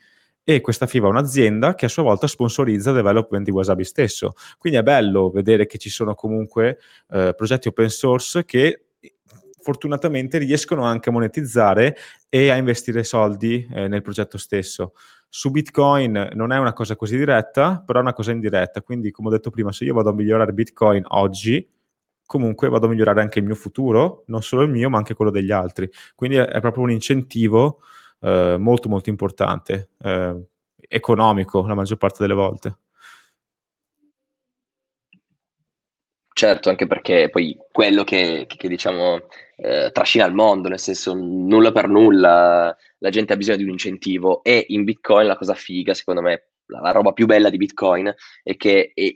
e 0.43 0.61
questa 0.61 0.87
fee 0.87 1.01
va 1.01 1.07
a 1.07 1.11
un'azienda 1.11 1.75
che 1.75 1.85
a 1.85 1.89
sua 1.89 2.03
volta 2.03 2.25
sponsorizza 2.25 2.89
il 2.89 2.95
development 2.95 3.43
di 3.43 3.51
Wasabi 3.51 3.83
stesso. 3.83 4.33
Quindi 4.57 4.79
è 4.79 4.83
bello 4.83 5.29
vedere 5.29 5.65
che 5.65 5.77
ci 5.77 5.89
sono 5.89 6.15
comunque 6.15 6.79
uh, 7.09 7.35
progetti 7.35 7.67
open 7.67 7.89
source 7.89 8.45
che 8.45 8.87
fortunatamente 9.67 10.37
riescono 10.37 10.83
anche 10.85 11.09
a 11.09 11.11
monetizzare 11.11 11.97
e 12.29 12.49
a 12.49 12.55
investire 12.55 13.03
soldi 13.03 13.67
eh, 13.69 13.89
nel 13.89 14.01
progetto 14.01 14.37
stesso. 14.37 14.93
Su 15.29 15.51
Bitcoin 15.51 16.29
non 16.33 16.51
è 16.51 16.57
una 16.57 16.73
cosa 16.73 16.95
così 16.95 17.17
diretta, 17.17 17.83
però 17.85 17.99
è 17.99 18.01
una 18.01 18.13
cosa 18.13 18.31
indiretta. 18.31 18.81
Quindi, 18.81 19.11
come 19.11 19.27
ho 19.27 19.31
detto 19.31 19.49
prima, 19.49 19.71
se 19.71 19.83
io 19.85 19.93
vado 19.93 20.09
a 20.09 20.13
migliorare 20.13 20.53
Bitcoin 20.53 21.03
oggi, 21.09 21.67
comunque 22.25 22.69
vado 22.69 22.85
a 22.85 22.89
migliorare 22.89 23.21
anche 23.21 23.39
il 23.39 23.45
mio 23.45 23.55
futuro, 23.55 24.23
non 24.27 24.41
solo 24.41 24.63
il 24.63 24.69
mio, 24.69 24.89
ma 24.89 24.97
anche 24.97 25.15
quello 25.15 25.31
degli 25.31 25.51
altri. 25.51 25.89
Quindi 26.15 26.37
è, 26.37 26.59
proprio 26.59 26.83
un 26.83 26.91
incentivo 26.91 27.79
eh, 28.19 28.57
molto, 28.59 28.89
molto 28.89 29.09
importante, 29.09 29.89
eh, 30.03 30.47
economico 30.87 31.65
la 31.65 31.75
maggior 31.75 31.97
parte 31.97 32.17
delle 32.19 32.33
volte. 32.33 32.77
Certo, 36.33 36.69
anche 36.69 36.85
perché 36.85 37.29
poi 37.31 37.57
quello 37.71 38.03
che, 38.03 38.45
che, 38.47 38.57
che 38.57 38.67
diciamo 38.67 39.21
eh, 39.57 39.89
trascina 39.91 40.25
il 40.25 40.33
mondo, 40.33 40.69
nel 40.69 40.79
senso 40.79 41.13
nulla 41.13 41.71
per 41.71 41.87
nulla, 41.87 42.75
la 42.99 43.09
gente 43.09 43.33
ha 43.33 43.37
bisogno 43.37 43.57
di 43.57 43.63
un 43.63 43.71
incentivo 43.71 44.43
e 44.43 44.65
in 44.69 44.83
Bitcoin 44.83 45.27
la 45.27 45.35
cosa 45.35 45.53
figa, 45.53 45.93
secondo 45.93 46.21
me, 46.21 46.49
la, 46.67 46.79
la 46.79 46.91
roba 46.91 47.11
più 47.11 47.25
bella 47.25 47.49
di 47.49 47.57
Bitcoin 47.57 48.13
è 48.43 48.55
che 48.55 48.91
è, 48.93 49.15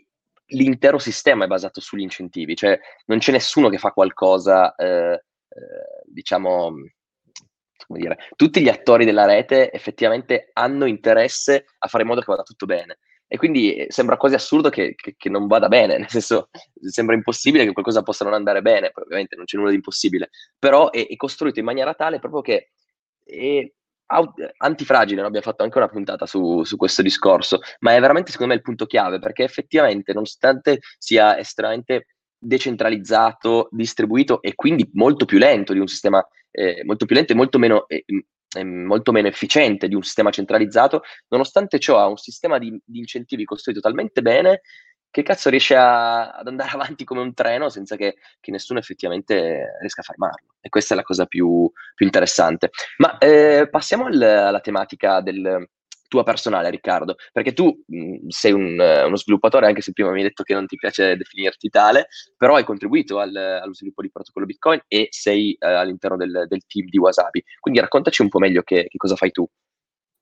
l'intero 0.54 0.98
sistema 0.98 1.46
è 1.46 1.48
basato 1.48 1.80
sugli 1.80 2.02
incentivi, 2.02 2.56
cioè 2.56 2.80
non 3.06 3.20
c'è 3.20 3.32
nessuno 3.32 3.70
che 3.70 3.78
fa 3.78 3.92
qualcosa, 3.92 4.74
eh, 4.76 5.14
eh, 5.14 5.22
diciamo, 6.06 6.74
come 7.88 8.00
dire, 8.00 8.18
tutti 8.36 8.62
gli 8.62 8.70
attori 8.70 9.06
della 9.06 9.26
rete 9.26 9.72
effettivamente 9.72 10.50
hanno 10.54 10.86
interesse 10.86 11.66
a 11.78 11.88
fare 11.88 12.04
in 12.04 12.10
modo 12.10 12.22
che 12.22 12.28
vada 12.28 12.44
tutto 12.44 12.66
bene 12.66 12.98
E 13.34 13.38
quindi 13.38 13.74
eh, 13.74 13.88
sembra 13.90 14.18
quasi 14.18 14.36
assurdo 14.36 14.68
che, 14.68 14.94
che, 14.94 15.16
che, 15.18 15.30
non 15.30 15.48
vada 15.48 15.70
bene, 15.70 15.96
nel 16.00 16.10
senso 16.10 16.50
sembra 16.82 17.16
impossibile 17.16 17.64
che 17.64 17.72
qualcosa 17.72 18.04
possa 18.04 18.26
non 18.26 18.34
andare 18.34 18.62
bene, 18.62 18.92
poi 18.92 19.06
ovviamente 19.06 19.38
non 19.38 19.46
c'è 19.46 19.56
nulla 19.56 19.70
di 19.70 19.78
impossibile, 19.78 20.32
però 20.60 20.90
è, 20.92 21.08
è 21.08 21.16
costruito 21.16 21.60
in 21.60 21.64
maniera 21.64 21.94
tale 21.94 22.20
proprio 22.20 22.42
che 22.42 22.72
è 23.24 23.72
antifragile, 24.58 25.22
abbiamo 25.22 25.46
fatto 25.46 25.64
anche 25.64 25.78
una 25.78 25.88
puntata 25.88 26.26
su, 26.26 26.66
su, 26.66 26.76
questo 26.76 27.02
discorso, 27.02 27.60
ma 27.80 27.96
è 27.96 28.02
veramente 28.02 28.32
secondo 28.32 28.52
me 28.52 28.60
il 28.60 28.66
punto 28.66 28.86
chiave, 28.86 29.20
perché 29.20 29.46
effettivamente 29.46 30.12
nonostante 30.12 30.80
sia 30.98 31.40
estremamente 31.40 32.08
decentralizzato, 32.38 33.70
distribuito 33.72 34.42
e 34.42 34.56
quindi 34.56 34.90
molto 34.92 35.24
più 35.24 35.38
lento 35.38 35.72
di 35.72 35.80
un 35.80 35.88
sistema, 35.88 36.22
eh, 36.52 36.84
molto 36.84 37.06
più 37.06 37.16
lento 37.16 37.32
e 37.32 37.38
molto 37.38 37.58
meno, 37.58 37.88
eh, 37.88 38.04
molto 38.64 39.12
meno 39.12 39.28
efficiente 39.28 39.88
di 39.88 39.96
un 39.96 40.04
sistema 40.04 40.30
centralizzato, 40.30 41.04
nonostante 41.30 41.80
ciò 41.80 42.00
ha 42.00 42.08
un 42.08 42.18
sistema 42.18 42.58
di, 42.58 42.80
di 42.84 43.00
incentivi 43.00 43.46
costruito 43.46 43.80
talmente 43.80 44.22
bene 44.22 44.62
che 45.12 45.24
cazzo 45.24 45.50
riesce 45.50 45.76
a, 45.76 46.32
ad 46.32 46.48
andare 46.48 46.72
avanti 46.74 47.04
come 47.04 47.22
un 47.22 47.34
treno 47.34 47.70
senza 47.70 47.96
che, 47.96 48.16
che, 48.40 48.52
nessuno 48.52 48.80
effettivamente 48.80 49.78
riesca 49.80 50.02
a 50.02 50.06
fermarlo. 50.06 50.56
E 50.60 50.70
questa 50.70 50.94
è 50.94 50.98
la 50.98 51.04
cosa 51.04 51.26
più, 51.26 51.70
più 51.94 52.06
interessante. 52.06 52.72
Ma 52.98 53.18
eh, 53.18 53.68
passiamo 53.70 54.06
al, 54.06 54.22
alla 54.22 54.62
tematica 54.62 55.22
del, 55.22 55.68
tua 56.12 56.24
personale, 56.24 56.70
Riccardo, 56.70 57.16
perché 57.32 57.54
tu 57.54 57.74
mh, 57.88 58.28
sei 58.28 58.52
un, 58.52 58.78
uno 58.78 59.16
sviluppatore, 59.16 59.66
anche 59.66 59.80
se 59.80 59.94
prima 59.94 60.12
mi 60.12 60.18
hai 60.18 60.28
detto 60.28 60.44
che 60.44 60.54
non 60.54 60.66
ti 60.66 60.76
piace 60.76 61.16
definirti 61.16 61.70
tale, 61.70 62.08
però 62.36 62.56
hai 62.56 62.66
contribuito 62.66 63.20
al, 63.20 63.34
allo 63.34 63.74
sviluppo 63.74 64.02
di 64.02 64.12
protocollo 64.12 64.46
Bitcoin 64.46 64.82
e 64.90 65.08
sei 65.10 65.56
uh, 65.58 65.66
all'interno 65.68 66.18
del, 66.18 66.48
del, 66.50 66.66
team 66.68 66.88
di 66.90 66.98
Wasabi. 66.98 67.42
Quindi 67.62 67.80
raccontaci 67.80 68.22
un 68.22 68.28
po' 68.28 68.40
meglio 68.40 68.62
che, 68.62 68.88
che 68.90 68.98
cosa 68.98 69.16
fai 69.16 69.32
tu. 69.32 69.48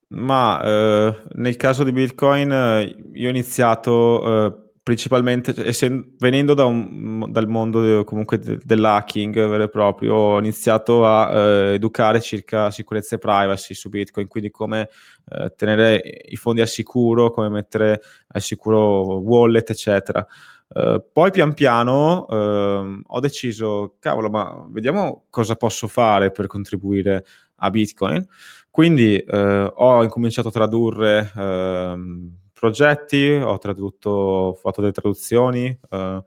Ma 0.10 0.62
eh, 0.64 1.22
nel 1.34 1.56
caso 1.56 1.84
di 1.84 1.92
Bitcoin 1.92 2.52
eh, 2.52 2.96
io 3.14 3.28
ho 3.28 3.32
iniziato 3.32 4.46
eh, 4.46 4.69
principalmente, 4.84 5.54
essendo, 5.66 6.08
venendo 6.18 6.54
da 6.54 6.66
un, 6.66 7.32
dal 7.32 7.48
mondo 7.48 7.82
de, 7.82 8.04
comunque 8.04 8.40
de, 8.40 8.60
dell'hacking 8.64 9.34
vero 9.34 9.64
e 9.64 9.70
proprio, 9.70 10.16
ho 10.16 10.40
iniziato 10.40 11.06
a 11.06 11.32
eh, 11.32 11.74
educare 11.74 12.22
circa 12.22 12.72
sicurezza 12.72 13.16
e 13.16 13.20
privacy 13.20 13.74
su 13.74 13.90
Bitcoin, 13.90 14.28
quindi 14.28 14.50
come 14.50 14.90
eh, 15.30 15.54
tenere 15.56 16.02
i 16.30 16.36
fondi 16.36 16.62
al 16.62 16.68
sicuro, 16.68 17.32
come 17.32 17.50
mettere 17.50 18.02
al 18.28 18.42
sicuro 18.42 19.20
wallet, 19.20 19.70
eccetera. 19.70 20.26
Uh, 20.72 21.04
poi 21.12 21.32
pian 21.32 21.56
piano 21.56 22.28
uh, 22.30 23.02
ho 23.04 23.20
deciso, 23.20 23.96
cavolo, 23.98 24.30
ma 24.30 24.68
vediamo 24.70 25.26
cosa 25.32 25.56
posso 25.56 25.88
fare 25.88 26.30
per 26.30 26.46
contribuire 26.46 27.26
a 27.56 27.70
Bitcoin. 27.72 28.24
Quindi 28.70 29.24
uh, 29.28 29.72
ho 29.74 30.04
incominciato 30.04 30.50
a 30.50 30.52
tradurre 30.52 31.32
ehm, 31.36 32.38
progetti, 32.60 33.32
ho 33.32 33.58
tradotto, 33.58 34.10
ho 34.10 34.54
fatto 34.54 34.82
delle 34.82 34.94
traduzioni, 34.94 35.68
eh, 35.90 36.24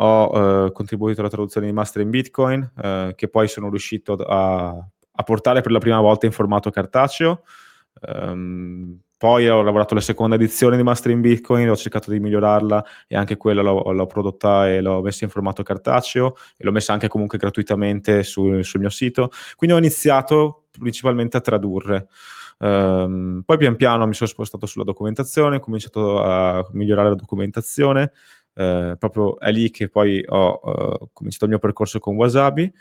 ho 0.00 0.66
eh, 0.66 0.72
contribuito 0.72 1.20
alla 1.20 1.30
traduzione 1.30 1.66
di 1.66 1.72
Master 1.72 2.02
in 2.02 2.10
Bitcoin, 2.10 2.72
eh, 2.82 3.12
che 3.16 3.28
poi 3.28 3.46
sono 3.46 3.70
riuscito 3.70 4.14
a, 4.14 4.68
a, 4.68 5.22
portare 5.22 5.60
per 5.60 5.70
la 5.70 5.78
prima 5.78 6.00
volta 6.00 6.26
in 6.26 6.32
formato 6.32 6.70
cartaceo. 6.70 7.42
Um, 8.00 9.00
poi 9.16 9.48
ho 9.48 9.62
lavorato 9.62 9.94
alla 9.94 10.02
seconda 10.02 10.36
edizione 10.36 10.76
di 10.76 10.84
Master 10.84 11.10
in 11.10 11.20
Bitcoin, 11.20 11.68
ho 11.68 11.76
cercato 11.76 12.12
di 12.12 12.20
migliorarla 12.20 12.84
e 13.08 13.16
anche 13.16 13.36
quella 13.36 13.62
l'ho, 13.62 13.90
l'ho 13.90 14.06
prodotta 14.06 14.68
e 14.68 14.80
l'ho 14.80 15.02
messa 15.02 15.24
in 15.24 15.30
formato 15.30 15.64
cartaceo 15.64 16.36
e 16.56 16.64
l'ho 16.64 16.70
messa 16.70 16.92
anche 16.92 17.08
comunque 17.08 17.36
gratuitamente 17.36 18.22
sul, 18.22 18.64
sul 18.64 18.78
mio 18.78 18.90
sito. 18.90 19.30
Quindi 19.56 19.74
ho 19.74 19.78
iniziato 19.78 20.66
principalmente 20.70 21.36
a 21.36 21.40
tradurre. 21.40 22.06
Um, 22.58 23.42
poi 23.44 23.56
pian 23.56 23.76
piano 23.76 24.06
mi 24.06 24.14
sono 24.14 24.28
spostato 24.28 24.66
sulla 24.66 24.84
documentazione, 24.84 25.56
ho 25.56 25.60
cominciato 25.60 26.22
a 26.22 26.66
migliorare 26.72 27.10
la 27.10 27.14
documentazione, 27.14 28.12
uh, 28.54 28.96
proprio 28.98 29.38
è 29.38 29.52
lì 29.52 29.70
che 29.70 29.88
poi 29.88 30.24
ho 30.26 30.60
uh, 30.62 31.08
cominciato 31.12 31.44
il 31.44 31.50
mio 31.50 31.60
percorso 31.60 31.98
con 32.00 32.16
Wasabi. 32.16 32.72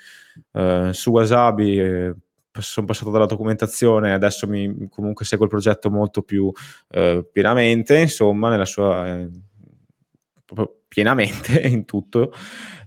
Uh, 0.51 0.91
su 0.91 1.11
Wasabi 1.11 1.79
eh, 1.79 2.15
sono 2.59 2.87
passato 2.87 3.11
dalla 3.11 3.27
documentazione, 3.27 4.13
adesso 4.13 4.47
mi, 4.47 4.87
comunque 4.89 5.25
seguo 5.25 5.45
il 5.45 5.51
progetto 5.51 5.91
molto 5.91 6.23
più 6.23 6.51
pienamente, 7.31 7.99
insomma, 7.99 8.49
nella 8.49 8.65
sua... 8.65 9.45
proprio 10.47 10.83
pienamente 10.87 11.59
in 11.67 11.85
tutto. 11.85 12.33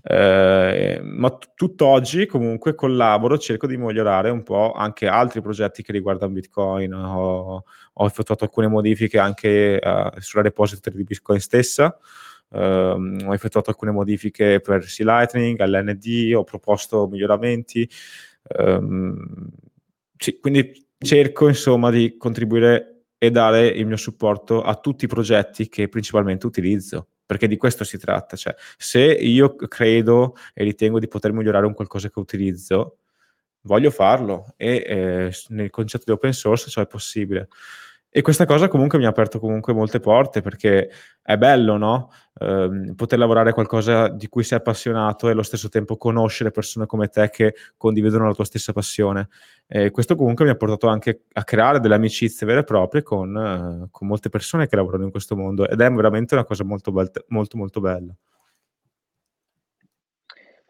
Eh, 0.03 0.99
ma 1.03 1.29
t- 1.29 1.51
tutt'oggi 1.53 2.25
comunque 2.25 2.73
collaboro, 2.73 3.37
cerco 3.37 3.67
di 3.67 3.77
migliorare 3.77 4.31
un 4.31 4.41
po' 4.43 4.73
anche 4.73 5.07
altri 5.07 5.41
progetti 5.41 5.83
che 5.83 5.91
riguardano 5.91 6.33
Bitcoin. 6.33 6.93
Ho, 6.93 7.63
ho 7.93 8.05
effettuato 8.05 8.43
alcune 8.43 8.67
modifiche 8.67 9.19
anche 9.19 9.79
uh, 9.81 10.19
sulla 10.19 10.43
repository 10.43 10.97
di 10.97 11.03
Bitcoin 11.03 11.39
stessa. 11.39 11.97
Uh, 12.49 12.57
ho 13.25 13.33
effettuato 13.33 13.69
alcune 13.69 13.91
modifiche 13.91 14.59
per 14.59 14.83
C 14.83 14.99
Lightning, 14.99 15.59
all'ND, 15.59 16.33
ho 16.35 16.43
proposto 16.43 17.07
miglioramenti. 17.07 17.89
Um, 18.57 19.49
sì, 20.17 20.39
quindi 20.39 20.87
cerco 20.97 21.47
insomma 21.47 21.89
di 21.91 22.17
contribuire 22.17 23.03
e 23.17 23.29
dare 23.29 23.67
il 23.67 23.85
mio 23.85 23.97
supporto 23.97 24.63
a 24.63 24.75
tutti 24.75 25.05
i 25.05 25.07
progetti 25.07 25.69
che 25.69 25.87
principalmente 25.87 26.47
utilizzo 26.47 27.10
perché 27.31 27.47
di 27.47 27.55
questo 27.55 27.85
si 27.85 27.97
tratta. 27.97 28.35
Cioè, 28.35 28.53
se 28.75 28.99
io 28.99 29.55
credo 29.55 30.35
e 30.53 30.65
ritengo 30.65 30.99
di 30.99 31.07
poter 31.07 31.31
migliorare 31.31 31.65
un 31.65 31.73
qualcosa 31.73 32.09
che 32.09 32.19
utilizzo, 32.19 32.97
voglio 33.61 33.89
farlo 33.89 34.53
e 34.57 34.83
eh, 34.85 35.35
nel 35.47 35.69
concetto 35.69 36.03
di 36.07 36.11
open 36.11 36.33
source 36.33 36.69
ciò 36.69 36.81
è 36.81 36.87
possibile. 36.87 37.47
E 38.13 38.21
questa 38.21 38.45
cosa 38.45 38.67
comunque 38.67 38.97
mi 38.97 39.05
ha 39.05 39.09
aperto 39.09 39.39
comunque 39.39 39.71
molte 39.73 40.01
porte 40.01 40.41
perché 40.41 40.89
è 41.21 41.37
bello, 41.37 41.77
no? 41.77 42.11
Eh, 42.37 42.91
poter 42.93 43.17
lavorare 43.17 43.53
qualcosa 43.53 44.09
di 44.09 44.27
cui 44.27 44.43
sei 44.43 44.57
appassionato 44.57 45.29
e 45.29 45.31
allo 45.31 45.43
stesso 45.43 45.69
tempo 45.69 45.95
conoscere 45.95 46.51
persone 46.51 46.85
come 46.85 47.07
te 47.07 47.29
che 47.29 47.55
condividono 47.77 48.27
la 48.27 48.33
tua 48.33 48.43
stessa 48.43 48.73
passione. 48.73 49.29
E 49.65 49.91
questo 49.91 50.15
comunque 50.17 50.43
mi 50.43 50.51
ha 50.51 50.55
portato 50.55 50.87
anche 50.87 51.21
a 51.31 51.43
creare 51.45 51.79
delle 51.79 51.95
amicizie 51.95 52.45
vere 52.45 52.59
e 52.59 52.63
proprie 52.65 53.01
con, 53.01 53.37
eh, 53.37 53.87
con 53.89 54.07
molte 54.07 54.27
persone 54.27 54.67
che 54.67 54.75
lavorano 54.75 55.05
in 55.05 55.11
questo 55.11 55.37
mondo 55.37 55.65
ed 55.65 55.79
è 55.79 55.89
veramente 55.89 56.33
una 56.33 56.43
cosa 56.43 56.65
molto, 56.65 56.91
be- 56.91 57.09
molto, 57.29 57.55
molto 57.55 57.79
bella. 57.79 58.13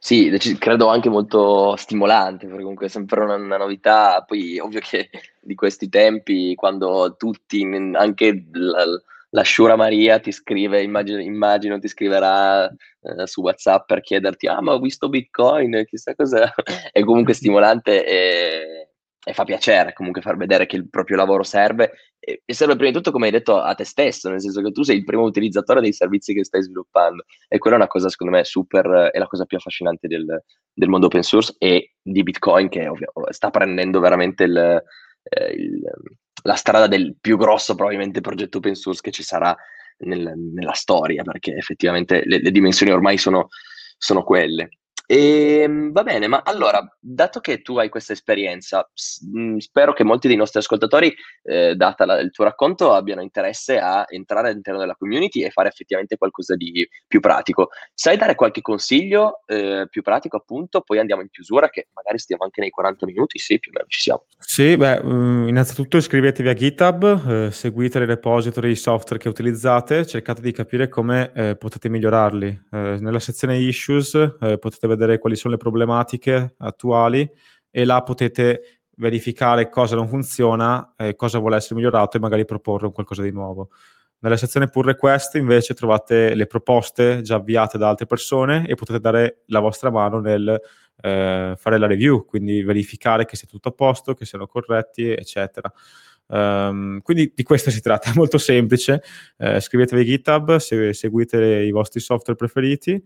Sì, 0.03 0.31
credo 0.57 0.87
anche 0.87 1.09
molto 1.09 1.75
stimolante, 1.75 2.47
perché 2.47 2.61
comunque 2.63 2.87
è 2.87 2.89
sempre 2.89 3.21
una, 3.21 3.35
una 3.35 3.57
novità. 3.57 4.23
Poi, 4.25 4.57
ovvio 4.57 4.79
che 4.79 5.09
di 5.39 5.53
questi 5.53 5.89
tempi, 5.89 6.55
quando 6.55 7.15
tutti, 7.17 7.63
anche 7.93 8.45
la, 8.51 8.83
la 9.29 9.43
Shura 9.43 9.75
Maria 9.75 10.19
ti 10.19 10.31
scrive, 10.31 10.81
immagino, 10.81 11.19
immagino 11.21 11.77
ti 11.77 11.87
scriverà 11.87 12.67
eh, 12.67 13.27
su 13.27 13.41
WhatsApp 13.41 13.85
per 13.85 14.01
chiederti: 14.01 14.47
Ah, 14.47 14.59
ma 14.61 14.73
ho 14.73 14.79
visto 14.79 15.07
Bitcoin, 15.07 15.83
chissà 15.85 16.15
cos'è. 16.15 16.49
è 16.91 17.03
comunque 17.03 17.33
stimolante 17.35 18.03
e 18.03 18.89
e 19.23 19.33
fa 19.33 19.43
piacere 19.43 19.93
comunque 19.93 20.21
far 20.21 20.35
vedere 20.35 20.65
che 20.65 20.75
il 20.75 20.89
proprio 20.89 21.15
lavoro 21.15 21.43
serve. 21.43 21.91
E, 22.19 22.41
serve 22.45 22.75
prima 22.75 22.89
di 22.89 22.95
tutto 22.95 23.11
come 23.11 23.25
hai 23.27 23.31
detto 23.31 23.57
a 23.57 23.73
te 23.75 23.83
stesso 23.83 24.29
nel 24.29 24.41
senso 24.41 24.61
che 24.61 24.71
tu 24.71 24.83
sei 24.83 24.97
il 24.97 25.03
primo 25.03 25.23
utilizzatore 25.23 25.81
dei 25.81 25.93
servizi 25.93 26.33
che 26.33 26.43
stai 26.43 26.63
sviluppando. 26.63 27.25
E 27.47 27.57
quella 27.59 27.75
è 27.77 27.79
una 27.79 27.87
cosa 27.87 28.09
secondo 28.09 28.35
me 28.35 28.43
super 28.43 29.09
è 29.13 29.17
la 29.17 29.27
cosa 29.27 29.45
più 29.45 29.57
affascinante 29.57 30.07
del, 30.07 30.43
del 30.73 30.89
mondo 30.89 31.05
open 31.05 31.23
source 31.23 31.55
e 31.59 31.93
di 32.01 32.23
bitcoin 32.23 32.67
che 32.69 32.87
ovvio, 32.87 33.11
sta 33.29 33.49
prendendo 33.51 33.99
veramente 33.99 34.43
il, 34.43 34.57
eh, 34.57 35.51
il, 35.51 35.81
la 36.43 36.55
strada 36.55 36.87
del 36.87 37.15
più 37.19 37.37
grosso 37.37 37.75
probabilmente 37.75 38.21
progetto 38.21 38.57
open 38.57 38.75
source 38.75 39.01
che 39.01 39.11
ci 39.11 39.23
sarà 39.23 39.55
nel, 39.99 40.33
nella 40.35 40.73
storia 40.73 41.21
perché 41.21 41.55
effettivamente 41.55 42.23
le, 42.25 42.41
le 42.41 42.51
dimensioni 42.51 42.91
ormai 42.91 43.17
sono, 43.17 43.49
sono 43.97 44.23
quelle 44.23 44.69
ehm, 45.15 45.91
va 45.91 46.03
bene, 46.03 46.27
ma 46.27 46.41
allora, 46.43 46.81
dato 46.99 47.41
che 47.41 47.61
tu 47.61 47.77
hai 47.77 47.89
questa 47.89 48.13
esperienza, 48.13 48.89
mm, 49.35 49.57
spero 49.57 49.91
che 49.91 50.05
molti 50.05 50.27
dei 50.27 50.37
nostri 50.37 50.59
ascoltatori, 50.59 51.13
eh, 51.43 51.75
data 51.75 52.05
la, 52.05 52.19
il 52.19 52.31
tuo 52.31 52.45
racconto, 52.45 52.93
abbiano 52.93 53.21
interesse 53.21 53.77
a 53.77 54.05
entrare 54.07 54.49
all'interno 54.49 54.79
della 54.79 54.95
community 54.95 55.43
e 55.43 55.49
fare 55.49 55.67
effettivamente 55.67 56.17
qualcosa 56.17 56.55
di 56.55 56.87
più 57.07 57.19
pratico. 57.19 57.69
Sai 57.93 58.15
dare 58.15 58.35
qualche 58.35 58.61
consiglio 58.61 59.41
eh, 59.47 59.87
più 59.89 60.01
pratico, 60.01 60.37
appunto? 60.37 60.81
Poi 60.81 60.99
andiamo 60.99 61.21
in 61.21 61.29
chiusura, 61.29 61.69
che 61.69 61.89
magari 61.93 62.17
stiamo 62.17 62.43
anche 62.43 62.61
nei 62.61 62.69
40 62.69 63.05
minuti, 63.05 63.37
sì, 63.37 63.59
più 63.59 63.71
o 63.71 63.75
meno 63.75 63.87
ci 63.89 63.99
siamo. 63.99 64.25
Sì, 64.39 64.77
beh, 64.77 65.03
mm, 65.03 65.47
innanzitutto 65.49 65.97
iscrivetevi 65.97 66.47
a 66.47 66.53
GitHub, 66.53 67.47
eh, 67.47 67.51
seguite 67.51 67.99
le 67.99 68.05
repository 68.05 68.75
software 68.75 69.21
che 69.21 69.27
utilizzate, 69.27 70.05
cercate 70.05 70.41
di 70.41 70.53
capire 70.53 70.87
come 70.87 71.31
eh, 71.35 71.55
potete 71.57 71.89
migliorarli. 71.89 72.47
Eh, 72.71 72.97
nella 72.99 73.19
sezione 73.19 73.57
issues 73.57 74.13
eh, 74.15 74.57
potete 74.57 74.87
vedere 74.87 74.99
vedere 75.01 75.19
quali 75.19 75.35
sono 75.35 75.53
le 75.53 75.59
problematiche 75.59 76.55
attuali 76.57 77.29
e 77.69 77.85
là 77.85 78.03
potete 78.03 78.81
verificare 78.97 79.69
cosa 79.69 79.95
non 79.95 80.07
funziona, 80.07 80.93
eh, 80.95 81.15
cosa 81.15 81.39
vuole 81.39 81.55
essere 81.55 81.75
migliorato 81.75 82.17
e 82.17 82.19
magari 82.19 82.45
proporre 82.45 82.85
un 82.85 82.91
qualcosa 82.91 83.23
di 83.23 83.31
nuovo. 83.31 83.69
Nella 84.19 84.37
sezione 84.37 84.69
pull 84.69 84.85
request 84.85 85.35
invece 85.35 85.73
trovate 85.73 86.35
le 86.35 86.45
proposte 86.45 87.21
già 87.21 87.35
avviate 87.35 87.79
da 87.79 87.89
altre 87.89 88.05
persone 88.05 88.67
e 88.67 88.75
potete 88.75 88.99
dare 88.99 89.41
la 89.47 89.59
vostra 89.59 89.89
mano 89.89 90.19
nel 90.19 90.61
eh, 91.01 91.55
fare 91.57 91.77
la 91.79 91.87
review, 91.87 92.25
quindi 92.25 92.61
verificare 92.61 93.25
che 93.25 93.35
sia 93.35 93.47
tutto 93.47 93.69
a 93.69 93.71
posto, 93.71 94.13
che 94.13 94.25
siano 94.25 94.45
corretti, 94.45 95.09
eccetera. 95.09 95.71
Um, 96.27 97.01
quindi 97.01 97.33
di 97.35 97.43
questo 97.43 97.71
si 97.71 97.81
tratta, 97.81 98.11
è 98.11 98.13
molto 98.15 98.37
semplice. 98.37 99.01
Iscrivetevi 99.37 100.01
a 100.01 100.05
GitHub, 100.05 100.55
se, 100.57 100.93
seguite 100.93 101.43
i 101.43 101.71
vostri 101.71 101.99
software 101.99 102.37
preferiti. 102.37 103.03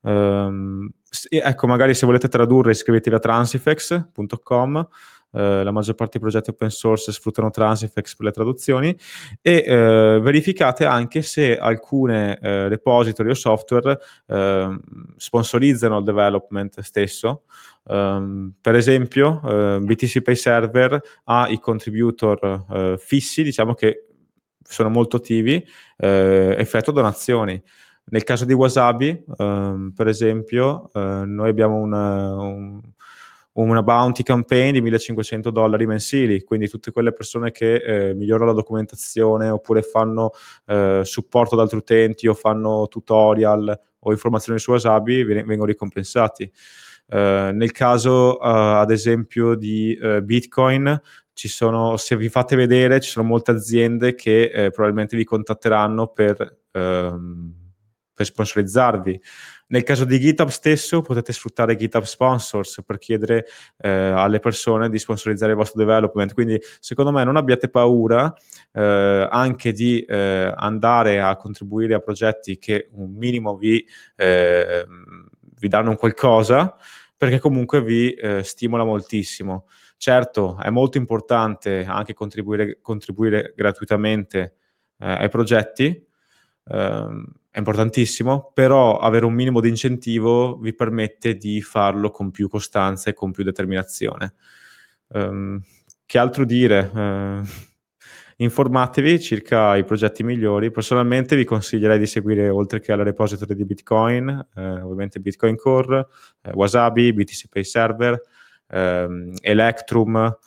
Um, 0.00 0.88
ecco, 1.28 1.66
magari 1.66 1.94
se 1.94 2.06
volete 2.06 2.28
tradurre 2.28 2.72
iscrivetevi 2.72 3.16
a 3.16 3.18
transifex.com. 3.18 4.88
Uh, 5.30 5.62
la 5.62 5.70
maggior 5.72 5.94
parte 5.94 6.12
dei 6.18 6.22
progetti 6.22 6.48
open 6.48 6.70
source 6.70 7.12
sfruttano 7.12 7.50
Transifex 7.50 8.16
per 8.16 8.24
le 8.24 8.32
traduzioni 8.32 8.98
e 9.42 9.58
uh, 9.66 10.20
verificate 10.22 10.86
anche 10.86 11.20
se 11.20 11.58
alcune 11.58 12.38
uh, 12.40 12.68
repository 12.68 13.28
o 13.28 13.34
software 13.34 13.98
ehm, 14.26 14.80
sponsorizzano 15.16 15.98
il 15.98 16.04
development 16.04 16.80
stesso. 16.80 17.42
Um, 17.82 18.54
per 18.58 18.74
esempio, 18.74 19.40
BTC 19.82 20.22
Pay 20.22 20.34
Server 20.34 21.00
ha 21.24 21.48
i 21.48 21.58
contributor 21.58 22.96
fissi, 22.98 23.42
diciamo 23.42 23.74
che 23.74 24.06
sono 24.62 24.88
molto 24.88 25.16
attivi, 25.16 25.62
effetto 25.96 26.90
donazioni. 26.90 27.62
Nel 28.10 28.24
caso 28.24 28.44
di 28.44 28.52
Wasabi, 28.52 29.24
um, 29.36 29.92
per 29.94 30.08
esempio, 30.08 30.90
noi 30.94 31.48
abbiamo 31.48 31.76
una, 31.76 32.34
un 32.34 32.80
una 33.62 33.82
bounty 33.82 34.22
campaign 34.22 34.72
di 34.72 34.80
1500 34.80 35.50
dollari 35.50 35.86
mensili, 35.86 36.42
quindi 36.44 36.68
tutte 36.68 36.92
quelle 36.92 37.12
persone 37.12 37.50
che 37.50 37.74
eh, 37.74 38.14
migliorano 38.14 38.50
la 38.50 38.56
documentazione 38.56 39.48
oppure 39.48 39.82
fanno 39.82 40.30
eh, 40.66 41.00
supporto 41.04 41.54
ad 41.54 41.62
altri 41.62 41.78
utenti 41.78 42.28
o 42.28 42.34
fanno 42.34 42.86
tutorial 42.88 43.80
o 44.00 44.12
informazioni 44.12 44.58
su 44.58 44.70
Wasabi 44.70 45.24
vengono 45.24 45.64
ricompensati. 45.64 46.50
Uh, 47.10 47.52
nel 47.54 47.72
caso, 47.72 48.36
uh, 48.36 48.38
ad 48.42 48.90
esempio, 48.90 49.54
di 49.54 49.98
uh, 50.00 50.20
Bitcoin, 50.20 51.00
ci 51.32 51.48
sono, 51.48 51.96
se 51.96 52.16
vi 52.16 52.28
fate 52.28 52.54
vedere, 52.54 53.00
ci 53.00 53.10
sono 53.10 53.26
molte 53.26 53.52
aziende 53.52 54.14
che 54.14 54.70
probabilmente 54.74 55.16
vi 55.16 55.24
contatteranno 55.24 56.08
per, 56.08 56.58
ehm, 56.72 57.54
per 58.18 58.26
sponsorizzarvi. 58.26 59.22
Nel 59.68 59.84
caso 59.84 60.04
di 60.04 60.18
GitHub 60.18 60.48
stesso 60.48 61.02
potete 61.02 61.32
sfruttare 61.32 61.76
GitHub 61.76 62.02
Sponsors 62.02 62.82
per 62.84 62.98
chiedere 62.98 63.46
eh, 63.78 63.88
alle 63.88 64.40
persone 64.40 64.90
di 64.90 64.98
sponsorizzare 64.98 65.52
il 65.52 65.56
vostro 65.58 65.78
development. 65.78 66.34
Quindi 66.34 66.60
secondo 66.80 67.12
me 67.12 67.22
non 67.22 67.36
abbiate 67.36 67.68
paura 67.68 68.34
eh, 68.72 69.28
anche 69.30 69.72
di 69.72 70.00
eh, 70.00 70.52
andare 70.56 71.20
a 71.20 71.36
contribuire 71.36 71.94
a 71.94 72.00
progetti 72.00 72.58
che 72.58 72.88
un 72.92 73.12
minimo 73.12 73.56
vi, 73.56 73.86
eh, 74.16 74.84
vi 75.60 75.68
danno 75.68 75.90
un 75.90 75.96
qualcosa 75.96 76.76
perché 77.16 77.38
comunque 77.38 77.80
vi 77.80 78.12
eh, 78.14 78.42
stimola 78.42 78.82
moltissimo. 78.82 79.66
Certo, 79.96 80.58
è 80.60 80.70
molto 80.70 80.98
importante 80.98 81.84
anche 81.84 82.14
contribuire, 82.14 82.78
contribuire 82.80 83.52
gratuitamente 83.54 84.54
eh, 84.98 85.06
ai 85.06 85.28
progetti, 85.28 86.06
ehm, 86.68 87.24
è 87.58 87.60
importantissimo, 87.60 88.52
però 88.54 88.98
avere 88.98 89.26
un 89.26 89.34
minimo 89.34 89.60
di 89.60 89.68
incentivo 89.68 90.56
vi 90.58 90.72
permette 90.72 91.34
di 91.34 91.60
farlo 91.60 92.10
con 92.10 92.30
più 92.30 92.48
costanza 92.48 93.10
e 93.10 93.14
con 93.14 93.32
più 93.32 93.42
determinazione. 93.42 94.34
Um, 95.08 95.60
che 96.06 96.18
altro 96.18 96.44
dire? 96.44 96.88
Uh, 96.94 97.44
informatevi 98.36 99.20
circa 99.20 99.76
i 99.76 99.82
progetti 99.82 100.22
migliori. 100.22 100.70
Personalmente 100.70 101.34
vi 101.34 101.44
consiglierei 101.44 101.98
di 101.98 102.06
seguire, 102.06 102.48
oltre 102.48 102.78
che 102.78 102.92
alla 102.92 103.02
repository 103.02 103.56
di 103.56 103.64
Bitcoin, 103.64 104.28
eh, 104.54 104.80
ovviamente 104.80 105.18
Bitcoin 105.18 105.56
Core, 105.56 106.06
eh, 106.42 106.52
Wasabi, 106.52 107.12
BTC 107.12 107.48
Pay 107.48 107.64
Server, 107.64 108.20
ehm, 108.68 109.34
Electrum, 109.40 110.38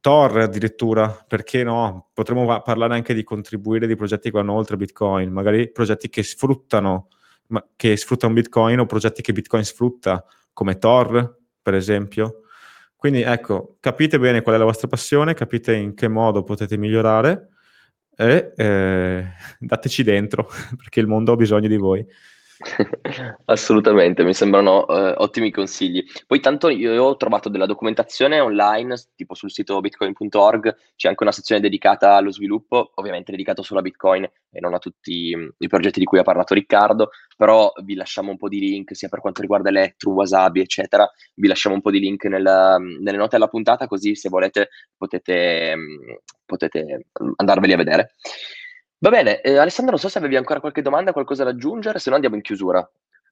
Tor 0.00 0.38
addirittura, 0.38 1.24
perché 1.26 1.62
no? 1.62 2.08
Potremmo 2.12 2.60
parlare 2.62 2.94
anche 2.94 3.14
di 3.14 3.22
contribuire 3.22 3.86
di 3.86 3.94
progetti 3.94 4.30
che 4.30 4.36
vanno 4.38 4.54
oltre 4.54 4.76
Bitcoin, 4.76 5.30
magari 5.30 5.70
progetti 5.70 6.08
che 6.08 6.24
sfruttano, 6.24 7.08
che 7.76 7.96
sfruttano 7.96 8.32
Bitcoin 8.32 8.80
o 8.80 8.86
progetti 8.86 9.22
che 9.22 9.32
Bitcoin 9.32 9.64
sfrutta, 9.64 10.24
come 10.52 10.78
Tor, 10.78 11.38
per 11.62 11.74
esempio. 11.74 12.42
Quindi 12.96 13.22
ecco, 13.22 13.76
capite 13.78 14.18
bene 14.18 14.42
qual 14.42 14.56
è 14.56 14.58
la 14.58 14.64
vostra 14.64 14.88
passione, 14.88 15.34
capite 15.34 15.72
in 15.72 15.94
che 15.94 16.08
modo 16.08 16.42
potete 16.42 16.76
migliorare 16.76 17.50
e 18.16 18.52
eh, 18.56 19.24
dateci 19.60 20.02
dentro, 20.02 20.48
perché 20.76 20.98
il 20.98 21.06
mondo 21.06 21.32
ha 21.32 21.36
bisogno 21.36 21.68
di 21.68 21.76
voi. 21.76 22.04
Assolutamente, 23.46 24.24
mi 24.24 24.34
sembrano 24.34 24.86
eh, 24.88 25.14
ottimi 25.18 25.50
consigli. 25.50 26.04
Poi 26.26 26.40
tanto 26.40 26.68
io 26.68 27.02
ho 27.04 27.16
trovato 27.16 27.48
della 27.48 27.66
documentazione 27.66 28.40
online, 28.40 28.96
tipo 29.14 29.34
sul 29.34 29.50
sito 29.52 29.80
bitcoin.org, 29.80 30.76
c'è 30.96 31.08
anche 31.08 31.22
una 31.22 31.32
sezione 31.32 31.60
dedicata 31.60 32.14
allo 32.16 32.32
sviluppo, 32.32 32.90
ovviamente 32.96 33.30
dedicata 33.30 33.62
solo 33.62 33.78
a 33.80 33.82
Bitcoin 33.82 34.24
e 34.50 34.60
non 34.60 34.74
a 34.74 34.78
tutti 34.78 35.34
mh, 35.36 35.54
i 35.58 35.68
progetti 35.68 36.00
di 36.00 36.04
cui 36.04 36.18
ha 36.18 36.22
parlato 36.24 36.54
Riccardo, 36.54 37.10
però 37.36 37.72
vi 37.84 37.94
lasciamo 37.94 38.30
un 38.30 38.36
po' 38.36 38.48
di 38.48 38.58
link 38.58 38.94
sia 38.96 39.08
per 39.08 39.20
quanto 39.20 39.40
riguarda 39.40 39.68
Electro, 39.68 40.10
Wasabi, 40.12 40.60
eccetera, 40.60 41.08
vi 41.34 41.46
lasciamo 41.46 41.76
un 41.76 41.80
po' 41.80 41.90
di 41.92 42.00
link 42.00 42.24
nella, 42.24 42.76
nelle 42.78 43.16
note 43.18 43.36
della 43.36 43.48
puntata, 43.48 43.86
così 43.86 44.16
se 44.16 44.28
volete 44.28 44.70
potete, 44.96 45.76
mh, 45.76 46.16
potete 46.44 47.06
andarveli 47.36 47.72
a 47.72 47.76
vedere. 47.76 48.14
Va 49.00 49.10
bene, 49.10 49.40
eh, 49.40 49.56
Alessandro, 49.56 49.92
non 49.92 50.00
so 50.00 50.08
se 50.08 50.18
avevi 50.18 50.36
ancora 50.36 50.60
qualche 50.60 50.82
domanda, 50.82 51.12
qualcosa 51.12 51.44
da 51.44 51.50
aggiungere, 51.50 51.98
se 51.98 52.08
no 52.08 52.16
andiamo 52.16 52.36
in 52.36 52.42
chiusura. 52.42 52.88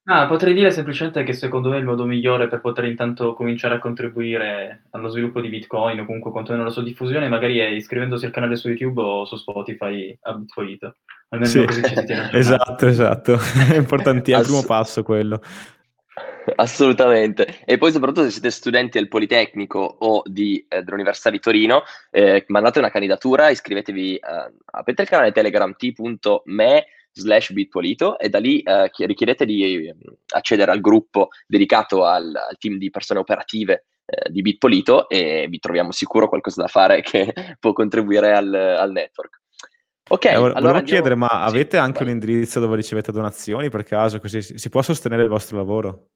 Ah, 0.09 0.29
potrei 0.29 0.55
dire 0.55 0.71
semplicemente 0.71 1.25
che 1.25 1.33
secondo 1.33 1.69
me 1.69 1.79
il 1.79 1.85
modo 1.85 2.05
migliore 2.05 2.47
per 2.47 2.61
poter 2.61 2.85
intanto 2.85 3.35
cominciare 3.35 3.75
a 3.75 3.79
contribuire 3.81 4.85
allo 4.91 5.09
sviluppo 5.09 5.41
di 5.41 5.49
Bitcoin 5.49 5.99
o 5.99 6.05
comunque 6.05 6.31
quantomeno 6.31 6.63
alla 6.63 6.71
sua 6.71 6.85
diffusione 6.85 7.29
magari 7.29 7.59
è 7.59 7.67
iscrivendosi 7.67 8.25
al 8.25 8.31
canale 8.31 8.55
su 8.55 8.69
YouTube 8.69 9.01
o 9.01 9.25
su 9.25 9.35
Spotify 9.35 10.17
a 10.23 10.35
Bitcoin. 10.35 10.79
Almeno 11.31 11.51
sì. 11.51 11.65
così 11.65 11.83
ci 11.83 11.97
si 11.97 12.05
tiene 12.05 12.31
Esatto, 12.39 12.87
esatto. 12.87 13.37
È 13.69 13.75
importante, 13.75 14.33
è 14.33 14.39
il 14.39 14.45
primo 14.45 14.63
passo 14.63 15.03
quello. 15.03 15.41
Assolutamente. 16.57 17.61
E 17.65 17.79
poi 17.79 17.93
soprattutto 17.93 18.25
se 18.25 18.31
siete 18.31 18.51
studenti 18.51 18.99
del 18.99 19.09
Politecnico 19.09 19.79
o 19.79 20.23
di, 20.25 20.65
eh, 20.69 20.83
dell'Università 20.83 21.31
di 21.31 21.41
Torino, 21.41 21.83
eh, 22.11 22.45
mandate 22.49 22.79
una 22.79 22.91
candidatura, 22.91 23.51
iscrivetevi, 23.51 24.17
eh, 24.17 24.53
aprite 24.65 25.03
il 25.03 25.09
canale 25.09 25.33
Telegram 25.33 25.75
t.me 25.75 26.87
slash 27.13 27.53
bitpolito 27.53 28.19
e 28.19 28.29
da 28.29 28.39
lì 28.39 28.61
eh, 28.61 28.91
richiedete 28.95 29.47
di 29.47 29.91
mm, 29.93 30.13
accedere 30.35 30.71
al 30.71 30.81
gruppo 30.81 31.29
dedicato 31.47 32.05
al, 32.05 32.35
al 32.35 32.59
team 32.59 32.77
di 32.77 32.91
persone 32.91 33.21
operative 33.21 33.87
eh, 34.05 34.31
di 34.31 34.43
Bitpolito 34.43 35.09
e 35.09 35.47
vi 35.49 35.59
troviamo 35.59 35.93
sicuro 35.93 36.29
qualcosa 36.29 36.63
da 36.63 36.69
fare 36.69 37.01
che 37.03 37.33
può 37.59 37.73
contribuere 37.73 38.33
al, 38.33 38.53
al 38.55 38.93
network. 38.93 39.41
Ok, 40.09 40.25
eh, 40.27 40.37
volevo 40.37 40.57
allora 40.59 40.83
chiedere, 40.83 41.15
andiamo... 41.15 41.41
ma 41.41 41.49
sì, 41.49 41.57
avete 41.57 41.77
anche 41.79 42.05
vai. 42.05 42.09
un 42.09 42.15
indirizzo 42.15 42.61
dove 42.61 42.77
ricevete 42.77 43.13
donazioni 43.13 43.71
per 43.71 43.83
caso, 43.83 44.21
così 44.21 44.41
si 44.41 44.69
può 44.69 44.83
sostenere 44.83 45.23
il 45.25 45.29
vostro 45.29 45.57
lavoro? 45.57 46.11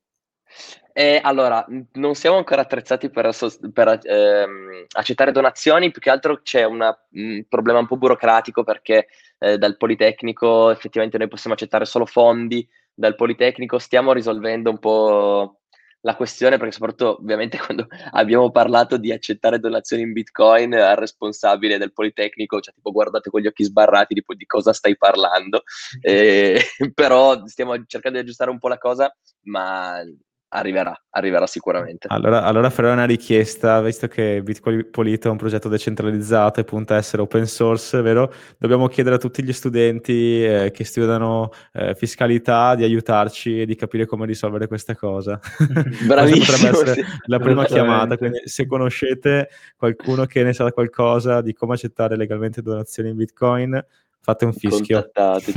Eh, 0.93 1.21
allora, 1.23 1.65
non 1.93 2.15
siamo 2.15 2.37
ancora 2.37 2.63
attrezzati 2.63 3.11
per, 3.11 3.31
per, 3.73 4.01
ehm, 4.03 4.87
accettare 4.93 5.33
donazioni, 5.33 5.91
più 5.91 6.01
che 6.01 6.11
altro 6.11 6.41
c'è 6.43 6.65
una- 6.65 6.97
un 7.13 7.45
problema 7.49 7.79
un 7.79 7.87
po' 7.87 7.97
burocratico 7.97 8.65
perché 8.65 9.07
eh, 9.39 9.57
dal 9.57 9.77
Politecnico 9.77 10.71
effettivamente 10.71 11.17
noi 11.19 11.29
possiamo 11.29 11.55
accettare 11.55 11.85
solo 11.87 12.07
fondi, 12.07 12.69
dal 12.93 13.15
Politecnico 13.15 13.79
stiamo 13.79 14.13
risolvendo 14.13 14.71
un 14.71 14.79
po' 14.79 15.60
la 16.03 16.17
questione 16.17 16.57
perché 16.57 16.73
soprattutto 16.73 17.19
ovviamente 17.21 17.59
quando 17.65 17.87
abbiamo 18.13 18.51
parlato 18.51 18.97
di 18.97 19.13
accettare 19.13 19.59
donazioni 19.59 20.03
in 20.03 20.13
Bitcoin 20.13 20.75
al 20.75 20.97
responsabile 20.97 21.79
del 21.79 21.93
Politecnico, 21.93 22.61
cioè 22.61 22.75
tipo 22.75 22.91
guardate 22.91 23.31
con 23.31 23.41
gli 23.41 23.47
occhi 23.47 23.65
sbarrati 23.65 24.15
tipo 24.15 24.35
di 24.35 24.47
cosa 24.47 24.73
stai 24.73 24.97
parlando, 24.97 25.63
Eh, 26.03 26.61
però 26.95 27.47
stiamo 27.47 27.75
cercando 27.87 28.19
di 28.19 28.25
aggiustare 28.25 28.51
un 28.51 28.59
po' 28.59 28.69
la 28.69 28.79
cosa, 28.79 29.15
ma 29.43 30.03
arriverà, 30.51 30.99
arriverà 31.11 31.47
sicuramente. 31.47 32.07
Allora, 32.11 32.43
allora 32.45 32.71
farò 32.71 32.93
una 32.93 33.05
richiesta, 33.05 33.81
visto 33.81 34.09
che 34.09 34.43
Bitpolito 34.43 35.29
è 35.29 35.31
un 35.31 35.37
progetto 35.37 35.69
decentralizzato 35.69 36.61
e 36.61 36.65
punta 36.65 36.95
a 36.95 36.99
essere 36.99 37.23
open 37.23 37.47
source, 37.47 38.01
vero? 38.01 38.33
Dobbiamo 38.59 38.89
chiedere 38.89 39.17
a 39.17 39.19
tutti 39.19 39.43
gli 39.43 39.53
studenti 39.53 40.45
eh, 40.45 40.71
che 40.73 40.85
studiano 40.85 41.51
eh, 41.73 41.95
fiscalità 41.95 42.75
di 42.75 42.85
aiutarci 42.85 43.61
e 43.61 43.67
di 43.67 43.77
capire 43.77 44.07
come 44.07 44.27
risolvere 44.27 44.67
questa 44.67 44.97
cosa. 44.97 45.39
Bravissimo, 46.07 46.45
potrebbe 46.45 46.69
essere 46.69 46.95
sì. 46.95 47.05
la 47.27 47.39
prima 47.39 47.65
chiamata, 47.65 48.17
quindi 48.17 48.41
se 48.45 48.67
conoscete 48.67 49.51
qualcuno 49.77 50.27
che 50.27 50.43
ne 50.43 50.53
sa 50.53 50.71
qualcosa 50.73 51.41
di 51.41 51.53
come 51.53 51.75
accettare 51.75 52.17
legalmente 52.17 52.61
donazioni 52.61 53.11
in 53.11 53.17
Bitcoin, 53.17 53.85
fate 54.21 54.45
un 54.45 54.53
fischio. 54.53 55.11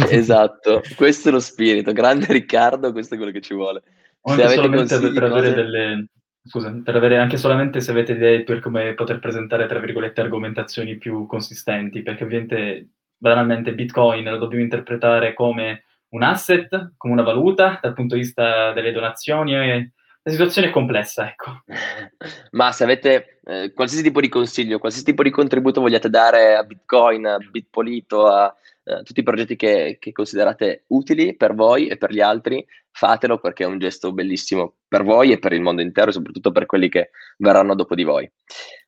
Esatto, 0.10 0.82
questo 0.96 1.30
è 1.30 1.32
lo 1.32 1.40
spirito, 1.40 1.92
grande 1.94 2.28
Riccardo, 2.30 2.92
questo 2.92 3.16
è 3.16 3.18
quello 3.18 3.32
che 3.32 3.42
ci 3.42 3.56
vuole. 3.56 3.82
O 4.26 4.32
anche 4.32 4.50
solamente 4.50 5.00
per, 5.00 5.14
per 5.14 5.24
avere 5.24 5.54
delle... 5.54 6.08
Scusa, 6.46 6.78
per 6.84 6.96
avere 6.96 7.18
anche 7.18 7.38
solamente 7.38 7.80
se 7.80 7.92
avete 7.92 8.14
idee 8.14 8.44
per 8.44 8.60
come 8.60 8.94
poter 8.96 9.20
presentare, 9.20 9.66
tra 9.66 9.80
virgolette, 9.80 10.20
argomentazioni 10.20 10.98
più 10.98 11.26
consistenti, 11.26 12.02
perché 12.02 12.26
ovviamente, 12.26 12.90
banalmente, 13.18 13.74
Bitcoin 13.74 14.26
lo 14.26 14.38
dobbiamo 14.38 14.64
interpretare 14.64 15.34
come 15.34 15.86
un 16.10 16.24
asset, 16.24 16.94
come 16.98 17.14
una 17.14 17.24
valuta, 17.24 17.80
dal 17.82 17.94
punto 17.94 18.16
di 18.16 18.22
vista 18.22 18.74
delle 18.74 18.92
donazioni, 18.92 19.56
e 19.56 19.92
la 20.22 20.32
situazione 20.32 20.68
è 20.68 20.72
complessa, 20.72 21.28
ecco. 21.28 21.64
Ma 22.52 22.72
se 22.72 22.84
avete 22.84 23.40
eh, 23.46 23.72
qualsiasi 23.74 24.04
tipo 24.04 24.22
di 24.22 24.30
consiglio, 24.30 24.80
qualsiasi 24.80 25.08
tipo 25.08 25.24
di 25.24 25.30
contributo 25.30 25.82
vogliate 25.82 26.10
dare 26.10 26.56
a 26.56 26.64
Bitcoin, 26.64 27.26
a 27.26 27.38
Bitpolito, 27.38 28.28
a 28.28 28.54
eh, 28.84 29.04
tutti 29.04 29.22
i 29.22 29.24
progetti 29.24 29.56
che, 29.56 29.98
che, 30.00 30.12
considerate 30.12 30.84
utili 30.88 31.36
per 31.36 31.56
voi 31.56 31.88
e 31.88 31.98
per 31.98 32.12
gli 32.12 32.22
altri, 32.22 32.66
fatelo 32.94 33.40
perché 33.40 33.64
è 33.64 33.68
un 33.68 33.80
gesto 33.80 34.14
bellissimo 34.14 34.76
per 34.88 35.04
voi 35.04 35.32
e 35.32 35.40
per 35.40 35.52
il 35.52 35.62
mondo 35.62 35.82
intero, 35.82 36.12
soprattutto 36.12 36.52
per 36.52 36.68
quelli 36.68 36.88
che 36.88 37.10
verranno 37.38 37.74
dopo 37.74 37.96
di 37.96 38.04
voi. 38.04 38.32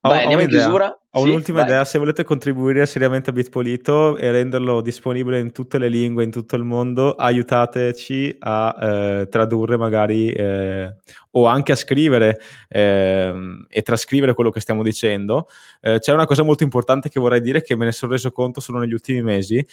Vai, 0.02 0.20
ho, 0.20 0.22
andiamo 0.22 0.44
in 0.44 0.50
chiusura. 0.50 1.00
Ho 1.10 1.24
sì, 1.24 1.30
un'ultima 1.30 1.62
vai. 1.62 1.68
idea, 1.70 1.86
se 1.86 1.98
volete 1.98 2.24
contribuire 2.24 2.86
seriamente 2.86 3.32
a 3.32 3.34
Bitpolito 3.34 4.16
e 4.16 4.32
renderlo 4.32 4.82
disponibile 4.82 5.40
in 5.40 5.52
tutte 5.52 5.80
le 5.80 5.88
lingue, 5.90 6.24
in 6.24 6.30
tutto 6.30 6.56
il 6.56 6.64
mondo, 6.64 7.16
aiutateci 7.16 8.36
a 8.40 8.78
eh, 8.80 9.28
tradurre 9.28 9.78
magari 9.78 10.32
eh, 10.32 10.96
o 11.32 11.48
anche 11.48 11.72
a 11.72 11.76
scrivere 11.76 12.40
eh, 12.68 13.34
e 13.68 13.82
trascrivere 13.82 14.36
quello 14.36 14.52
che 14.52 14.60
stiamo 14.60 14.84
dicendo. 14.84 15.48
Eh, 15.82 15.98
c'è 15.98 16.14
una 16.14 16.26
cosa 16.26 16.44
molto 16.44 16.62
importante 16.62 17.10
che 17.10 17.20
vorrei 17.20 17.42
dire 17.42 17.64
che 17.64 17.76
me 17.76 17.86
ne 17.86 17.92
sono 17.92 18.12
reso 18.12 18.32
conto 18.32 18.62
solo 18.62 18.78
negli 18.78 18.94
ultimi 18.94 19.24
mesi 19.24 19.66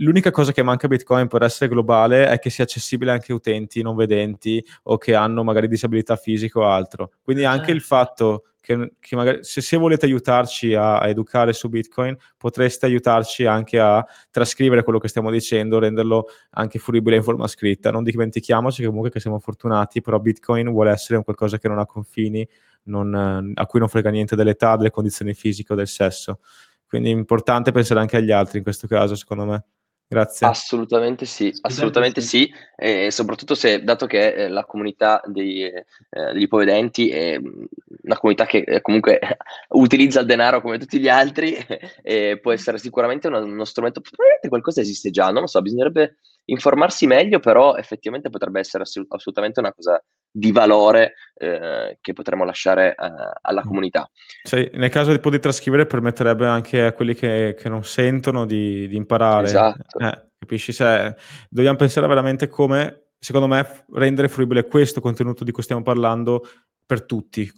L'unica 0.00 0.30
cosa 0.30 0.52
che 0.52 0.62
manca 0.62 0.86
a 0.86 0.88
Bitcoin 0.88 1.28
per 1.28 1.42
essere 1.42 1.68
globale 1.68 2.26
è 2.28 2.38
che 2.38 2.48
sia 2.48 2.64
accessibile 2.64 3.10
anche 3.10 3.32
a 3.32 3.34
utenti 3.34 3.82
non 3.82 3.96
vedenti 3.96 4.64
o 4.84 4.96
che 4.96 5.14
hanno 5.14 5.44
magari 5.44 5.68
disabilità 5.68 6.16
fisica 6.16 6.58
o 6.58 6.64
altro. 6.64 7.12
Quindi 7.22 7.44
anche 7.44 7.70
il 7.70 7.80
certo. 7.80 7.94
fatto 7.94 8.44
che, 8.60 8.94
che 8.98 9.16
magari 9.16 9.44
se, 9.44 9.60
se, 9.60 9.76
volete 9.76 10.06
aiutarci 10.06 10.74
a, 10.74 10.98
a, 10.98 11.08
educare 11.08 11.52
su 11.52 11.68
Bitcoin, 11.68 12.16
potreste 12.36 12.86
aiutarci 12.86 13.44
anche 13.44 13.78
a 13.78 14.04
trascrivere 14.30 14.82
quello 14.82 14.98
che 14.98 15.08
stiamo 15.08 15.30
dicendo, 15.30 15.78
renderlo 15.78 16.28
anche 16.52 16.78
fruibile 16.78 17.16
in 17.16 17.22
forma 17.22 17.46
scritta. 17.46 17.90
Non 17.90 18.02
dimentichiamoci 18.02 18.82
comunque 18.84 19.10
che 19.10 19.20
siamo 19.20 19.38
fortunati, 19.38 20.00
però 20.00 20.18
Bitcoin 20.18 20.70
vuole 20.70 20.92
essere 20.92 21.16
un 21.16 21.24
qualcosa 21.24 21.58
che 21.58 21.68
non 21.68 21.78
ha 21.78 21.84
confini, 21.86 22.46
non, 22.84 23.52
a 23.54 23.66
cui 23.66 23.78
non 23.78 23.88
frega 23.88 24.08
niente 24.08 24.34
dell'età, 24.34 24.76
delle 24.76 24.90
condizioni 24.90 25.34
fisiche 25.34 25.74
o 25.74 25.76
del 25.76 25.88
sesso. 25.88 26.40
Quindi 26.86 27.10
è 27.10 27.12
importante 27.12 27.70
pensare 27.70 28.00
anche 28.00 28.16
agli 28.16 28.30
altri 28.30 28.58
in 28.58 28.64
questo 28.64 28.86
caso, 28.86 29.14
secondo 29.14 29.44
me. 29.44 29.64
Grazie. 30.12 30.44
Assolutamente 30.44 31.24
sì, 31.24 31.56
assolutamente 31.60 32.20
sì, 32.20 32.52
e 32.74 33.12
soprattutto 33.12 33.54
se, 33.54 33.84
dato 33.84 34.06
che 34.06 34.34
eh, 34.34 34.48
la 34.48 34.64
comunità 34.64 35.22
dei, 35.24 35.62
eh, 35.62 35.84
degli 36.10 36.42
ipovedenti 36.42 37.10
è 37.10 37.38
mm, 37.38 37.64
una 38.02 38.18
comunità 38.18 38.44
che 38.44 38.58
eh, 38.66 38.80
comunque 38.80 39.20
utilizza 39.70 40.18
il 40.18 40.26
denaro 40.26 40.62
come 40.62 40.78
tutti 40.78 40.98
gli 40.98 41.08
altri, 41.08 41.54
e 42.02 42.40
può 42.42 42.50
essere 42.50 42.78
sicuramente 42.78 43.28
uno, 43.28 43.38
uno 43.38 43.64
strumento, 43.64 44.00
probabilmente 44.00 44.48
qualcosa 44.48 44.80
esiste 44.80 45.10
già, 45.10 45.30
non 45.30 45.42
lo 45.42 45.46
so, 45.46 45.62
bisognerebbe 45.62 46.16
informarsi 46.46 47.06
meglio, 47.06 47.38
però 47.38 47.76
effettivamente 47.76 48.30
potrebbe 48.30 48.58
essere 48.58 48.82
assolutamente 48.82 49.60
una 49.60 49.72
cosa 49.72 50.02
di 50.30 50.52
valore 50.52 51.14
eh, 51.34 51.98
che 52.00 52.12
potremmo 52.12 52.44
lasciare 52.44 52.90
eh, 52.90 53.10
alla 53.40 53.62
comunità. 53.62 54.08
Sì, 54.42 54.68
nel 54.74 54.90
caso 54.90 55.10
di 55.10 55.18
poter 55.18 55.40
trascrivere 55.40 55.86
permetterebbe 55.86 56.46
anche 56.46 56.84
a 56.84 56.92
quelli 56.92 57.14
che, 57.14 57.56
che 57.58 57.68
non 57.68 57.84
sentono 57.84 58.46
di, 58.46 58.86
di 58.88 58.96
imparare. 58.96 59.46
Esatto. 59.46 59.98
Eh, 59.98 60.28
capisci? 60.38 60.72
Se, 60.72 61.16
dobbiamo 61.48 61.76
pensare 61.76 62.06
veramente 62.06 62.48
come, 62.48 63.08
secondo 63.18 63.46
me, 63.46 63.84
rendere 63.92 64.28
fruibile 64.28 64.66
questo 64.66 65.00
contenuto 65.00 65.44
di 65.44 65.52
cui 65.52 65.62
stiamo 65.62 65.82
parlando 65.82 66.46
per 66.84 67.04
tutti. 67.04 67.50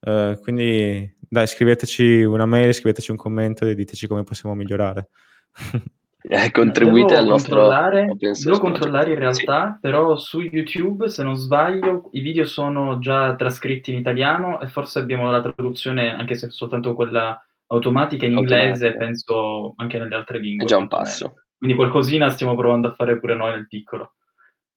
Uh, 0.00 0.38
quindi 0.40 1.16
dai, 1.18 1.46
scriveteci 1.46 2.22
una 2.22 2.46
mail, 2.46 2.72
scriveteci 2.72 3.10
un 3.10 3.16
commento 3.16 3.66
e 3.66 3.74
diteci 3.74 4.06
come 4.06 4.22
possiamo 4.22 4.54
migliorare. 4.54 5.08
eh, 6.28 6.50
contribuite 6.50 7.14
devo 7.14 7.20
al 7.20 7.26
nostro 7.26 7.56
controllare, 7.56 8.12
devo 8.16 8.58
controllare 8.58 9.12
in 9.12 9.18
realtà, 9.18 9.72
sì. 9.72 9.78
però 9.80 10.16
su 10.16 10.40
YouTube, 10.40 11.08
se 11.08 11.22
non 11.22 11.36
sbaglio, 11.36 12.10
i 12.12 12.20
video 12.20 12.44
sono 12.44 12.98
già 12.98 13.34
trascritti 13.34 13.92
in 13.92 13.98
italiano 13.98 14.60
e 14.60 14.66
forse 14.66 14.98
abbiamo 14.98 15.30
la 15.30 15.40
traduzione, 15.40 16.14
anche 16.14 16.34
se 16.34 16.50
soltanto 16.50 16.94
quella 16.94 17.40
automatica 17.68 18.26
in 18.26 18.36
inglese, 18.36 18.86
automatica. 18.86 18.98
penso 18.98 19.72
anche 19.76 19.98
nelle 19.98 20.14
altre 20.14 20.38
lingue. 20.38 20.64
È 20.64 20.68
già 20.68 20.76
un 20.76 20.88
passo. 20.88 21.34
Quindi 21.56 21.76
qualcosina 21.76 22.30
stiamo 22.30 22.54
provando 22.54 22.88
a 22.88 22.94
fare 22.94 23.18
pure 23.18 23.34
noi 23.34 23.52
nel 23.52 23.66
piccolo. 23.66 24.12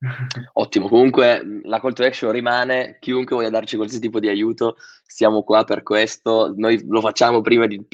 Ottimo, 0.53 0.87
comunque 0.87 1.61
la 1.63 1.79
call 1.79 1.93
to 1.93 2.03
action 2.03 2.31
rimane, 2.31 2.97
chiunque 2.99 3.35
voglia 3.35 3.49
darci 3.49 3.75
qualsiasi 3.75 4.01
tipo 4.01 4.19
di 4.19 4.27
aiuto, 4.27 4.77
siamo 5.05 5.43
qua 5.43 5.63
per 5.63 5.83
questo, 5.83 6.53
noi 6.55 6.83
lo 6.87 7.01
facciamo 7.01 7.41
prima 7.41 7.67
di, 7.67 7.85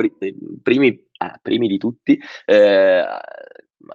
primi 0.63 1.06
ah, 1.17 1.39
primi 1.41 1.67
di 1.67 1.77
tutti, 1.77 2.19
eh, 2.45 3.05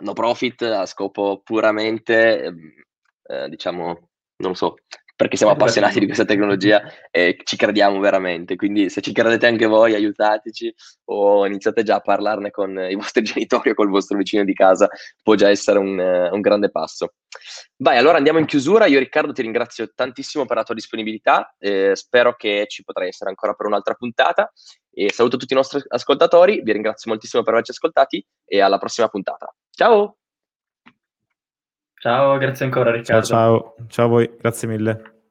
no 0.01 0.13
profit 0.13 0.63
a 0.63 0.87
scopo 0.87 1.41
puramente, 1.43 2.43
ehm, 2.45 2.73
eh, 3.25 3.49
diciamo, 3.49 4.09
non 4.37 4.55
so, 4.55 4.75
perché 5.15 5.37
siamo 5.37 5.53
appassionati 5.53 5.99
di 5.99 6.07
questa 6.07 6.25
tecnologia 6.25 6.83
e 7.11 7.39
ci 7.45 7.57
crediamo 7.57 8.01
veramente. 8.01 8.57
Quindi 8.57 8.91
se 8.91 9.01
ci 9.01 9.13
credete 9.13 9.47
anche 9.47 9.67
voi, 9.67 9.95
aiutateci 9.95 10.75
o 11.07 11.47
iniziate 11.47 11.83
già 11.83 11.97
a 11.97 12.01
parlarne 12.01 12.51
con 12.51 12.77
i 12.79 12.95
vostri 12.97 13.23
genitori 13.23 13.71
o 13.71 13.75
col 13.75 13.89
vostro 13.89 14.17
vicino 14.17 14.45
di 14.45 14.55
casa, 14.55 14.89
può 15.23 15.35
già 15.35 15.49
essere 15.49 15.79
un, 15.79 15.99
un 15.99 16.41
grande 16.41 16.71
passo. 16.71 17.15
Vai, 17.77 17.99
allora 17.99 18.17
andiamo 18.17 18.39
in 18.39 18.47
chiusura. 18.47 18.87
Io 18.87 18.99
Riccardo 18.99 19.33
ti 19.33 19.43
ringrazio 19.43 19.93
tantissimo 19.95 20.45
per 20.47 20.57
la 20.57 20.63
tua 20.65 20.75
disponibilità, 20.75 21.55
eh, 21.59 21.95
spero 21.95 22.35
che 22.35 22.67
ci 22.69 22.83
potrai 22.83 23.09
essere 23.09 23.31
ancora 23.31 23.55
per 23.55 23.67
un'altra 23.67 23.95
puntata 23.95 24.53
e 24.95 25.11
saluto 25.11 25.37
tutti 25.37 25.55
i 25.55 25.57
nostri 25.57 25.83
ascoltatori, 25.89 26.61
vi 26.63 26.73
ringrazio 26.73 27.11
moltissimo 27.11 27.43
per 27.43 27.55
averci 27.55 27.71
ascoltati 27.71 28.25
e 28.45 28.61
alla 28.61 28.79
prossima 28.79 29.09
puntata. 29.09 29.53
Ciao! 29.71 30.17
Ciao, 32.03 32.37
grazie 32.37 32.65
ancora 32.65 32.91
Riccardo. 32.91 33.25
Ciao, 33.25 33.75
ciao, 33.77 33.87
ciao 33.87 34.07
a 34.07 34.09
voi, 34.09 34.37
grazie 34.37 34.67
mille. 34.67 35.22